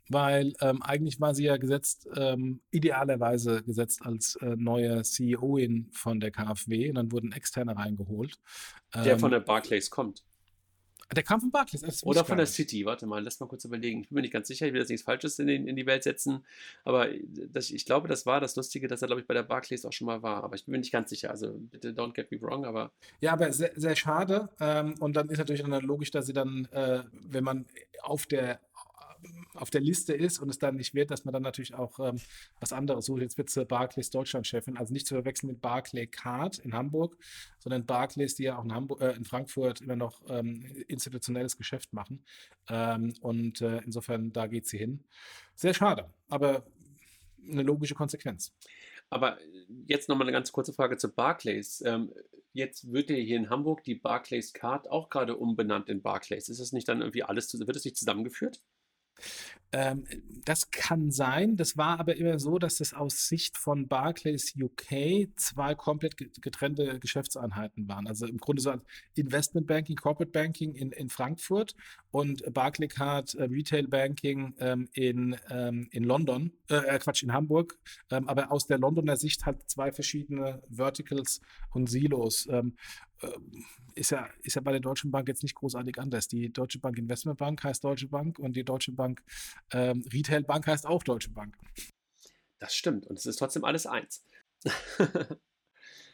weil 0.09 0.53
ähm, 0.61 0.83
eigentlich 0.83 1.19
war 1.19 1.33
sie 1.33 1.45
ja 1.45 1.57
gesetzt, 1.57 2.07
ähm, 2.15 2.61
idealerweise 2.69 3.63
gesetzt 3.63 4.01
als 4.03 4.35
äh, 4.41 4.55
neue 4.57 5.03
CEOin 5.03 5.89
von 5.91 6.19
der 6.19 6.31
KfW 6.31 6.89
und 6.89 6.95
dann 6.95 7.11
wurden 7.11 7.31
Externe 7.31 7.75
reingeholt. 7.75 8.37
Der 8.93 9.17
von 9.17 9.31
ähm, 9.31 9.39
der 9.39 9.45
Barclays 9.45 9.89
kommt. 9.89 10.23
Der 11.13 11.23
kam 11.23 11.39
von 11.39 11.51
Barclays. 11.51 12.03
Oder 12.03 12.25
von 12.25 12.37
der 12.37 12.47
City. 12.47 12.85
Warte 12.85 13.05
mal, 13.05 13.23
lass 13.23 13.39
mal 13.39 13.47
kurz 13.47 13.63
überlegen. 13.65 14.01
Ich 14.01 14.09
bin 14.09 14.15
mir 14.15 14.21
nicht 14.21 14.33
ganz 14.33 14.47
sicher, 14.47 14.65
ich 14.65 14.73
will 14.73 14.79
jetzt 14.79 14.89
nichts 14.89 15.05
Falsches 15.05 15.37
in, 15.39 15.47
den, 15.47 15.67
in 15.67 15.75
die 15.75 15.85
Welt 15.85 16.03
setzen. 16.03 16.43
Aber 16.83 17.07
das, 17.51 17.69
ich 17.69 17.85
glaube, 17.85 18.07
das 18.07 18.25
war 18.25 18.41
das 18.41 18.55
Lustige, 18.55 18.87
dass 18.87 19.01
er, 19.01 19.07
glaube 19.07 19.21
ich, 19.21 19.27
bei 19.27 19.33
der 19.33 19.43
Barclays 19.43 19.85
auch 19.85 19.93
schon 19.93 20.07
mal 20.07 20.23
war. 20.23 20.43
Aber 20.43 20.55
ich 20.55 20.65
bin 20.65 20.71
mir 20.71 20.79
nicht 20.79 20.91
ganz 20.91 21.09
sicher. 21.09 21.29
Also 21.29 21.53
bitte 21.53 21.91
don't 21.91 22.13
get 22.13 22.31
me 22.31 22.41
wrong, 22.41 22.65
aber. 22.65 22.91
Ja, 23.21 23.33
aber 23.33 23.53
sehr, 23.53 23.71
sehr 23.75 23.95
schade. 23.95 24.49
Ähm, 24.59 24.95
und 24.99 25.15
dann 25.15 25.29
ist 25.29 25.37
natürlich 25.37 25.61
dann 25.61 25.83
logisch, 25.83 26.11
dass 26.11 26.25
sie 26.25 26.33
dann, 26.33 26.67
äh, 26.71 27.03
wenn 27.11 27.43
man 27.43 27.65
auf 28.01 28.25
der 28.25 28.59
auf 29.53 29.69
der 29.69 29.81
Liste 29.81 30.13
ist 30.13 30.39
und 30.39 30.49
es 30.49 30.59
dann 30.59 30.75
nicht 30.75 30.93
wird, 30.93 31.11
dass 31.11 31.25
man 31.25 31.33
dann 31.33 31.43
natürlich 31.43 31.73
auch 31.73 31.99
ähm, 31.99 32.19
was 32.59 32.73
anderes 32.73 33.05
sucht. 33.05 33.21
Jetzt 33.21 33.37
wird 33.37 33.49
sie 33.49 33.65
Barclays 33.65 34.09
Deutschland-Chefin, 34.09 34.77
also 34.77 34.93
nicht 34.93 35.07
zu 35.07 35.15
verwechseln 35.15 35.49
mit 35.49 35.61
Barclay 35.61 36.07
Card 36.07 36.59
in 36.59 36.73
Hamburg, 36.73 37.17
sondern 37.59 37.85
Barclays, 37.85 38.35
die 38.35 38.43
ja 38.43 38.57
auch 38.57 38.63
in, 38.63 38.73
Hamburg, 38.73 39.01
äh, 39.01 39.11
in 39.11 39.25
Frankfurt 39.25 39.81
immer 39.81 39.95
noch 39.95 40.21
ähm, 40.29 40.65
institutionelles 40.87 41.57
Geschäft 41.57 41.93
machen. 41.93 42.23
Ähm, 42.69 43.13
und 43.21 43.61
äh, 43.61 43.79
insofern, 43.79 44.31
da 44.33 44.47
geht 44.47 44.67
sie 44.67 44.77
hin. 44.77 45.03
Sehr 45.55 45.73
schade, 45.73 46.09
aber 46.29 46.65
eine 47.49 47.63
logische 47.63 47.95
Konsequenz. 47.95 48.53
Aber 49.09 49.37
jetzt 49.87 50.09
nochmal 50.09 50.27
eine 50.27 50.31
ganz 50.33 50.51
kurze 50.51 50.73
Frage 50.73 50.97
zu 50.97 51.13
Barclays. 51.13 51.81
Ähm, 51.85 52.11
jetzt 52.53 52.91
wird 52.91 53.09
ja 53.09 53.17
hier 53.17 53.37
in 53.37 53.49
Hamburg 53.49 53.83
die 53.83 53.95
Barclays 53.95 54.53
Card 54.53 54.89
auch 54.89 55.09
gerade 55.09 55.35
umbenannt 55.35 55.89
in 55.89 56.01
Barclays. 56.01 56.49
Ist 56.49 56.59
es 56.59 56.71
nicht 56.71 56.87
dann 56.87 57.01
irgendwie 57.01 57.23
alles, 57.23 57.53
wird 57.53 57.75
es 57.75 57.85
nicht 57.85 57.97
zusammengeführt? 57.97 58.61
Ähm, 59.75 60.05
das 60.45 60.71
kann 60.71 61.11
sein. 61.11 61.57
Das 61.57 61.75
war 61.75 61.99
aber 61.99 62.15
immer 62.15 62.39
so, 62.39 62.59
dass 62.59 62.77
das 62.77 62.93
aus 62.93 63.27
Sicht 63.27 63.57
von 63.57 63.89
Barclays 63.89 64.53
UK 64.55 65.27
zwei 65.35 65.75
komplett 65.75 66.15
getrennte 66.41 66.97
Geschäftseinheiten 66.99 67.87
waren. 67.89 68.07
Also 68.07 68.25
im 68.25 68.37
Grunde 68.37 68.61
so 68.61 68.73
Investment 69.15 69.67
Banking, 69.67 69.97
Corporate 69.97 70.31
Banking 70.31 70.75
in, 70.75 70.93
in 70.93 71.09
Frankfurt 71.09 71.75
und 72.11 72.53
Barclaycard 72.53 73.35
äh, 73.35 73.43
Retail 73.43 73.87
Banking 73.87 74.53
ähm, 74.59 74.87
in, 74.93 75.35
ähm, 75.49 75.89
in 75.91 76.05
London, 76.05 76.53
äh, 76.69 76.75
äh, 76.75 76.99
Quatsch, 76.99 77.23
in 77.23 77.33
Hamburg. 77.33 77.77
Ähm, 78.11 78.29
aber 78.29 78.53
aus 78.53 78.67
der 78.67 78.77
Londoner 78.77 79.17
Sicht 79.17 79.45
halt 79.45 79.69
zwei 79.69 79.91
verschiedene 79.91 80.61
Verticals 80.69 81.41
und 81.71 81.89
Silos. 81.89 82.47
Äh, 83.25 83.37
ist 83.95 84.11
ja, 84.11 84.27
ist 84.41 84.55
ja 84.55 84.61
bei 84.61 84.71
der 84.71 84.81
Deutschen 84.81 85.09
Bank 85.09 85.27
jetzt 85.29 85.41
nicht 85.41 85.55
großartig 85.55 85.97
anders. 85.99 86.27
Die 86.27 86.51
Deutsche 86.51 86.79
Bank 86.79 86.97
Investment 86.97 87.37
Bank 87.37 87.63
heißt 87.63 87.83
Deutsche 87.83 88.07
Bank 88.07 88.39
und 88.39 88.55
die 88.55 88.65
Deutsche 88.65 88.91
Bank 88.91 89.23
ähm, 89.71 90.03
Retail 90.11 90.43
Bank 90.43 90.67
heißt 90.67 90.85
auch 90.85 91.01
Deutsche 91.01 91.29
Bank. 91.29 91.57
Das 92.59 92.75
stimmt 92.75 93.07
und 93.07 93.17
es 93.17 93.25
ist 93.25 93.37
trotzdem 93.37 93.63
alles 93.63 93.85
eins. 93.85 94.25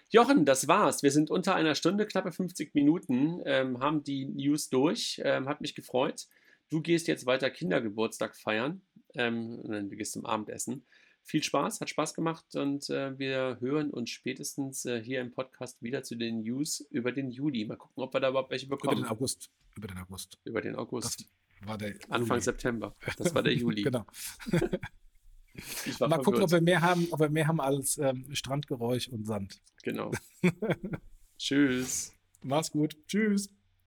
Jochen, 0.10 0.46
das 0.46 0.68
war's. 0.68 1.04
Wir 1.04 1.12
sind 1.12 1.32
unter 1.32 1.56
einer 1.56 1.74
Stunde, 1.74 2.06
knappe 2.06 2.32
50 2.32 2.76
Minuten, 2.76 3.42
ähm, 3.46 3.80
haben 3.80 4.04
die 4.04 4.26
News 4.26 4.70
durch. 4.70 5.22
Ähm, 5.24 5.48
hat 5.48 5.62
mich 5.62 5.74
gefreut. 5.74 6.28
Du 6.70 6.82
gehst 6.82 7.08
jetzt 7.08 7.26
weiter 7.26 7.50
Kindergeburtstag 7.50 8.36
feiern. 8.36 8.82
Ähm, 9.14 9.62
du 9.64 9.96
gehst 9.96 10.14
zum 10.14 10.26
Abendessen. 10.26 10.86
Viel 11.24 11.44
Spaß, 11.44 11.82
hat 11.82 11.90
Spaß 11.90 12.14
gemacht 12.14 12.56
und 12.56 12.90
äh, 12.90 13.18
wir 13.18 13.58
hören 13.60 13.92
uns 13.92 14.10
spätestens 14.10 14.86
äh, 14.86 15.02
hier 15.02 15.22
im 15.22 15.32
Podcast 15.32 15.82
wieder 15.82 16.04
zu 16.04 16.16
den 16.16 16.42
News 16.42 16.82
über 16.90 17.12
den 17.12 17.32
Juli. 17.32 17.66
Mal 17.66 17.78
gucken, 17.78 18.04
ob 18.04 18.14
wir 18.14 18.20
da 18.20 18.30
überhaupt 18.30 18.52
welche 18.52 18.68
bekommen. 18.68 18.98
Über 18.98 19.08
den 19.08 19.12
August. 19.12 19.52
Über 19.76 19.88
den 19.88 19.98
August. 19.98 20.40
Über 20.44 20.62
den 20.62 20.76
August. 20.76 21.26
Das 21.60 21.68
war 21.68 21.78
der 21.78 21.96
Anfang 22.10 22.38
Juli. 22.38 22.42
September. 22.42 22.96
Das 23.18 23.36
war 23.36 23.44
der 23.44 23.54
Juli. 23.56 23.84
genau. 23.84 24.06
Mal 26.00 26.22
gucken, 26.22 26.42
ob 26.42 26.52
wir 26.52 26.62
mehr 26.62 26.82
haben, 26.82 27.08
ob 27.12 27.20
wir 27.20 27.30
mehr 27.30 27.48
haben 27.48 27.60
als 27.60 27.98
ähm, 27.98 28.26
Strandgeräusch 28.34 29.10
und 29.10 29.26
Sand. 29.26 29.62
Genau. 29.84 30.12
Tschüss. 31.38 32.14
Mach's 32.42 32.72
gut. 32.72 32.96
Tschüss. 33.08 33.50